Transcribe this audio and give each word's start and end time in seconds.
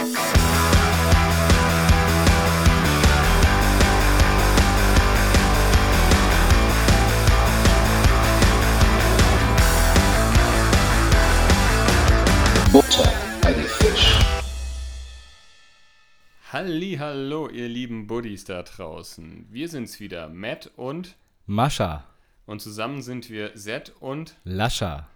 Butter 0.00 0.08
bei 13.42 13.52
die 13.52 13.60
Fisch. 13.60 14.18
Halli, 16.50 16.96
hallo, 16.98 17.50
ihr 17.50 17.68
lieben 17.68 18.06
Buddies 18.06 18.44
da 18.44 18.62
draußen. 18.62 19.48
Wir 19.50 19.68
sind's 19.68 20.00
wieder, 20.00 20.30
Matt 20.30 20.70
und 20.76 21.16
Mascha, 21.44 22.04
und 22.46 22.62
zusammen 22.62 23.02
sind 23.02 23.28
wir 23.28 23.54
Zed 23.54 23.92
und 24.00 24.34
Lascha, 24.44 25.06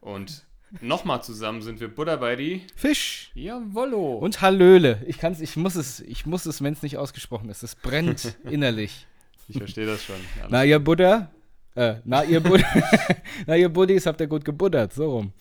und 0.00 0.46
nochmal 0.80 1.22
zusammen 1.22 1.62
sind 1.62 1.80
wir 1.80 1.88
Buddha 1.88 2.16
bei 2.16 2.36
die 2.36 2.62
Fisch 2.76 3.30
Jawollo. 3.34 4.18
und 4.18 4.40
Hallöle. 4.40 5.02
Ich 5.06 5.18
kann's, 5.18 5.40
ich 5.40 5.56
muss 5.56 5.74
es, 5.74 6.00
ich 6.00 6.26
muss 6.26 6.46
es, 6.46 6.62
wenn 6.62 6.72
es 6.72 6.82
nicht 6.82 6.96
ausgesprochen 6.98 7.48
ist. 7.50 7.62
Es 7.62 7.74
brennt 7.74 8.36
innerlich. 8.44 9.06
ich 9.48 9.58
verstehe 9.58 9.86
das 9.86 10.04
schon. 10.04 10.16
Ja, 10.38 10.46
Na 10.48 10.64
ihr 10.64 10.78
Buddha, 10.78 11.30
äh, 11.74 11.96
na 12.04 12.24
ihr 12.24 12.40
Buddha, 12.40 12.66
na 13.46 13.56
ihr 13.56 13.68
Buddies 13.68 14.06
habt 14.06 14.20
ihr 14.20 14.26
gut 14.26 14.44
gebuddert, 14.44 14.92
so 14.92 15.10
rum. 15.16 15.32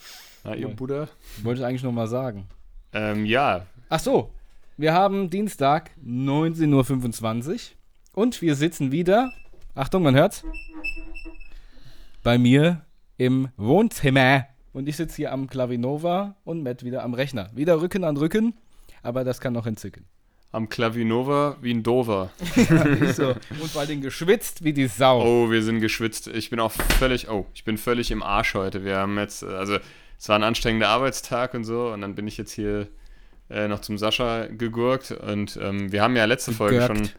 Na, 0.43 0.55
ihr 0.55 0.67
Buddha? 0.69 1.07
Wollte 1.43 1.61
ich 1.61 1.65
eigentlich 1.67 1.83
noch 1.83 1.91
mal 1.91 2.07
sagen. 2.07 2.47
Ähm, 2.93 3.25
ja, 3.25 3.65
Ach 3.89 3.99
so, 3.99 4.31
wir 4.77 4.93
haben 4.93 5.29
Dienstag 5.29 5.91
19.25 6.05 7.49
Uhr 7.51 7.59
und 8.13 8.41
wir 8.41 8.55
sitzen 8.55 8.91
wieder, 8.91 9.31
Achtung, 9.75 10.03
man 10.03 10.15
hört's, 10.15 10.43
bei 12.23 12.37
mir 12.37 12.85
im 13.17 13.49
Wohnzimmer. 13.57 14.45
Und 14.73 14.87
ich 14.87 14.97
sitze 14.97 15.15
hier 15.17 15.31
am 15.31 15.47
Klavinova 15.47 16.35
und 16.43 16.63
Matt 16.63 16.83
wieder 16.83 17.03
am 17.03 17.13
Rechner. 17.13 17.49
Wieder 17.55 17.81
Rücken 17.81 18.03
an 18.03 18.17
Rücken, 18.17 18.53
aber 19.01 19.23
das 19.23 19.39
kann 19.41 19.53
noch 19.53 19.65
entzücken. 19.65 20.05
am 20.51 20.69
Klavinova 20.69 21.57
wie 21.61 21.73
ein 21.73 21.83
Dover. 21.83 22.31
Ist 22.55 23.15
so. 23.17 23.29
Und 23.29 23.71
vor 23.71 23.81
allem 23.81 24.01
geschwitzt 24.01 24.63
wie 24.63 24.73
die 24.73 24.87
Sau. 24.87 25.21
Oh, 25.23 25.51
wir 25.51 25.61
sind 25.63 25.79
geschwitzt. 25.79 26.27
Ich 26.27 26.49
bin 26.49 26.59
auch 26.59 26.71
völlig, 26.71 27.29
oh, 27.29 27.45
ich 27.53 27.63
bin 27.63 27.77
völlig 27.77 28.11
im 28.11 28.23
Arsch 28.23 28.53
heute. 28.55 28.83
Wir 28.83 28.97
haben 28.97 29.17
jetzt, 29.17 29.43
äh, 29.43 29.47
also 29.47 29.77
es 30.17 30.29
war 30.29 30.37
ein 30.37 30.43
anstrengender 30.43 30.89
Arbeitstag 30.89 31.53
und 31.53 31.63
so 31.63 31.89
und 31.89 32.01
dann 32.01 32.15
bin 32.15 32.27
ich 32.27 32.37
jetzt 32.37 32.51
hier 32.51 32.87
äh, 33.49 33.67
noch 33.67 33.79
zum 33.81 33.97
Sascha 33.97 34.47
gegurkt 34.47 35.11
und 35.11 35.57
ähm, 35.61 35.91
wir 35.91 36.01
haben 36.01 36.15
ja 36.15 36.25
letzte 36.25 36.51
Folge 36.51 36.79
Gegurkt. 36.79 36.97
schon 36.97 37.09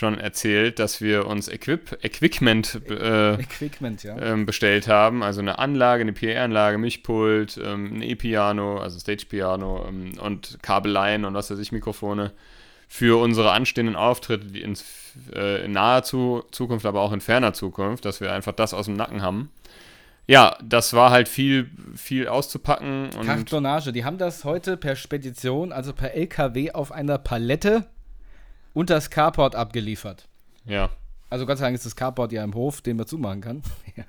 erzählt, 0.00 0.78
dass 0.78 1.00
wir 1.00 1.26
uns 1.26 1.48
Equip, 1.48 1.98
Equipment 2.02 2.80
äh, 2.88 3.34
Equipment, 3.34 4.02
ja. 4.02 4.16
ähm, 4.18 4.46
bestellt 4.46 4.88
haben, 4.88 5.22
also 5.22 5.40
eine 5.40 5.58
Anlage, 5.58 6.00
eine 6.00 6.14
PA-Anlage, 6.14 6.78
Mischpult, 6.78 7.60
ähm, 7.62 7.96
ein 7.96 8.02
E-Piano, 8.02 8.78
also 8.78 8.98
Stage-Piano 8.98 9.86
ähm, 9.86 10.12
und 10.18 10.58
Kabeleien 10.62 11.24
und 11.26 11.34
was 11.34 11.50
weiß 11.50 11.58
ich, 11.58 11.72
Mikrofone 11.72 12.32
für 12.88 13.20
unsere 13.20 13.52
anstehenden 13.52 13.94
Auftritte 13.94 14.46
die 14.46 14.62
ins, 14.62 14.84
äh, 15.34 15.64
in 15.64 15.72
naher 15.72 16.02
Zu 16.02 16.42
Zukunft, 16.50 16.86
aber 16.86 17.02
auch 17.02 17.12
in 17.12 17.20
ferner 17.20 17.52
Zukunft, 17.52 18.04
dass 18.04 18.20
wir 18.20 18.32
einfach 18.32 18.52
das 18.52 18.74
aus 18.74 18.86
dem 18.86 18.94
Nacken 18.94 19.22
haben. 19.22 19.50
Ja, 20.26 20.56
das 20.62 20.94
war 20.94 21.10
halt 21.10 21.28
viel, 21.28 21.70
viel 21.96 22.28
auszupacken 22.28 23.10
und 23.18 23.26
Kartonage, 23.26 23.92
die 23.92 24.04
haben 24.04 24.18
das 24.18 24.44
heute 24.44 24.76
per 24.76 24.96
Spedition, 24.96 25.72
also 25.72 25.92
per 25.92 26.14
LKW 26.14 26.72
auf 26.72 26.92
einer 26.92 27.18
Palette 27.18 27.86
unter 28.72 28.94
das 28.94 29.10
Carport 29.10 29.54
abgeliefert. 29.54 30.26
ja, 30.64 30.90
Also 31.30 31.46
Gott 31.46 31.58
sei 31.58 31.66
Dank 31.66 31.74
ist 31.74 31.86
das 31.86 31.96
Carport 31.96 32.32
ja 32.32 32.44
im 32.44 32.54
Hof, 32.54 32.80
den 32.80 32.96
man 32.96 33.06
zumachen 33.06 33.40
kann. 33.40 33.62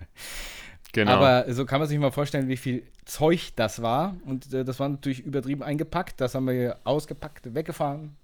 genau. 0.93 1.11
Aber 1.11 1.51
so 1.53 1.65
kann 1.65 1.79
man 1.79 1.87
sich 1.87 1.99
mal 1.99 2.11
vorstellen, 2.11 2.47
wie 2.47 2.57
viel 2.57 2.83
Zeug 3.05 3.51
das 3.55 3.81
war. 3.81 4.15
Und 4.25 4.53
äh, 4.53 4.63
das 4.63 4.79
war 4.79 4.89
natürlich 4.89 5.21
übertrieben 5.21 5.63
eingepackt. 5.63 6.19
Das 6.21 6.35
haben 6.35 6.47
wir 6.47 6.53
hier 6.53 6.77
ausgepackt, 6.83 7.53
weggefahren, 7.53 8.15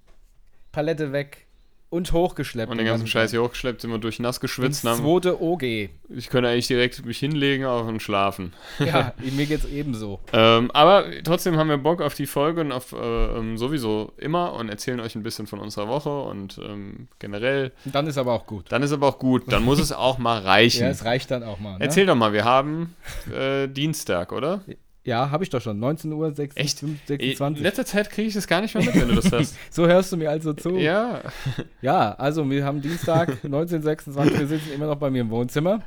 Palette 0.72 1.12
weg 1.12 1.46
und 1.90 2.12
hochgeschleppt. 2.12 2.72
und 2.72 2.78
den 2.78 2.86
ganzen 2.86 3.08
Scheiß 3.08 3.32
hier 3.32 3.42
hochgeschleppt, 3.42 3.82
sind 3.82 3.92
wir 3.92 3.98
durch 3.98 4.20
nass 4.20 4.40
geschwitzt. 4.40 4.86
Ins 4.86 4.98
zweite 4.98 5.42
OG. 5.42 5.64
ich 5.64 6.30
könnte 6.30 6.50
eigentlich 6.50 6.68
direkt 6.68 7.04
mich 7.06 7.18
hinlegen 7.18 7.66
auch 7.66 7.88
und 7.88 8.02
schlafen. 8.02 8.54
Ja, 8.80 9.14
mir 9.36 9.46
geht's 9.46 9.66
ebenso. 9.66 10.20
Ähm, 10.34 10.72
aber 10.72 11.06
trotzdem 11.24 11.58
haben 11.58 11.70
wir 11.70 11.78
Bock 11.78 12.02
auf 12.02 12.14
die 12.14 12.26
Folge 12.26 12.62
und 12.62 12.72
auf 12.72 12.94
äh, 12.94 12.98
ähm, 12.98 13.58
sowieso 13.58 14.14
immer 14.18 14.54
und 14.54 14.70
erzählen 14.70 15.00
euch 15.00 15.16
ein 15.16 15.24
bisschen 15.24 15.48
von 15.48 15.60
unserer 15.60 15.88
Woche 15.88 16.22
und 16.22 16.60
ähm, 16.64 17.08
generell. 17.20 17.72
Dann 17.86 18.08
ist 18.08 18.18
aber 18.18 18.34
auch 18.34 18.46
gut. 18.46 18.66
Dann 18.70 18.84
ist 18.84 18.92
aber 18.92 19.08
auch 19.08 19.20
gut. 19.20 19.44
Dann 19.52 19.64
muss 19.64 19.80
es 19.80 19.92
auch 19.92 20.18
mal 20.18 20.40
reichen. 20.40 20.84
Ja, 20.84 20.90
es 20.90 21.06
reicht 21.06 21.32
dann 21.32 21.44
auch 21.44 21.60
mal. 21.60 21.74
Ne? 21.74 21.78
Erzähl 21.82 22.06
doch 22.06 22.16
mal, 22.16 22.34
wir 22.34 22.46
haben 22.46 22.96
äh, 23.34 23.68
Dienstag, 23.68 24.32
oder? 24.32 24.62
Ja, 25.10 25.32
habe 25.32 25.44
ich 25.44 25.50
doch 25.50 25.60
schon. 25.62 25.80
19 25.80 26.14
Uhr, 26.14 26.32
6, 26.34 26.56
Echt? 26.56 26.80
5, 26.80 26.92
In 26.92 27.00
26. 27.08 27.64
letzter 27.64 27.86
Zeit 27.86 28.10
kriege 28.10 28.28
ich 28.28 28.34
das 28.36 28.48
gar 28.48 28.62
nicht 28.62 28.76
mehr 28.76 28.86
mit, 28.86 28.96
wenn 28.96 29.08
du 29.10 29.16
das 29.16 29.32
hast. 29.32 29.56
So 29.72 29.88
hörst 29.88 30.12
du 30.12 30.18
mir 30.18 30.30
also 30.30 30.54
zu. 30.54 30.78
ja. 30.78 31.22
Ja, 31.82 32.14
also 32.14 32.50
wir 32.50 32.64
haben 32.64 32.82
Dienstag 32.82 33.30
1926, 33.44 34.40
wir 34.40 34.48
sitzen 34.48 34.72
immer 34.74 34.86
noch 34.88 34.98
bei 34.98 35.10
mir 35.10 35.22
im 35.22 35.30
Wohnzimmer. 35.30 35.82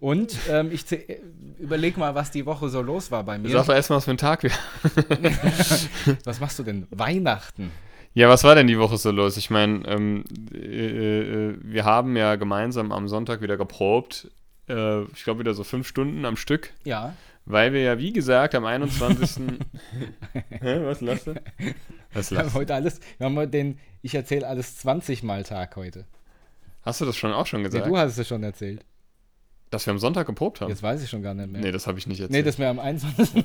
Und 0.00 0.36
ähm, 0.50 0.70
ich 0.72 0.82
zäh- 0.82 1.18
überleg 1.58 1.96
mal, 1.96 2.14
was 2.14 2.30
die 2.30 2.44
Woche 2.46 2.68
so 2.68 2.82
los 2.82 3.10
war 3.10 3.22
bei 3.24 3.38
mir. 3.38 3.48
Sag 3.50 3.66
doch 3.66 3.74
erstmal, 3.74 3.98
was 3.98 4.04
für 4.06 4.10
ein 4.10 4.16
Tag 4.18 4.42
wir 4.42 4.50
Was 6.24 6.40
machst 6.40 6.58
du 6.58 6.62
denn? 6.62 6.86
Weihnachten. 6.90 7.70
Ja, 8.14 8.28
was 8.28 8.44
war 8.44 8.54
denn 8.54 8.66
die 8.66 8.78
Woche 8.78 8.96
so 8.96 9.10
los? 9.10 9.36
Ich 9.36 9.50
meine, 9.50 9.86
ähm, 9.88 10.24
äh, 10.52 10.58
äh, 11.50 11.56
wir 11.62 11.84
haben 11.84 12.16
ja 12.16 12.36
gemeinsam 12.36 12.92
am 12.92 13.08
Sonntag 13.08 13.40
wieder 13.42 13.56
geprobt. 13.56 14.30
Äh, 14.68 15.02
ich 15.14 15.24
glaube 15.24 15.40
wieder 15.40 15.54
so 15.54 15.64
fünf 15.64 15.86
Stunden 15.88 16.24
am 16.24 16.36
Stück. 16.36 16.70
Ja. 16.84 17.14
Weil 17.46 17.72
wir 17.74 17.82
ja, 17.82 17.98
wie 17.98 18.12
gesagt, 18.12 18.54
am 18.54 18.64
21. 18.64 19.42
Hä, 20.60 20.80
was 20.84 21.00
lachst 21.02 21.26
du? 21.26 21.34
Was 22.14 22.30
Wir 22.30 22.38
haben 22.38 22.44
lachst 22.46 22.54
du? 22.56 22.60
heute 22.60 22.74
alles, 22.74 23.00
wir 23.18 23.26
haben 23.26 23.36
heute 23.36 23.50
den, 23.50 23.78
ich 24.02 24.14
erzähle 24.14 24.46
alles 24.46 24.78
20 24.78 25.22
Mal 25.22 25.42
Tag 25.42 25.76
heute. 25.76 26.06
Hast 26.82 27.00
du 27.00 27.04
das 27.04 27.16
schon 27.16 27.32
auch 27.32 27.46
schon 27.46 27.60
Nee, 27.62 27.68
gesagt? 27.68 27.86
du 27.86 27.96
hast 27.98 28.16
es 28.16 28.28
schon 28.28 28.42
erzählt. 28.42 28.84
Dass 29.70 29.86
wir 29.86 29.92
am 29.92 29.98
Sonntag 29.98 30.26
geprobt 30.26 30.60
haben? 30.60 30.68
Jetzt 30.68 30.82
weiß 30.82 31.02
ich 31.02 31.10
schon 31.10 31.22
gar 31.22 31.34
nicht 31.34 31.50
mehr. 31.50 31.60
Nee, 31.60 31.72
das 31.72 31.86
habe 31.86 31.98
ich 31.98 32.06
nicht 32.06 32.18
nee, 32.18 32.24
erzählt. 32.24 32.46
das 32.46 32.58
mir 32.58 32.68
am 32.68 32.78
21. 32.78 33.44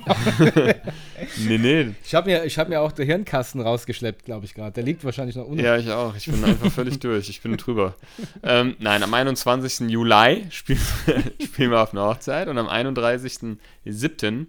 nee, 1.46 1.58
nee. 1.58 1.94
ich 2.04 2.14
habe 2.14 2.30
mir, 2.30 2.44
ich 2.44 2.58
hab 2.58 2.68
mir 2.68 2.80
auch 2.80 2.92
den 2.92 3.06
Hirnkasten 3.06 3.60
rausgeschleppt, 3.60 4.24
glaube 4.24 4.44
ich 4.44 4.54
gerade. 4.54 4.72
Der 4.72 4.84
liegt 4.84 5.04
wahrscheinlich 5.04 5.36
noch 5.36 5.46
unten. 5.46 5.64
Ja, 5.64 5.76
ich 5.76 5.90
auch. 5.90 6.14
Ich 6.14 6.26
bin 6.26 6.44
einfach 6.44 6.70
völlig 6.70 6.98
durch. 7.00 7.28
Ich 7.28 7.40
bin 7.40 7.56
drüber. 7.56 7.94
Ähm, 8.42 8.76
nein, 8.78 9.02
am 9.02 9.12
21. 9.12 9.90
Juli 9.90 10.46
spielen, 10.50 10.80
spielen 11.42 11.70
wir 11.70 11.80
auf 11.80 11.92
einer 11.92 12.06
Hochzeit 12.06 12.48
und 12.48 12.58
am 12.58 12.68
31.07. 12.68 14.46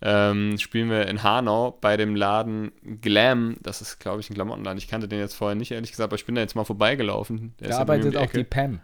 Ähm, 0.00 0.56
spielen 0.58 0.90
wir 0.90 1.08
in 1.08 1.24
Hanau 1.24 1.76
bei 1.80 1.96
dem 1.96 2.14
Laden 2.14 2.70
Glam. 3.00 3.56
Das 3.62 3.80
ist, 3.80 3.98
glaube 3.98 4.20
ich, 4.20 4.30
ein 4.30 4.34
Klamottenladen. 4.34 4.78
Ich 4.78 4.86
kannte 4.86 5.08
den 5.08 5.18
jetzt 5.18 5.34
vorher 5.34 5.56
nicht, 5.56 5.72
ehrlich 5.72 5.90
gesagt, 5.90 6.08
aber 6.08 6.16
ich 6.16 6.24
bin 6.24 6.36
da 6.36 6.40
jetzt 6.40 6.54
mal 6.54 6.64
vorbeigelaufen. 6.64 7.54
Der 7.58 7.70
Da 7.70 7.78
arbeitet 7.78 8.16
auch 8.16 8.30
die. 8.30 8.44
Pam. 8.44 8.80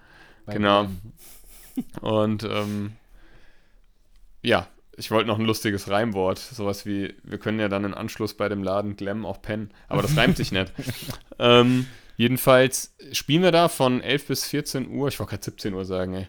Genau. 0.47 0.85
mir. 0.85 0.91
Und 2.01 2.45
ähm, 2.45 2.93
ja, 4.43 4.69
ich 4.97 5.11
wollte 5.11 5.27
noch 5.29 5.39
ein 5.39 5.45
lustiges 5.45 5.91
Reimwort. 5.91 6.39
Sowas 6.39 6.87
wie, 6.87 7.15
wir 7.25 7.39
können 7.39 7.59
ja 7.59 7.69
dann 7.69 7.85
im 7.85 7.95
Anschluss 7.95 8.35
bei 8.35 8.49
dem 8.49 8.63
Laden 8.63 8.97
Glam 8.97 9.27
auch 9.27 9.43
pennen. 9.43 9.71
Aber 9.89 10.03
das 10.03 10.17
reimt 10.17 10.37
sich 10.37 10.53
nicht. 10.53 10.73
Ähm, 11.41 11.87
jedenfalls 12.17 12.95
spielen 13.11 13.43
wir 13.43 13.51
da 13.51 13.69
von 13.69 14.01
11 14.01 14.27
bis 14.29 14.45
14 14.47 14.89
Uhr. 14.89 15.09
Ich 15.09 15.19
wollte 15.19 15.31
gerade 15.31 15.45
17 15.45 15.75
Uhr 15.75 15.85
sagen, 15.85 16.15
ey. 16.15 16.29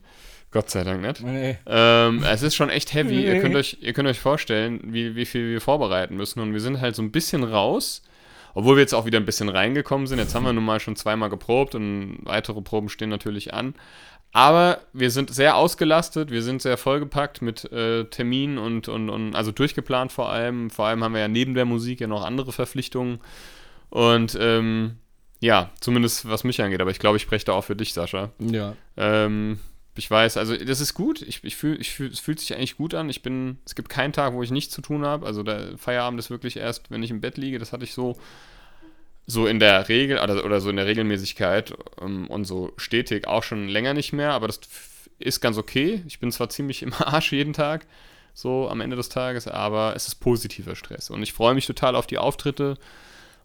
Gott 0.50 0.72
sei 0.72 0.84
Dank 0.84 1.02
nicht. 1.02 1.22
Nee. 1.22 1.58
Ähm, 1.68 2.24
es 2.24 2.42
ist 2.42 2.56
schon 2.56 2.70
echt 2.72 2.94
heavy. 2.96 3.24
Ihr, 3.24 3.34
Nee. 3.36 3.40
könnt 3.42 3.56
euch, 3.56 3.78
ihr 3.82 3.94
könnt 3.94 4.08
euch 4.10 4.20
vorstellen, 4.20 4.80
wie, 4.86 5.16
wie 5.16 5.26
viel 5.26 5.52
wir 5.52 5.62
vorbereiten 5.62 6.16
müssen. 6.16 6.40
Und 6.40 6.54
wir 6.54 6.60
sind 6.60 6.82
halt 6.82 6.96
so 6.96 7.04
ein 7.04 7.12
bisschen 7.12 7.44
raus. 7.44 8.02
Obwohl 8.56 8.78
wir 8.78 8.82
jetzt 8.82 8.96
auch 8.96 9.06
wieder 9.06 9.20
ein 9.20 9.26
bisschen 9.26 9.50
reingekommen 9.50 10.08
sind. 10.08 10.18
Jetzt 10.18 10.34
haben 10.34 10.46
wir 10.46 10.54
nun 10.54 10.66
mal 10.66 10.80
schon 10.80 10.96
zweimal 10.96 11.30
geprobt 11.30 11.76
und 11.76 12.18
weitere 12.24 12.62
Proben 12.62 12.90
stehen 12.90 13.10
natürlich 13.10 13.54
an. 13.54 13.76
Aber 14.36 14.82
wir 14.92 15.12
sind 15.12 15.34
sehr 15.34 15.56
ausgelastet, 15.56 16.30
wir 16.30 16.44
sind 16.44 16.62
sehr 16.62 16.76
vollgepackt 16.76 17.42
mit 17.42 17.72
äh, 17.72 18.04
Terminen 18.04 18.58
und, 18.58 18.90
und, 18.90 19.10
und 19.10 19.34
also 19.34 19.54
durchgeplant 19.54 20.12
vor 20.12 20.30
allem. 20.30 20.70
Vor 20.70 20.88
allem 20.88 21.06
haben 21.06 21.14
wir 21.14 21.22
ja 21.22 21.30
neben 21.30 21.54
der 21.54 21.64
Musik 21.64 22.02
ja 22.02 22.08
noch 22.08 22.26
andere 22.26 22.52
Verpflichtungen. 22.52 23.20
Und 23.90 24.38
ähm, 24.38 24.98
ja, 25.40 25.72
zumindest 25.80 26.28
was 26.28 26.44
mich 26.44 26.62
angeht. 26.62 26.82
Aber 26.82 26.92
ich 26.92 27.00
glaube, 27.00 27.16
ich 27.16 27.24
spreche 27.24 27.46
da 27.46 27.54
auch 27.54 27.64
für 27.64 27.78
dich, 27.78 27.94
Sascha. 27.94 28.32
Ja. 28.40 28.76
Ähm, 28.98 29.62
ich 29.96 30.12
weiß, 30.12 30.36
also 30.36 30.58
das 30.58 30.82
ist 30.82 30.96
gut. 30.96 31.22
Ich, 31.22 31.42
ich 31.46 31.56
fühle, 31.56 31.78
ich 31.78 31.92
fühl, 31.92 32.10
es 32.10 32.20
fühlt 32.20 32.42
sich 32.42 32.54
eigentlich 32.54 32.76
gut 32.76 32.94
an. 32.94 33.10
Ich 33.10 33.24
bin, 33.24 33.60
es 33.66 33.74
gibt 33.74 33.88
keinen 33.88 34.12
Tag, 34.12 34.34
wo 34.34 34.44
ich 34.44 34.52
nichts 34.52 34.74
zu 34.74 34.82
tun 34.82 35.06
habe. 35.06 35.26
Also 35.26 35.44
der 35.44 35.78
Feierabend 35.78 36.20
ist 36.20 36.30
wirklich 36.30 36.58
erst, 36.58 36.92
wenn 36.92 37.04
ich 37.04 37.10
im 37.10 37.22
Bett 37.22 37.38
liege. 37.38 37.58
Das 37.58 37.72
hatte 37.72 37.86
ich 37.86 37.94
so, 37.94 38.18
so 39.28 39.48
in 39.48 39.60
der 39.60 39.90
Regel 39.90 40.20
oder, 40.20 40.46
oder 40.46 40.62
so 40.62 40.70
in 40.70 40.76
der 40.76 40.86
Regelmäßigkeit 40.86 41.74
ähm, 42.02 42.28
und 42.28 42.46
so 42.46 42.74
stetig 42.78 43.28
auch 43.28 43.44
schon 43.44 43.68
länger 43.68 43.94
nicht 43.94 44.14
mehr. 44.14 44.32
Aber 44.32 44.48
das 44.48 44.60
ist 45.20 45.42
ganz 45.42 45.58
okay. 45.58 46.04
Ich 46.08 46.20
bin 46.20 46.32
zwar 46.32 46.50
ziemlich 46.50 46.84
im 46.84 46.94
Arsch 46.98 47.32
jeden 47.32 47.54
Tag, 47.54 47.88
so 48.34 48.70
am 48.70 48.82
Ende 48.82 48.96
des 48.96 49.10
Tages, 49.10 49.48
aber 49.48 49.94
es 49.96 50.08
ist 50.08 50.16
positiver 50.16 50.76
Stress. 50.76 51.10
Und 51.10 51.24
ich 51.24 51.34
freue 51.34 51.56
mich 51.56 51.66
total 51.66 51.96
auf 51.96 52.08
die 52.08 52.18
Auftritte. 52.18 52.78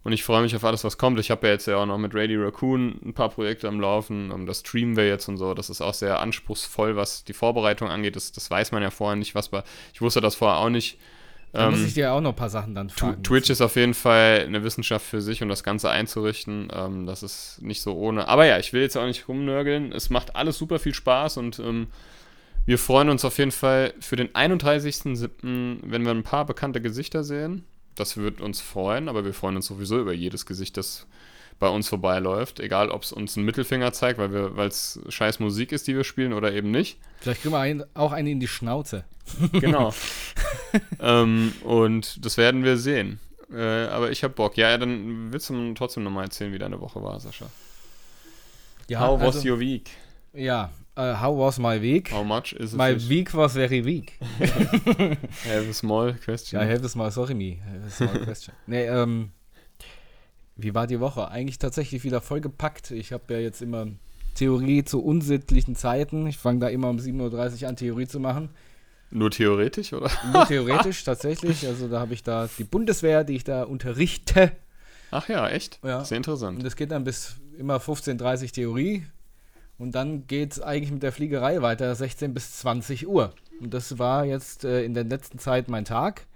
Und 0.02 0.12
ich 0.12 0.24
freue 0.24 0.40
mich 0.40 0.56
auf 0.56 0.64
alles, 0.64 0.82
was 0.82 0.96
kommt. 0.96 1.18
Ich 1.20 1.30
habe 1.30 1.46
ja 1.46 1.52
jetzt 1.52 1.66
ja 1.66 1.76
auch 1.76 1.84
noch 1.84 1.98
mit 1.98 2.14
Radio 2.14 2.42
Raccoon 2.42 2.98
ein 3.04 3.12
paar 3.12 3.28
Projekte 3.28 3.68
am 3.68 3.80
Laufen. 3.80 4.30
Um, 4.30 4.46
das 4.46 4.60
streamen 4.60 4.96
wir 4.96 5.06
jetzt 5.06 5.28
und 5.28 5.36
so. 5.36 5.52
Das 5.52 5.68
ist 5.68 5.82
auch 5.82 5.92
sehr 5.92 6.20
anspruchsvoll, 6.20 6.96
was 6.96 7.24
die 7.24 7.34
Vorbereitung 7.34 7.90
angeht. 7.90 8.16
Das, 8.16 8.32
das 8.32 8.50
weiß 8.50 8.72
man 8.72 8.82
ja 8.82 8.90
vorher 8.90 9.16
nicht, 9.16 9.34
was 9.34 9.50
bei. 9.50 9.62
Ich 9.92 10.00
wusste 10.00 10.22
das 10.22 10.34
vorher 10.34 10.58
auch 10.58 10.70
nicht. 10.70 10.98
Da 11.52 11.70
muss 11.70 11.80
Ähm, 11.80 11.86
ich 11.86 11.94
dir 11.94 12.12
auch 12.12 12.20
noch 12.20 12.30
ein 12.30 12.36
paar 12.36 12.50
Sachen 12.50 12.74
dann 12.74 12.90
fragen. 12.90 13.22
Twitch 13.22 13.50
ist 13.50 13.60
auf 13.60 13.74
jeden 13.76 13.94
Fall 13.94 14.44
eine 14.46 14.62
Wissenschaft 14.62 15.04
für 15.04 15.20
sich, 15.20 15.42
um 15.42 15.48
das 15.48 15.62
Ganze 15.64 15.90
einzurichten. 15.90 16.68
Ähm, 16.72 17.06
das 17.06 17.22
ist 17.22 17.58
nicht 17.60 17.82
so 17.82 17.94
ohne. 17.96 18.28
Aber 18.28 18.46
ja, 18.46 18.58
ich 18.58 18.72
will 18.72 18.82
jetzt 18.82 18.96
auch 18.96 19.06
nicht 19.06 19.26
rumnörgeln. 19.28 19.92
Es 19.92 20.10
macht 20.10 20.36
alles 20.36 20.58
super 20.58 20.78
viel 20.78 20.94
Spaß 20.94 21.38
und 21.38 21.58
ähm, 21.58 21.88
wir 22.66 22.78
freuen 22.78 23.08
uns 23.08 23.24
auf 23.24 23.38
jeden 23.38 23.50
Fall 23.50 23.94
für 24.00 24.16
den 24.16 24.28
31.07., 24.28 25.78
wenn 25.82 26.04
wir 26.04 26.10
ein 26.12 26.22
paar 26.22 26.44
bekannte 26.44 26.80
Gesichter 26.80 27.24
sehen. 27.24 27.64
Das 27.96 28.16
wird 28.16 28.40
uns 28.40 28.60
freuen, 28.60 29.08
aber 29.08 29.24
wir 29.24 29.34
freuen 29.34 29.56
uns 29.56 29.66
sowieso 29.66 29.98
über 30.00 30.12
jedes 30.12 30.46
Gesicht, 30.46 30.76
das 30.76 31.06
bei 31.58 31.68
uns 31.68 31.88
vorbeiläuft. 31.88 32.60
Egal, 32.60 32.90
ob 32.90 33.02
es 33.02 33.12
uns 33.12 33.36
einen 33.36 33.44
Mittelfinger 33.44 33.92
zeigt, 33.92 34.18
weil 34.18 34.68
es 34.68 35.00
scheiß 35.08 35.40
Musik 35.40 35.72
ist, 35.72 35.86
die 35.88 35.94
wir 35.96 36.04
spielen, 36.04 36.32
oder 36.32 36.52
eben 36.52 36.70
nicht. 36.70 36.98
Vielleicht 37.20 37.42
kriegen 37.42 37.52
wir 37.54 37.58
einen, 37.58 37.84
auch 37.94 38.12
einen 38.12 38.28
in 38.28 38.40
die 38.40 38.48
Schnauze. 38.48 39.04
Genau. 39.52 39.92
ähm, 41.00 41.52
und 41.64 42.24
das 42.24 42.36
werden 42.36 42.64
wir 42.64 42.76
sehen. 42.76 43.20
Äh, 43.52 43.86
aber 43.86 44.10
ich 44.10 44.22
hab 44.22 44.36
Bock. 44.36 44.56
Ja, 44.56 44.76
dann 44.78 45.32
willst 45.32 45.50
du 45.50 45.74
trotzdem 45.74 46.04
nochmal 46.04 46.24
erzählen, 46.24 46.52
wie 46.52 46.58
deine 46.58 46.80
Woche 46.80 47.02
war, 47.02 47.18
Sascha. 47.18 47.46
Ja, 48.88 49.00
How 49.00 49.20
was 49.20 49.36
also, 49.36 49.50
your 49.50 49.60
week? 49.60 49.90
ja 50.32 50.70
äh, 50.96 51.14
how 51.14 51.36
was 51.36 51.58
my 51.58 51.80
week? 51.80 52.12
How 52.12 52.24
much 52.24 52.52
is 52.52 52.72
it? 52.72 52.78
My 52.78 52.94
fish? 52.94 53.08
week 53.08 53.34
was 53.34 53.54
very 53.54 53.84
weak. 53.84 54.18
Have 54.40 55.68
a 55.68 55.72
small 55.72 56.14
question. 56.14 56.60
Ja, 56.60 56.66
help 56.66 56.82
us 56.82 56.94
mal, 56.94 57.10
sorry 57.10 57.34
me. 57.34 57.58
Have 57.64 57.86
a 57.86 57.90
small 57.90 58.24
question. 58.24 58.54
nee, 58.66 58.86
ähm, 58.86 59.30
wie 60.56 60.74
war 60.74 60.86
die 60.86 61.00
Woche? 61.00 61.28
Eigentlich 61.28 61.58
tatsächlich 61.58 62.04
wieder 62.04 62.20
vollgepackt. 62.20 62.90
Ich 62.90 63.12
habe 63.12 63.32
ja 63.32 63.40
jetzt 63.40 63.62
immer 63.62 63.86
Theorie 64.34 64.84
zu 64.84 65.02
unsittlichen 65.02 65.74
Zeiten. 65.74 66.26
Ich 66.26 66.36
fange 66.36 66.60
da 66.60 66.68
immer 66.68 66.90
um 66.90 66.98
7.30 66.98 67.62
Uhr 67.62 67.68
an, 67.68 67.76
Theorie 67.76 68.06
zu 68.06 68.20
machen. 68.20 68.50
Nur 69.10 69.30
theoretisch, 69.30 69.92
oder? 69.92 70.10
Nur 70.32 70.46
theoretisch 70.46 71.02
tatsächlich. 71.04 71.66
Also 71.66 71.88
da 71.88 72.00
habe 72.00 72.14
ich 72.14 72.22
da 72.22 72.48
die 72.58 72.64
Bundeswehr, 72.64 73.24
die 73.24 73.36
ich 73.36 73.44
da 73.44 73.64
unterrichte. 73.64 74.52
Ach 75.10 75.28
ja, 75.28 75.48
echt? 75.48 75.80
Ja. 75.82 76.04
Sehr 76.04 76.16
interessant. 76.16 76.58
Und 76.58 76.64
das 76.64 76.76
geht 76.76 76.92
dann 76.92 77.04
bis 77.04 77.36
immer 77.58 77.78
15.30 77.78 78.42
Uhr 78.42 78.52
Theorie. 78.52 79.06
Und 79.78 79.94
dann 79.94 80.26
geht 80.26 80.52
es 80.52 80.60
eigentlich 80.60 80.92
mit 80.92 81.02
der 81.02 81.10
Fliegerei 81.10 81.62
weiter, 81.62 81.94
16 81.94 82.34
bis 82.34 82.58
20 82.58 83.08
Uhr. 83.08 83.32
Und 83.60 83.74
das 83.74 83.98
war 83.98 84.24
jetzt 84.24 84.64
äh, 84.64 84.84
in 84.84 84.94
der 84.94 85.04
letzten 85.04 85.38
Zeit 85.38 85.68
mein 85.68 85.84
Tag, 85.84 86.26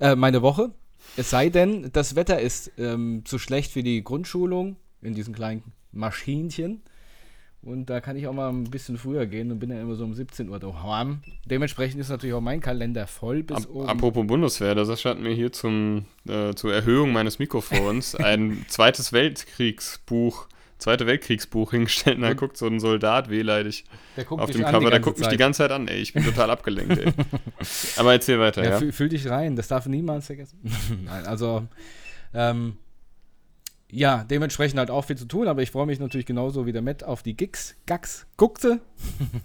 äh, 0.00 0.16
meine 0.16 0.42
Woche. 0.42 0.70
Es 1.16 1.30
sei 1.30 1.50
denn, 1.50 1.90
das 1.92 2.16
Wetter 2.16 2.40
ist 2.40 2.72
ähm, 2.78 3.22
zu 3.24 3.38
schlecht 3.38 3.72
für 3.72 3.82
die 3.82 4.02
Grundschulung 4.02 4.76
in 5.02 5.14
diesen 5.14 5.34
kleinen 5.34 5.62
Maschinchen. 5.92 6.82
Und 7.66 7.90
da 7.90 8.00
kann 8.00 8.16
ich 8.16 8.28
auch 8.28 8.32
mal 8.32 8.48
ein 8.48 8.64
bisschen 8.64 8.96
früher 8.96 9.26
gehen 9.26 9.50
und 9.50 9.58
bin 9.58 9.70
ja 9.70 9.80
immer 9.80 9.96
so 9.96 10.04
um 10.04 10.14
17 10.14 10.48
Uhr 10.48 10.60
daheim. 10.60 11.18
Dementsprechend 11.46 12.00
ist 12.00 12.08
natürlich 12.10 12.34
auch 12.34 12.40
mein 12.40 12.60
Kalender 12.60 13.08
voll 13.08 13.42
bis 13.42 13.56
Ab, 13.56 13.70
oben. 13.74 13.88
apropos 13.88 14.24
Bundeswehr, 14.26 14.84
Sascha 14.84 15.10
hat 15.10 15.18
mir 15.18 15.34
hier 15.34 15.50
zum, 15.50 16.04
äh, 16.28 16.54
zur 16.54 16.72
Erhöhung 16.72 17.12
meines 17.12 17.40
Mikrofons 17.40 18.14
ein 18.16 18.64
zweites 18.68 19.12
Weltkriegsbuch, 19.12 20.46
zweite 20.78 21.06
Weltkriegsbuch 21.06 21.72
hingestellt 21.72 22.18
und 22.18 22.22
da 22.22 22.34
guckt 22.34 22.56
so 22.56 22.66
ein 22.68 22.78
Soldat 22.78 23.30
wehleidig 23.30 23.84
auf 24.28 24.50
dem 24.50 24.62
Cover. 24.62 24.84
die 24.84 24.90
Der 24.90 25.00
guckt 25.00 25.18
mich 25.18 25.26
die 25.26 25.32
Zeit. 25.32 25.38
ganze 25.40 25.58
Zeit 25.58 25.72
an, 25.72 25.88
ey. 25.88 25.98
Ich 25.98 26.12
bin 26.12 26.24
total 26.24 26.50
abgelenkt, 26.50 26.96
ey. 26.98 27.12
Aber 27.96 28.12
erzähl 28.12 28.38
weiter, 28.38 28.62
Ja, 28.62 28.70
ja? 28.70 28.78
Fühl, 28.78 28.92
fühl 28.92 29.08
dich 29.08 29.28
rein, 29.28 29.56
das 29.56 29.66
darf 29.66 29.86
niemals 29.86 30.26
vergessen. 30.26 30.60
Nein, 31.04 31.26
also, 31.26 31.66
ähm, 32.32 32.76
ja, 33.90 34.24
dementsprechend 34.24 34.78
halt 34.78 34.90
auch 34.90 35.04
viel 35.04 35.16
zu 35.16 35.26
tun, 35.26 35.48
aber 35.48 35.62
ich 35.62 35.70
freue 35.70 35.86
mich 35.86 36.00
natürlich 36.00 36.26
genauso 36.26 36.66
wie 36.66 36.72
der 36.72 36.82
Matt 36.82 37.04
auf 37.04 37.22
die 37.22 37.36
Gigs, 37.36 37.76
Gags, 37.86 38.26
Guckte. 38.36 38.80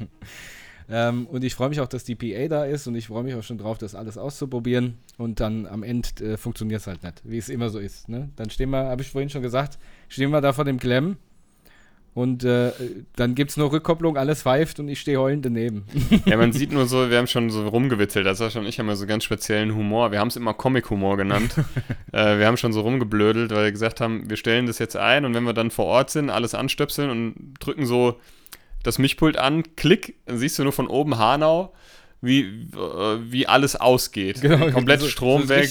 ähm, 0.89 1.27
und 1.27 1.43
ich 1.43 1.53
freue 1.53 1.69
mich 1.69 1.79
auch, 1.79 1.87
dass 1.87 2.03
die 2.03 2.15
PA 2.15 2.47
da 2.47 2.65
ist 2.65 2.87
und 2.87 2.95
ich 2.95 3.07
freue 3.07 3.23
mich 3.23 3.35
auch 3.35 3.43
schon 3.43 3.57
drauf, 3.57 3.77
das 3.77 3.95
alles 3.95 4.17
auszuprobieren 4.17 4.97
und 5.17 5.39
dann 5.39 5.67
am 5.67 5.83
Ende 5.83 6.09
äh, 6.21 6.37
funktioniert 6.37 6.81
es 6.81 6.87
halt 6.87 7.03
nicht, 7.03 7.21
wie 7.23 7.37
es 7.37 7.49
immer 7.49 7.69
so 7.69 7.79
ist. 7.79 8.09
Ne? 8.09 8.29
Dann 8.35 8.49
stehen 8.49 8.71
wir, 8.71 8.85
habe 8.85 9.01
ich 9.01 9.09
vorhin 9.09 9.29
schon 9.29 9.43
gesagt, 9.43 9.77
stehen 10.09 10.31
wir 10.31 10.41
da 10.41 10.53
vor 10.53 10.65
dem 10.65 10.79
Klemm 10.79 11.17
und 12.13 12.43
äh, 12.43 12.71
dann 13.15 13.35
gibt 13.35 13.51
es 13.51 13.57
nur 13.57 13.71
Rückkopplung, 13.71 14.17
alles 14.17 14.43
pfeift 14.43 14.79
und 14.81 14.89
ich 14.89 14.99
stehe 14.99 15.19
heulend 15.19 15.45
daneben. 15.45 15.85
Ja, 16.25 16.37
man 16.37 16.51
sieht 16.51 16.71
nur 16.71 16.85
so, 16.85 17.09
wir 17.09 17.17
haben 17.17 17.27
schon 17.27 17.49
so 17.49 17.67
rumgewitzelt. 17.67 18.25
Das 18.25 18.37
Sascha 18.37 18.59
und 18.59 18.65
ich 18.65 18.79
haben 18.79 18.87
ja 18.87 18.95
so 18.95 19.05
ganz 19.05 19.23
speziellen 19.23 19.73
Humor. 19.75 20.11
Wir 20.11 20.19
haben 20.19 20.27
es 20.27 20.35
immer 20.35 20.53
Comic-Humor 20.53 21.17
genannt. 21.17 21.55
äh, 22.11 22.37
wir 22.37 22.47
haben 22.47 22.57
schon 22.57 22.73
so 22.73 22.81
rumgeblödelt, 22.81 23.51
weil 23.51 23.65
wir 23.65 23.71
gesagt 23.71 24.01
haben, 24.01 24.29
wir 24.29 24.37
stellen 24.37 24.67
das 24.67 24.77
jetzt 24.79 24.97
ein 24.97 25.25
und 25.25 25.33
wenn 25.33 25.43
wir 25.43 25.53
dann 25.53 25.71
vor 25.71 25.85
Ort 25.85 26.09
sind, 26.09 26.29
alles 26.29 26.53
anstöpseln 26.53 27.09
und 27.09 27.53
drücken 27.59 27.85
so 27.85 28.19
das 28.83 28.99
Mischpult 28.99 29.37
an, 29.37 29.63
klick, 29.75 30.15
dann 30.25 30.37
siehst 30.37 30.59
du 30.59 30.63
nur 30.63 30.73
von 30.73 30.87
oben 30.87 31.17
Hanau, 31.17 31.73
wie, 32.21 32.41
äh, 32.41 33.17
wie 33.31 33.47
alles 33.47 33.75
ausgeht. 33.75 34.41
Komplett 34.41 34.73
Genau, 34.75 34.97
so, 34.99 35.07
Strom 35.07 35.41
so 35.43 35.49
weg, 35.49 35.67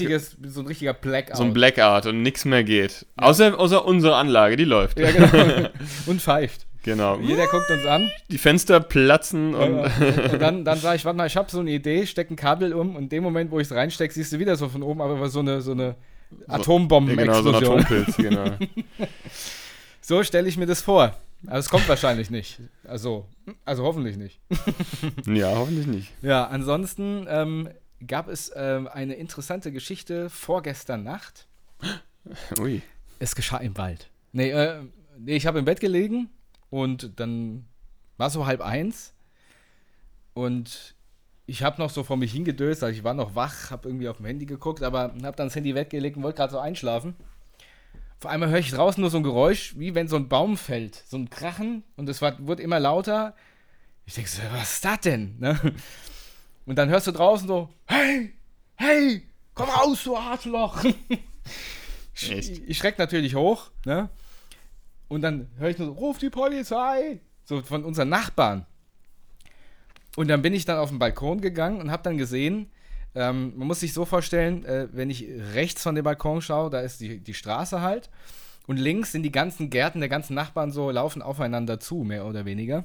So 0.47 0.61
ein 0.61 0.67
richtiger 0.67 0.93
Blackout. 0.93 1.37
so 1.37 1.45
ein 1.45 1.53
Blackout 1.53 2.07
und 2.07 2.23
nichts 2.23 2.45
mehr 2.45 2.65
geht. 2.65 3.07
Außer, 3.17 3.59
außer 3.59 3.85
unsere 3.85 4.17
Anlage, 4.17 4.57
die 4.57 4.65
läuft. 4.65 4.99
Ja, 4.99 5.11
genau. 5.13 5.69
und 6.07 6.21
pfeift. 6.21 6.67
Genau. 6.83 7.19
Jeder 7.21 7.47
guckt 7.47 7.71
uns 7.71 7.85
an. 7.85 8.11
Die 8.31 8.39
Fenster 8.39 8.81
platzen 8.81 9.55
und 9.55 9.81
und 9.81 10.41
dann, 10.41 10.65
dann 10.65 10.79
sage 10.79 10.97
ich, 10.97 11.05
warte 11.05 11.19
mal, 11.19 11.27
ich 11.27 11.37
habe 11.37 11.51
so 11.51 11.61
eine 11.61 11.71
Idee, 11.71 12.07
steck 12.07 12.31
ein 12.31 12.37
Kabel 12.37 12.73
um 12.73 12.97
und 12.97 13.05
in 13.05 13.09
dem 13.11 13.23
Moment, 13.23 13.51
wo 13.51 13.61
ich 13.61 13.67
es 13.67 13.75
reinstecke, 13.75 14.13
siehst 14.15 14.33
du 14.33 14.39
wieder 14.39 14.57
so 14.57 14.69
von 14.69 14.83
oben, 14.83 15.03
aber 15.03 15.29
so 15.29 15.41
eine, 15.41 15.61
so 15.61 15.73
eine 15.73 15.97
ja, 16.49 16.55
Atombomben-Explosion. 16.55 17.53
genau, 17.53 17.61
so 17.61 17.73
ein 17.75 17.85
Atompilz, 17.85 18.17
genau. 18.17 18.45
So 20.01 20.25
stelle 20.25 20.49
ich 20.49 20.57
mir 20.57 20.67
das 20.67 20.81
vor. 20.83 21.15
Aber 21.47 21.59
es 21.59 21.69
kommt 21.69 21.89
wahrscheinlich 21.89 22.31
nicht. 22.31 22.61
Also, 22.85 23.29
also 23.65 23.85
hoffentlich 23.85 24.17
nicht. 24.17 24.41
ja, 25.27 25.55
hoffentlich 25.55 25.87
nicht. 25.87 26.13
Ja, 26.23 26.47
ansonsten 26.47 27.27
ähm, 27.29 27.69
gab 28.07 28.29
es 28.29 28.53
ähm, 28.55 28.89
eine 28.89 29.15
interessante 29.15 29.73
Geschichte 29.73 30.31
vorgestern 30.31 31.03
Nacht. 31.03 31.47
Ui. 32.59 32.83
Es 33.19 33.35
geschah 33.35 33.59
im 33.59 33.77
Wald. 33.77 34.11
Nee, 34.33 34.51
äh, 34.51 34.83
nee 35.19 35.37
ich 35.37 35.47
habe 35.47 35.59
im 35.59 35.65
Bett 35.65 35.81
gelegen 35.81 36.29
und 36.69 37.19
dann 37.19 37.65
war 38.17 38.31
so 38.31 38.47
halb 38.47 38.61
eins 38.61 39.15
und 40.35 40.95
ich 41.47 41.65
habe 41.65 41.81
noch 41.81 41.91
so 41.91 42.05
vor 42.05 42.17
mich 42.17 42.33
hingedöst, 42.33 42.85
also 42.85 42.97
ich 42.97 43.03
war 43.03 43.15
noch 43.15 43.35
wach, 43.35 43.71
habe 43.71 43.89
irgendwie 43.89 44.09
auf 44.09 44.19
dem 44.19 44.27
Handy 44.27 44.47
geguckt, 44.47 44.83
aber 44.83 45.01
habe 45.01 45.37
dann 45.37 45.49
das 45.49 45.57
Handy 45.57 45.75
weggelegt 45.75 46.17
und 46.17 46.23
wollte 46.23 46.37
gerade 46.37 46.53
so 46.53 46.59
einschlafen. 46.59 47.17
Vor 48.21 48.31
einmal 48.31 48.51
höre 48.51 48.59
ich 48.59 48.71
draußen 48.71 49.01
nur 49.01 49.11
so 49.11 49.17
ein 49.17 49.23
Geräusch, 49.23 49.75
wie 49.79 49.95
wenn 49.95 50.07
so 50.07 50.17
ein 50.17 50.29
Baum 50.29 50.59
fällt, 50.59 51.05
so 51.07 51.17
ein 51.17 51.31
Krachen 51.31 51.83
und 51.97 52.09
es 52.09 52.21
wurde 52.21 52.63
immer 52.63 52.79
lauter. 52.79 53.35
Ich 54.05 54.15
denke 54.15 54.29
so, 54.29 54.43
was 54.53 54.75
ist 54.75 54.85
das 54.85 55.01
denn? 55.01 55.39
Ne? 55.39 55.59
Und 56.67 56.77
dann 56.77 56.91
hörst 56.91 57.07
du 57.07 57.13
draußen 57.13 57.49
so, 57.49 57.71
hey, 57.87 58.35
hey, 58.77 59.23
komm 59.55 59.71
raus, 59.71 60.05
du 60.05 60.17
Arschloch. 60.17 60.85
Ich, 62.15 62.69
ich 62.69 62.77
schreck 62.77 62.99
natürlich 62.99 63.35
hoch, 63.35 63.71
ne? 63.87 64.11
Und 65.09 65.23
dann 65.23 65.49
höre 65.57 65.71
ich 65.71 65.79
nur 65.79 65.89
so, 65.89 65.95
ruf 65.95 66.19
die 66.19 66.29
Polizei! 66.29 67.21
So 67.45 67.63
von 67.63 67.83
unseren 67.83 68.11
Nachbarn. 68.11 68.67
Und 70.17 70.29
dann 70.29 70.43
bin 70.43 70.53
ich 70.53 70.67
dann 70.67 70.79
auf 70.79 70.91
den 70.91 70.99
Balkon 70.99 71.41
gegangen 71.41 71.81
und 71.81 71.91
habe 71.91 72.03
dann 72.03 72.19
gesehen, 72.19 72.71
ähm, 73.15 73.53
man 73.57 73.69
muss 73.69 73.81
sich 73.81 73.93
so 73.93 74.05
vorstellen, 74.05 74.65
äh, 74.65 74.89
wenn 74.93 75.11
ich 75.11 75.27
rechts 75.55 75.83
von 75.83 75.95
dem 75.95 76.05
Balkon 76.05 76.41
schaue, 76.41 76.71
da 76.71 76.81
ist 76.81 77.01
die, 77.01 77.19
die 77.19 77.35
Straße 77.35 77.81
halt. 77.81 78.11
Und 78.67 78.77
links 78.77 79.13
sind 79.13 79.23
die 79.23 79.33
ganzen 79.33 79.71
Gärten 79.71 80.01
der 80.01 80.09
ganzen 80.09 80.35
Nachbarn 80.35 80.71
so, 80.71 80.91
laufen 80.91 81.23
aufeinander 81.23 81.81
zu, 81.81 82.05
mehr 82.05 82.27
oder 82.27 82.45
weniger. 82.45 82.85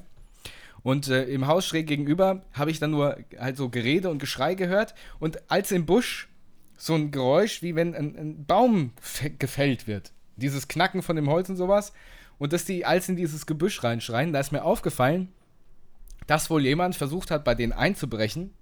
Und 0.82 1.08
äh, 1.08 1.24
im 1.24 1.46
Haus 1.46 1.66
schräg 1.66 1.86
gegenüber 1.86 2.42
habe 2.52 2.70
ich 2.70 2.78
dann 2.78 2.92
nur 2.92 3.16
halt 3.38 3.56
so 3.56 3.68
Gerede 3.68 4.10
und 4.10 4.18
Geschrei 4.18 4.54
gehört. 4.54 4.94
Und 5.18 5.50
als 5.50 5.72
im 5.72 5.86
Busch 5.86 6.28
so 6.76 6.94
ein 6.94 7.10
Geräusch, 7.10 7.62
wie 7.62 7.74
wenn 7.74 7.94
ein, 7.94 8.16
ein 8.16 8.46
Baum 8.46 8.92
gefällt 9.38 9.86
wird. 9.86 10.12
Dieses 10.36 10.68
Knacken 10.68 11.02
von 11.02 11.16
dem 11.16 11.28
Holz 11.30 11.48
und 11.48 11.56
sowas. 11.56 11.92
Und 12.38 12.52
dass 12.52 12.64
die 12.64 12.84
als 12.84 13.08
in 13.08 13.16
dieses 13.16 13.46
Gebüsch 13.46 13.82
reinschreien, 13.82 14.32
da 14.32 14.40
ist 14.40 14.52
mir 14.52 14.64
aufgefallen, 14.64 15.32
dass 16.26 16.50
wohl 16.50 16.64
jemand 16.64 16.96
versucht 16.96 17.30
hat, 17.30 17.44
bei 17.44 17.54
denen 17.54 17.72
einzubrechen. 17.72 18.52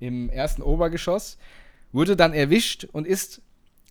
Im 0.00 0.28
ersten 0.30 0.62
Obergeschoss. 0.62 1.38
Wurde 1.92 2.16
dann 2.16 2.32
erwischt 2.32 2.86
und 2.92 3.06
ist 3.06 3.42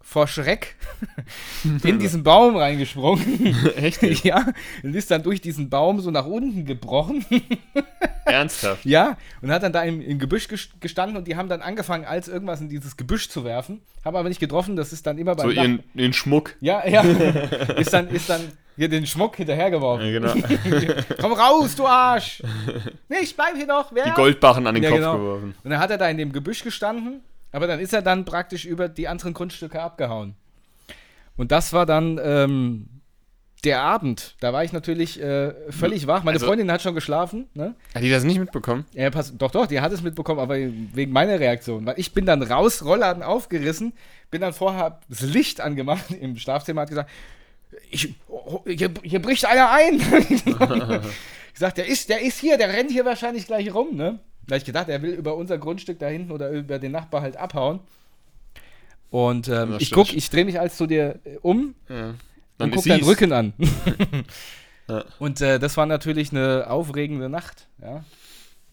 vor 0.10 0.26
Schreck 0.28 0.76
in 1.84 2.00
diesen 2.00 2.24
Baum 2.24 2.56
reingesprungen. 2.56 3.56
Echt? 3.76 4.02
ja, 4.26 4.44
und 4.82 4.96
ist 4.96 5.12
dann 5.12 5.22
durch 5.22 5.40
diesen 5.40 5.70
Baum 5.70 6.00
so 6.00 6.10
nach 6.10 6.26
unten 6.26 6.66
gebrochen. 6.66 7.24
Ernsthaft? 8.26 8.86
Ja, 8.86 9.18
und 9.44 9.52
hat 9.52 9.62
dann 9.62 9.72
da 9.72 9.84
im, 9.84 10.02
im 10.02 10.18
Gebüsch 10.18 10.48
ges- 10.48 10.70
gestanden 10.80 11.16
und 11.16 11.28
die 11.28 11.36
haben 11.36 11.48
dann 11.48 11.62
angefangen, 11.62 12.06
als 12.06 12.28
irgendwas 12.28 12.60
in 12.60 12.70
dieses 12.70 12.98
Gebüsch 12.98 13.30
zu 13.30 13.44
werfen. 13.44 13.82
Haben 14.04 14.16
aber 14.16 14.30
nicht 14.30 14.40
getroffen, 14.40 14.76
das 14.76 14.94
ist 14.94 15.06
dann 15.06 15.20
immer 15.20 15.36
beim 15.36 15.48
So 15.50 15.54
Nach- 15.56 15.62
ihren, 15.64 15.84
ihren 15.94 16.14
Schmuck. 16.14 16.56
Ja, 16.60 16.88
ja. 16.88 17.02
ist 17.02 17.94
dann, 17.94 18.08
ist 18.10 18.30
dann 18.32 18.42
hier 18.76 18.90
den 18.90 19.06
Schmuck 19.06 19.36
hinterhergeworfen. 19.36 20.08
Ja, 20.08 20.20
genau. 20.20 20.34
Komm 21.22 21.34
raus, 21.34 21.76
du 21.76 21.86
Arsch! 21.86 22.42
Nee, 23.10 23.18
ich 23.22 23.36
bleib 23.36 23.56
hier 23.56 23.68
noch. 23.68 23.92
Wer? 23.94 24.06
Die 24.06 24.12
Goldbarren 24.12 24.66
an 24.66 24.74
den 24.74 24.84
Ja, 24.84 24.90
Kopf 24.90 25.00
genau. 25.00 25.18
geworfen. 25.18 25.56
Und 25.64 25.70
dann 25.70 25.80
hat 25.80 25.92
er 25.92 25.98
da 26.00 26.10
in 26.10 26.18
dem 26.18 26.32
Gebüsch 26.32 26.64
gestanden, 26.64 27.22
aber 27.52 27.68
dann 27.68 27.80
ist 27.80 27.94
er 27.94 28.02
dann 28.02 28.26
praktisch 28.26 28.66
über 28.66 28.90
die 28.90 29.08
anderen 29.08 29.34
Grundstücke 29.34 29.82
abgehauen. 29.82 30.36
Und 31.38 31.52
das 31.52 31.72
war 31.74 31.86
dann 31.86 32.20
ähm, 32.22 32.90
der 33.64 33.82
Abend, 33.82 34.36
da 34.40 34.54
war 34.54 34.64
ich 34.64 34.72
natürlich 34.72 35.22
äh, 35.22 35.54
völlig 35.72 36.08
wach. 36.08 36.24
Meine 36.24 36.36
Also- 36.36 36.46
Freundin 36.48 36.72
hat 36.72 36.82
schon 36.82 36.96
geschlafen. 36.96 37.48
Ne? 37.54 37.76
Hat 37.94 38.02
die 38.04 38.10
das 38.10 38.24
nicht 38.24 38.40
mitbekommen? 38.40 38.86
Ja, 38.94 39.10
pass, 39.10 39.36
doch, 39.38 39.52
doch, 39.52 39.68
die 39.68 39.82
hat 39.82 39.92
es 39.92 40.02
mitbekommen, 40.02 40.40
aber 40.40 40.56
wegen 40.58 41.12
meiner 41.12 41.40
Reaktion. 41.40 41.86
Weil 41.86 41.96
ich 41.98 42.14
bin 42.14 42.26
dann 42.26 42.42
raus, 42.42 42.84
Rollladen 42.86 43.24
aufgerissen, 43.24 43.94
bin 44.32 44.42
dann 44.42 44.54
vorher 44.54 45.00
das 45.10 45.22
Licht 45.22 45.60
angemacht 45.62 46.12
im 46.12 46.38
Schlafzimmer, 46.38 46.82
hat 46.82 46.90
gesagt, 46.90 47.10
ich, 47.92 48.16
oh, 48.28 48.64
hier, 48.66 48.92
hier 49.04 49.22
bricht 49.22 49.46
einer 49.46 49.70
ein. 49.72 50.00
ich 50.30 50.44
gesagt, 51.54 51.78
der 51.78 51.88
ist, 51.88 52.10
der 52.10 52.22
ist 52.22 52.40
hier, 52.40 52.58
der 52.58 52.70
rennt 52.70 52.92
hier 52.92 53.06
wahrscheinlich 53.06 53.46
gleich 53.46 53.74
rum, 53.74 53.96
ne? 53.96 54.20
Da 54.50 54.58
ich 54.58 54.66
gedacht, 54.66 54.90
er 54.90 55.02
will 55.02 55.12
über 55.14 55.36
unser 55.38 55.58
Grundstück 55.58 56.00
da 56.00 56.08
hinten 56.08 56.32
oder 56.32 56.50
über 56.50 56.78
den 56.80 56.92
Nachbar 56.92 57.22
halt 57.22 57.38
abhauen. 57.38 57.80
Und 59.12 59.48
ähm, 59.48 59.76
ich 59.80 59.88
stimmt. 59.88 60.08
guck, 60.08 60.16
ich 60.16 60.30
drehe 60.30 60.46
mich 60.46 60.60
als 60.60 60.78
zu 60.78 60.86
dir 60.86 61.20
äh, 61.24 61.38
um 61.42 61.74
Ja. 61.88 62.10
und 62.10 62.18
Dann 62.58 62.70
guck 62.72 62.80
ist 62.80 62.90
deinen. 62.90 63.04
Rücken 63.04 63.32
an. 63.32 63.54
Ja. 64.88 65.06
Und 65.20 65.40
äh, 65.40 65.60
das 65.60 65.78
war 65.78 65.86
natürlich 65.86 66.32
eine 66.32 66.66
aufregende 66.68 67.30
Nacht, 67.30 67.68
ja. 67.80 68.04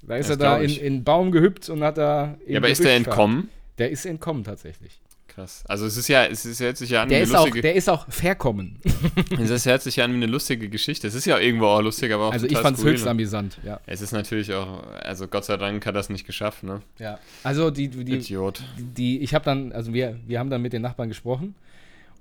Da 0.00 0.16
ist 0.16 0.30
Das 0.30 0.38
er 0.38 0.40
da 0.40 0.58
in, 0.58 0.70
in 0.70 1.04
Baum 1.04 1.30
gehüpft 1.30 1.68
und 1.68 1.82
hat 1.84 1.98
da. 1.98 2.38
Ja, 2.46 2.58
aber 2.58 2.70
ist 2.70 2.82
der 2.82 2.94
entkommen? 2.96 3.50
Der 3.76 3.90
ist 3.90 4.06
entkommen 4.06 4.42
tatsächlich. 4.42 4.98
Krass. 5.36 5.64
Also 5.68 5.84
es 5.84 5.98
ist 5.98 6.08
ja, 6.08 6.24
es 6.24 6.46
ist 6.46 6.60
hört 6.60 6.78
sich 6.78 6.88
ja 6.88 7.02
an 7.02 7.10
Der 7.10 7.18
wie 7.18 7.22
ist, 7.24 7.28
eine 7.28 7.40
auch, 7.40 7.44
lustige, 7.44 7.60
der 7.60 7.74
ist 7.74 7.90
auch 7.90 8.06
verkommen. 8.08 8.80
es 9.38 9.50
ist, 9.50 9.66
hört 9.66 9.82
sich 9.82 9.96
ja 9.96 10.06
an 10.06 10.12
wie 10.12 10.16
eine 10.16 10.24
lustige 10.24 10.70
Geschichte. 10.70 11.06
Es 11.06 11.14
ist 11.14 11.26
ja 11.26 11.38
irgendwo 11.38 11.66
auch 11.66 11.82
lustig, 11.82 12.10
aber 12.10 12.28
auch 12.28 12.32
Also 12.32 12.46
ich 12.46 12.56
fand 12.56 12.78
es 12.78 12.82
höchst 12.84 13.06
amüsant, 13.06 13.58
ja. 13.62 13.78
Es 13.84 14.00
ist 14.00 14.12
natürlich 14.12 14.54
auch, 14.54 14.82
also 14.94 15.28
Gott 15.28 15.44
sei 15.44 15.58
Dank 15.58 15.84
hat 15.84 15.94
er 15.94 16.00
es 16.00 16.08
nicht 16.08 16.26
geschafft, 16.26 16.62
ne? 16.62 16.80
ja. 16.98 17.18
Also 17.42 17.70
die, 17.70 17.88
die, 17.88 18.14
Idiot. 18.14 18.62
die 18.78 19.20
ich 19.20 19.34
habe 19.34 19.44
dann, 19.44 19.72
also 19.72 19.92
wir, 19.92 20.18
wir 20.26 20.38
haben 20.38 20.48
dann 20.48 20.62
mit 20.62 20.72
den 20.72 20.80
Nachbarn 20.80 21.10
gesprochen 21.10 21.54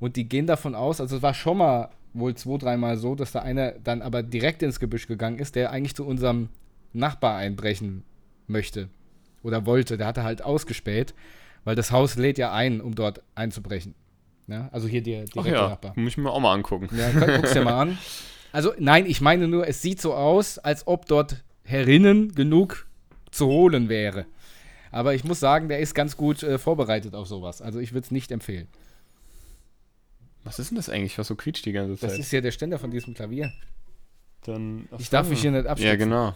und 0.02 0.18
die 0.18 0.28
gehen 0.28 0.46
davon 0.46 0.76
aus, 0.76 1.00
also 1.00 1.16
es 1.16 1.22
war 1.22 1.34
schon 1.34 1.60
mal 1.60 1.92
wohl 2.14 2.36
zwei, 2.36 2.58
dreimal 2.58 2.98
so, 2.98 3.16
dass 3.16 3.32
da 3.32 3.40
einer 3.40 3.72
dann 3.82 4.02
aber 4.02 4.24
direkt 4.24 4.62
ins 4.62 4.82
Gebüsch 4.82 5.08
gegangen 5.08 5.40
ist, 5.40 5.56
der 5.56 5.72
eigentlich 5.72 5.96
zu 5.96 6.06
unserem 6.06 6.50
Nachbar 6.92 7.38
einbrechen 7.38 8.04
möchte 8.48 8.90
oder 9.42 9.66
wollte. 9.66 9.96
Der 9.96 10.06
hatte 10.06 10.24
halt 10.24 10.42
ausgespäht, 10.42 11.14
weil 11.66 11.76
das 11.76 11.92
Haus 11.92 12.16
lädt 12.16 12.38
ja 12.38 12.54
ein, 12.54 12.80
um 12.80 12.96
dort 12.96 13.22
einzubrechen. 13.36 13.94
Ja, 14.48 14.70
also 14.72 14.88
hier 14.88 15.02
der 15.04 15.26
direkte 15.26 15.52
ja, 15.52 15.70
Nachbar. 15.70 15.92
muss 15.98 16.12
ich 16.14 16.18
mir 16.18 16.30
auch 16.32 16.40
mal 16.40 16.54
angucken. 16.54 16.88
Ja, 16.98 17.10
guck- 17.12 17.36
guck's 17.36 17.52
dir 17.54 17.64
mal 17.64 17.82
an. 17.82 17.98
Also, 18.54 18.74
nein, 18.80 19.06
ich 19.06 19.20
meine 19.20 19.48
nur, 19.50 19.68
es 19.68 19.82
sieht 19.82 20.00
so 20.00 20.14
aus, 20.14 20.58
als 20.60 20.88
ob 20.88 21.08
dort 21.08 21.44
herinnen 21.64 22.34
genug 22.36 22.88
zu 23.32 23.48
holen 23.48 23.90
wäre. 23.90 24.26
Aber 24.92 25.14
ich 25.14 25.26
muss 25.26 25.42
sagen, 25.42 25.68
der 25.68 25.80
ist 25.80 25.94
ganz 25.94 26.16
gut 26.16 26.42
äh, 26.44 26.58
vorbereitet 26.58 27.16
auf 27.16 27.28
sowas. 27.28 27.62
Also, 27.62 27.80
ich 27.80 27.92
würde 27.92 28.06
es 28.06 28.12
nicht 28.12 28.32
empfehlen. 28.32 28.68
Was 30.44 30.60
ist 30.60 30.70
denn 30.70 30.78
das 30.78 30.90
eigentlich, 30.90 31.18
was 31.18 31.28
so 31.28 31.36
quietscht 31.36 31.66
die 31.66 31.72
ganze 31.72 31.94
Das 32.00 32.12
Zeit? 32.12 32.20
ist 32.20 32.32
ja 32.32 32.40
der 32.42 32.52
Ständer 32.52 32.78
von 32.80 32.92
diesem 32.92 33.14
Klavier. 33.16 33.52
Dann, 34.44 34.88
Ich 35.00 35.10
darf 35.10 35.28
mich 35.28 35.42
hier 35.42 35.52
nicht 35.52 35.66
abstützen. 35.66 35.90
Ja, 35.90 35.96
genau. 35.96 36.34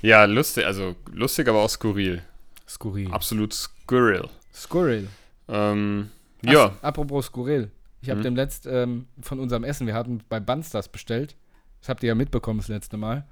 Ja, 0.00 0.24
lustig, 0.24 0.64
also 0.64 0.94
lustig, 1.12 1.48
aber 1.48 1.62
auch 1.62 1.68
skurril. 1.68 2.22
Skurril. 2.68 3.10
Absolut 3.10 3.52
skurril. 3.52 4.28
Skurril. 4.54 5.08
Ähm, 5.48 6.10
Ach, 6.46 6.52
ja, 6.52 6.76
Apropos 6.82 7.26
Skurril. 7.26 7.70
Ich 8.00 8.10
habe 8.10 8.20
Mhm. 8.20 8.24
dem 8.24 8.36
letzt 8.36 8.66
ähm, 8.66 9.06
von 9.20 9.38
unserem 9.38 9.64
Essen, 9.64 9.86
wir 9.86 9.94
hatten 9.94 10.22
bei 10.28 10.40
Bansters 10.40 10.88
bestellt. 10.88 11.36
Das 11.80 11.88
habt 11.88 12.02
ihr 12.02 12.08
ja 12.08 12.14
mitbekommen 12.14 12.58
das 12.60 12.68
letzte 12.68 12.96
Mal. 12.96 13.26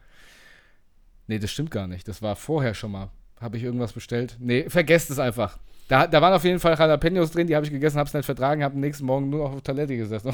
Nee, 1.26 1.38
das 1.38 1.50
stimmt 1.50 1.70
gar 1.70 1.86
nicht. 1.86 2.06
Das 2.08 2.22
war 2.22 2.36
vorher 2.36 2.74
schon 2.74 2.92
mal. 2.92 3.10
Habe 3.40 3.56
ich 3.56 3.62
irgendwas 3.64 3.92
bestellt? 3.92 4.36
Nee, 4.38 4.68
vergesst 4.68 5.10
es 5.10 5.18
einfach. 5.18 5.58
Da, 5.88 6.06
da 6.06 6.22
waren 6.22 6.32
auf 6.32 6.44
jeden 6.44 6.60
Fall 6.60 6.78
Jalapenos 6.78 7.32
drin, 7.32 7.48
die 7.48 7.56
habe 7.56 7.66
ich 7.66 7.72
gegessen, 7.72 7.98
habe 7.98 8.06
es 8.06 8.14
nicht 8.14 8.24
vertragen, 8.24 8.62
habe 8.62 8.74
am 8.74 8.80
nächsten 8.80 9.04
Morgen 9.04 9.28
nur 9.28 9.46
auf 9.50 9.60
Toilette 9.62 9.96
gesessen 9.96 10.32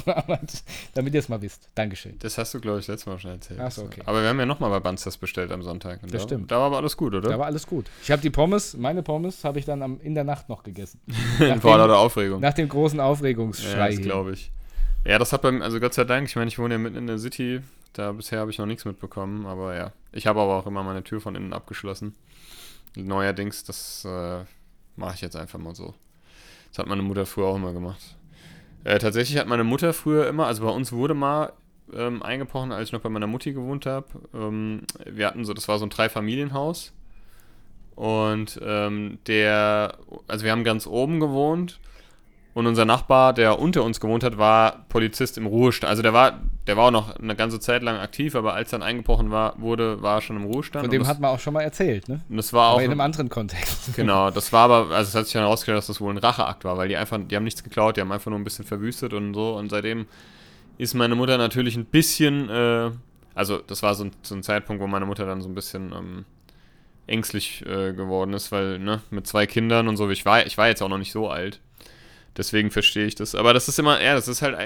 damit 0.95 1.15
ihr 1.15 1.21
es 1.21 1.31
mal 1.31 1.41
wisst. 1.41 1.71
Dankeschön. 1.75 2.17
das 2.19 2.37
hast 2.37 2.53
du, 2.53 2.61
glaube 2.61 2.81
ich, 2.81 2.87
letztes 2.89 3.07
Mal 3.07 3.19
schon 3.19 3.31
erzählt. 3.31 3.59
Ach 3.63 3.71
so, 3.71 3.85
okay. 3.85 4.03
Aber 4.05 4.21
wir 4.21 4.29
haben 4.29 4.39
ja 4.39 4.45
nochmal 4.45 4.69
bei 4.69 4.81
Bansters 4.81 5.17
bestellt 5.17 5.51
am 5.53 5.63
Sonntag. 5.63 6.01
Das 6.03 6.11
da, 6.13 6.19
stimmt. 6.21 6.51
Da 6.51 6.59
war 6.59 6.67
aber 6.67 6.77
alles 6.77 6.95
gut, 6.95 7.15
oder? 7.15 7.31
Da 7.31 7.39
war 7.39 7.47
alles 7.47 7.67
gut. 7.67 7.87
Ich 8.03 8.11
habe 8.11 8.21
die 8.21 8.29
Pommes, 8.29 8.77
meine 8.77 9.03
Pommes, 9.03 9.45
habe 9.45 9.59
ich 9.59 9.65
dann 9.65 9.83
am, 9.83 9.99
in 10.03 10.15
der 10.15 10.25
Nacht 10.25 10.51
noch 10.51 10.63
gegessen. 10.63 11.01
Vor 11.61 11.79
lauter 11.79 11.99
Aufregung. 12.01 12.41
nach 12.41 12.53
dem 12.53 12.69
großen 12.69 12.99
Ja, 12.99 13.07
Aufregungsschrei. 13.07 13.93
hier. 13.93 14.01
glaube 14.03 14.33
ich. 14.33 14.51
Ja, 15.07 15.19
das 15.19 15.33
hat 15.33 15.41
beim, 15.41 15.63
also 15.63 15.81
Gott 15.81 15.95
sei 15.95 16.05
Dank, 16.05 16.29
ich 16.29 16.37
meine, 16.37 16.49
ich 16.49 16.59
wohne 16.59 16.75
ja 16.75 16.79
mitten 16.79 16.97
in 16.97 17.07
der 17.07 17.17
City, 17.17 17.61
da 17.95 18.13
bisher 18.13 18.41
habe 18.41 18.51
ich 18.51 18.59
noch 18.59 18.67
nichts 18.67 18.85
mitbekommen, 18.85 19.47
aber 19.47 19.75
ja. 19.75 19.93
Ich 20.13 20.27
habe 20.27 20.39
aber 20.41 20.57
auch 20.57 20.67
immer 20.67 20.83
meine 20.83 21.03
Tür 21.03 21.23
von 21.23 21.35
innen 21.35 21.55
abgeschlossen. 21.55 22.15
Neuerdings, 23.03 23.65
das 23.65 24.05
äh, 24.05 24.45
mache 24.97 25.15
ich 25.15 25.21
jetzt 25.21 25.37
einfach 25.37 25.59
mal 25.59 25.75
so. 25.75 25.95
Das 26.71 26.79
hat 26.79 26.87
meine 26.87 27.03
Mutter 27.03 27.27
früher 27.27 27.47
auch 27.47 27.57
immer 27.57 27.73
gemacht. 27.73 28.17
Äh, 28.85 28.99
tatsächlich 28.99 29.39
hat 29.39 29.49
meine 29.49 29.65
Mutter 29.65 29.93
früher 29.93 30.29
immer, 30.29 30.47
also 30.47 30.65
bei 30.65 30.71
uns 30.71 30.93
wurde 30.93 31.15
mal 31.15 31.53
ähm, 31.93 32.23
eingebrochen, 32.23 32.73
als 32.73 32.89
ich 32.89 32.93
noch 32.93 33.01
bei 33.01 33.09
meiner 33.09 33.27
Mutti 33.27 33.53
gewohnt 33.53 33.87
habe. 33.87 34.07
Ähm, 34.35 34.83
wir 35.05 35.27
hatten 35.27 35.45
so, 35.45 35.55
das 35.55 35.69
war 35.69 35.79
so 35.79 35.87
ein 35.87 35.91
Dreifamilienhaus. 35.91 36.93
Und 37.95 38.61
ähm, 38.63 39.19
der, 39.27 39.99
also 40.29 40.45
wir 40.45 40.53
haben 40.53 40.65
ganz 40.65 40.87
oben 40.87 41.19
gewohnt 41.19 41.81
und 42.57 42.67
unser 42.67 42.87
Nachbar, 42.87 43.35
der 43.35 43.59
unter 43.59 43.85
uns 43.85 44.01
gewohnt 44.01 44.25
hat, 44.25 44.39
war 44.39 44.87
Polizist 44.89 45.37
im 45.37 45.45
Ruhestand. 45.45 45.91
Also 45.91 46.01
der 46.01 46.15
war, 46.15 46.41
der 46.67 46.79
war 46.79 46.87
auch 46.87 46.91
noch 46.91 47.15
eine 47.15 47.37
ganze 47.37 47.61
Zeit 47.61 47.83
lang 47.83 47.99
aktiv, 47.99 48.35
aber 48.35 48.55
als 48.55 48.71
dann 48.71 48.83
eingebrochen 48.83 49.31
war, 49.31 49.61
wurde, 49.61 50.01
war 50.01 50.17
er 50.17 50.21
schon 50.23 50.37
im 50.37 50.45
Ruhestand. 50.45 50.87
Von 50.87 50.91
dem 50.91 51.03
und 51.03 51.07
hat 51.07 51.21
man 51.21 51.33
auch 51.33 51.39
schon 51.39 51.53
mal 51.53 51.61
erzählt, 51.61 52.09
ne? 52.09 52.15
das, 52.15 52.31
und 52.31 52.37
das 52.39 52.53
war 52.55 52.71
auch 52.71 52.77
Aber 52.77 52.85
in 52.85 52.93
einem 52.93 53.03
anderen 53.03 53.29
Kontext. 53.29 53.91
Genau, 53.95 54.31
das 54.31 54.55
war 54.55 54.71
aber, 54.71 54.95
also 54.95 55.07
es 55.11 55.15
hat 55.15 55.27
sich 55.27 55.35
dann 55.35 55.43
herausgestellt, 55.43 55.77
dass 55.77 55.89
das 55.89 56.01
wohl 56.01 56.15
ein 56.15 56.17
Racheakt 56.17 56.65
war, 56.65 56.79
weil 56.79 56.89
die 56.89 56.97
einfach, 56.97 57.19
die 57.23 57.37
haben 57.37 57.45
nichts 57.45 57.63
geklaut, 57.63 57.99
die 57.99 58.01
haben 58.01 58.11
einfach 58.11 58.31
nur 58.31 58.41
ein 58.41 58.45
bisschen 58.45 58.65
verwüstet 58.65 59.13
und 59.13 59.35
so. 59.35 59.55
Und 59.55 59.69
seitdem 59.69 60.07
ist 60.79 60.95
meine 60.95 61.15
Mutter 61.15 61.37
natürlich 61.37 61.77
ein 61.77 61.85
bisschen, 61.85 62.49
äh, 62.49 62.91
also 63.35 63.59
das 63.59 63.83
war 63.83 63.95
so 63.95 64.05
ein, 64.05 64.13
so 64.23 64.35
ein 64.35 64.43
Zeitpunkt, 64.43 64.83
wo 64.83 64.87
meine 64.87 65.05
Mutter 65.05 65.27
dann 65.27 65.43
so 65.43 65.49
ein 65.51 65.55
bisschen 65.55 65.93
ähm, 65.93 66.25
ängstlich 67.07 67.67
äh, 67.67 67.93
geworden 67.93 68.33
ist, 68.33 68.51
weil, 68.51 68.79
ne, 68.79 69.03
mit 69.11 69.27
zwei 69.27 69.47
Kindern 69.47 69.89
und 69.89 69.99
so, 69.99 70.09
ich 70.09 70.25
war, 70.25 70.47
ich 70.47 70.57
war 70.57 70.69
jetzt 70.69 70.83
auch 70.83 70.89
noch 70.89 70.97
nicht 70.97 71.13
so 71.13 71.29
alt. 71.29 71.61
Deswegen 72.37 72.71
verstehe 72.71 73.07
ich 73.07 73.15
das. 73.15 73.35
Aber 73.35 73.55
das 73.55 73.69
ist 73.69 73.79
immer, 73.79 74.03
ja, 74.03 74.15
das 74.15 74.29
ist 74.29 74.43
halt, 74.43 74.57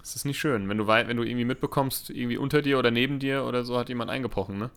das 0.00 0.16
ist 0.16 0.24
nicht 0.24 0.38
schön, 0.38 0.68
wenn 0.68 0.78
du, 0.78 0.86
wenn 0.86 1.16
du 1.16 1.22
irgendwie 1.22 1.44
mitbekommst, 1.44 2.10
irgendwie 2.10 2.36
unter 2.36 2.60
dir 2.62 2.78
oder 2.78 2.90
neben 2.90 3.18
dir 3.20 3.44
oder 3.44 3.64
so 3.64 3.78
hat 3.78 3.88
jemand 3.88 4.10
eingebrochen, 4.10 4.58
ne? 4.58 4.70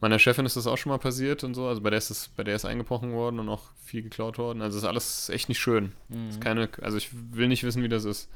Meiner 0.00 0.18
Chefin 0.18 0.44
ist 0.46 0.56
das 0.56 0.66
auch 0.66 0.76
schon 0.78 0.90
mal 0.90 0.98
passiert 0.98 1.44
und 1.44 1.54
so. 1.54 1.68
Also 1.68 1.80
bei 1.80 1.90
der 1.90 1.98
ist 1.98 2.10
es, 2.10 2.28
bei 2.36 2.42
der 2.42 2.56
ist 2.56 2.64
eingebrochen 2.64 3.12
worden 3.12 3.38
und 3.38 3.48
auch 3.48 3.62
viel 3.84 4.02
geklaut 4.02 4.36
worden. 4.36 4.60
Also 4.60 4.76
ist 4.76 4.84
alles 4.84 5.28
echt 5.28 5.48
nicht 5.48 5.60
schön. 5.60 5.92
Ist 6.28 6.40
keine, 6.40 6.68
also 6.80 6.96
ich 6.96 7.10
will 7.12 7.46
nicht 7.46 7.62
wissen, 7.62 7.84
wie 7.84 7.88
das 7.88 8.04
ist. 8.04 8.28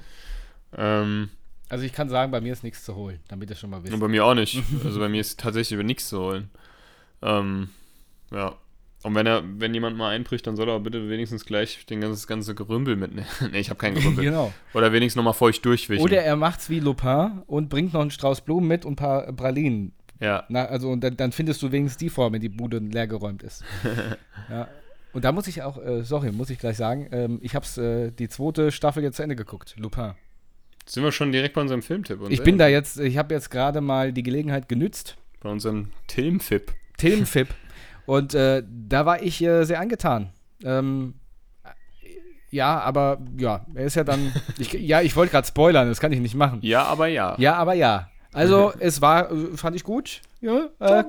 Ähm, 0.76 1.28
Also 1.68 1.84
ich 1.84 1.92
kann 1.92 2.08
sagen, 2.08 2.30
bei 2.30 2.40
mir 2.40 2.52
ist 2.52 2.62
nichts 2.62 2.84
zu 2.84 2.94
holen, 2.94 3.18
damit 3.26 3.50
ihr 3.50 3.56
schon 3.56 3.70
mal 3.70 3.82
wisst. 3.82 3.92
und 3.92 3.98
bei 3.98 4.06
mir 4.06 4.24
auch 4.24 4.34
nicht. 4.34 4.62
Also 4.84 5.00
bei 5.00 5.08
mir 5.08 5.20
ist 5.20 5.40
tatsächlich 5.40 5.72
über 5.74 5.82
nichts 5.82 6.08
zu 6.08 6.20
holen. 6.20 6.50
Ähm, 7.20 7.70
ja. 8.30 8.54
Und 9.06 9.14
wenn 9.14 9.24
er, 9.24 9.44
wenn 9.46 9.72
jemand 9.72 9.96
mal 9.96 10.10
einbricht, 10.10 10.48
dann 10.48 10.56
soll 10.56 10.68
er 10.68 10.80
bitte 10.80 11.08
wenigstens 11.08 11.44
gleich 11.44 11.86
den 11.86 12.00
ganzen, 12.00 12.14
das 12.14 12.26
ganze 12.26 12.56
Gerümpel 12.56 12.96
mitnehmen. 12.96 13.28
nee, 13.52 13.60
ich 13.60 13.70
habe 13.70 13.78
kein 13.78 13.94
Gerümpel. 13.94 14.24
genau. 14.24 14.52
Oder 14.74 14.92
wenigstens 14.92 15.14
nochmal 15.14 15.32
feucht 15.32 15.64
durchwischen. 15.64 16.02
Oder 16.02 16.24
er 16.24 16.34
macht's 16.34 16.68
wie 16.70 16.80
Lupin 16.80 17.42
und 17.46 17.68
bringt 17.68 17.92
noch 17.92 18.00
einen 18.00 18.10
Strauß 18.10 18.40
Blumen 18.40 18.66
mit 18.66 18.84
und 18.84 18.94
ein 18.94 18.96
paar 18.96 19.32
Pralinen. 19.32 19.92
ja. 20.18 20.42
Na, 20.48 20.64
also 20.64 20.90
und 20.90 21.04
dann, 21.04 21.16
dann 21.16 21.30
findest 21.30 21.62
du 21.62 21.70
wenigstens 21.70 21.98
die 21.98 22.08
vor, 22.08 22.32
wenn 22.32 22.40
die 22.40 22.48
Bude 22.48 22.78
leergeräumt 22.78 23.44
ist. 23.44 23.62
ja. 24.50 24.66
Und 25.12 25.24
da 25.24 25.30
muss 25.30 25.46
ich 25.46 25.62
auch, 25.62 25.78
äh, 25.78 26.02
sorry, 26.02 26.32
muss 26.32 26.50
ich 26.50 26.58
gleich 26.58 26.76
sagen, 26.76 27.06
ähm, 27.12 27.38
ich 27.42 27.54
hab's 27.54 27.78
äh, 27.78 28.10
die 28.10 28.28
zweite 28.28 28.72
Staffel 28.72 29.04
jetzt 29.04 29.18
zu 29.18 29.22
Ende 29.22 29.36
geguckt, 29.36 29.76
Lupin. 29.78 30.14
Sind 30.84 31.04
wir 31.04 31.12
schon 31.12 31.30
direkt 31.30 31.54
bei 31.54 31.60
unserem 31.60 31.82
Filmtipp? 31.82 32.22
und 32.22 32.32
Ich 32.32 32.42
bin 32.42 32.58
da 32.58 32.66
jetzt, 32.66 32.98
ich 32.98 33.18
habe 33.18 33.32
jetzt 33.34 33.52
gerade 33.52 33.80
mal 33.80 34.12
die 34.12 34.24
Gelegenheit 34.24 34.68
genützt, 34.68 35.16
Bei 35.38 35.48
unserem 35.48 35.92
Filmfip. 36.08 36.74
Filmfip. 36.98 37.54
und 38.06 38.34
äh, 38.34 38.62
da 38.66 39.04
war 39.06 39.22
ich 39.22 39.42
äh, 39.42 39.64
sehr 39.64 39.80
angetan. 39.80 40.30
Ähm, 40.64 41.14
ja, 42.50 42.78
aber 42.80 43.18
ja, 43.38 43.66
er 43.74 43.84
ist 43.84 43.96
ja 43.96 44.04
dann. 44.04 44.32
Ich, 44.58 44.72
ja, 44.72 45.02
ich 45.02 45.14
wollte 45.16 45.32
gerade 45.32 45.46
spoilern, 45.46 45.88
das 45.88 46.00
kann 46.00 46.12
ich 46.12 46.20
nicht 46.20 46.34
machen. 46.34 46.60
Ja, 46.62 46.84
aber 46.84 47.08
ja. 47.08 47.34
Ja, 47.38 47.54
aber 47.56 47.74
ja. 47.74 48.08
Also, 48.32 48.72
es 48.78 49.00
war, 49.02 49.30
äh, 49.30 49.56
fand 49.56 49.76
ich 49.76 49.84
gut. 49.84 50.22
Ja, 50.40 50.68
äh, 50.80 51.00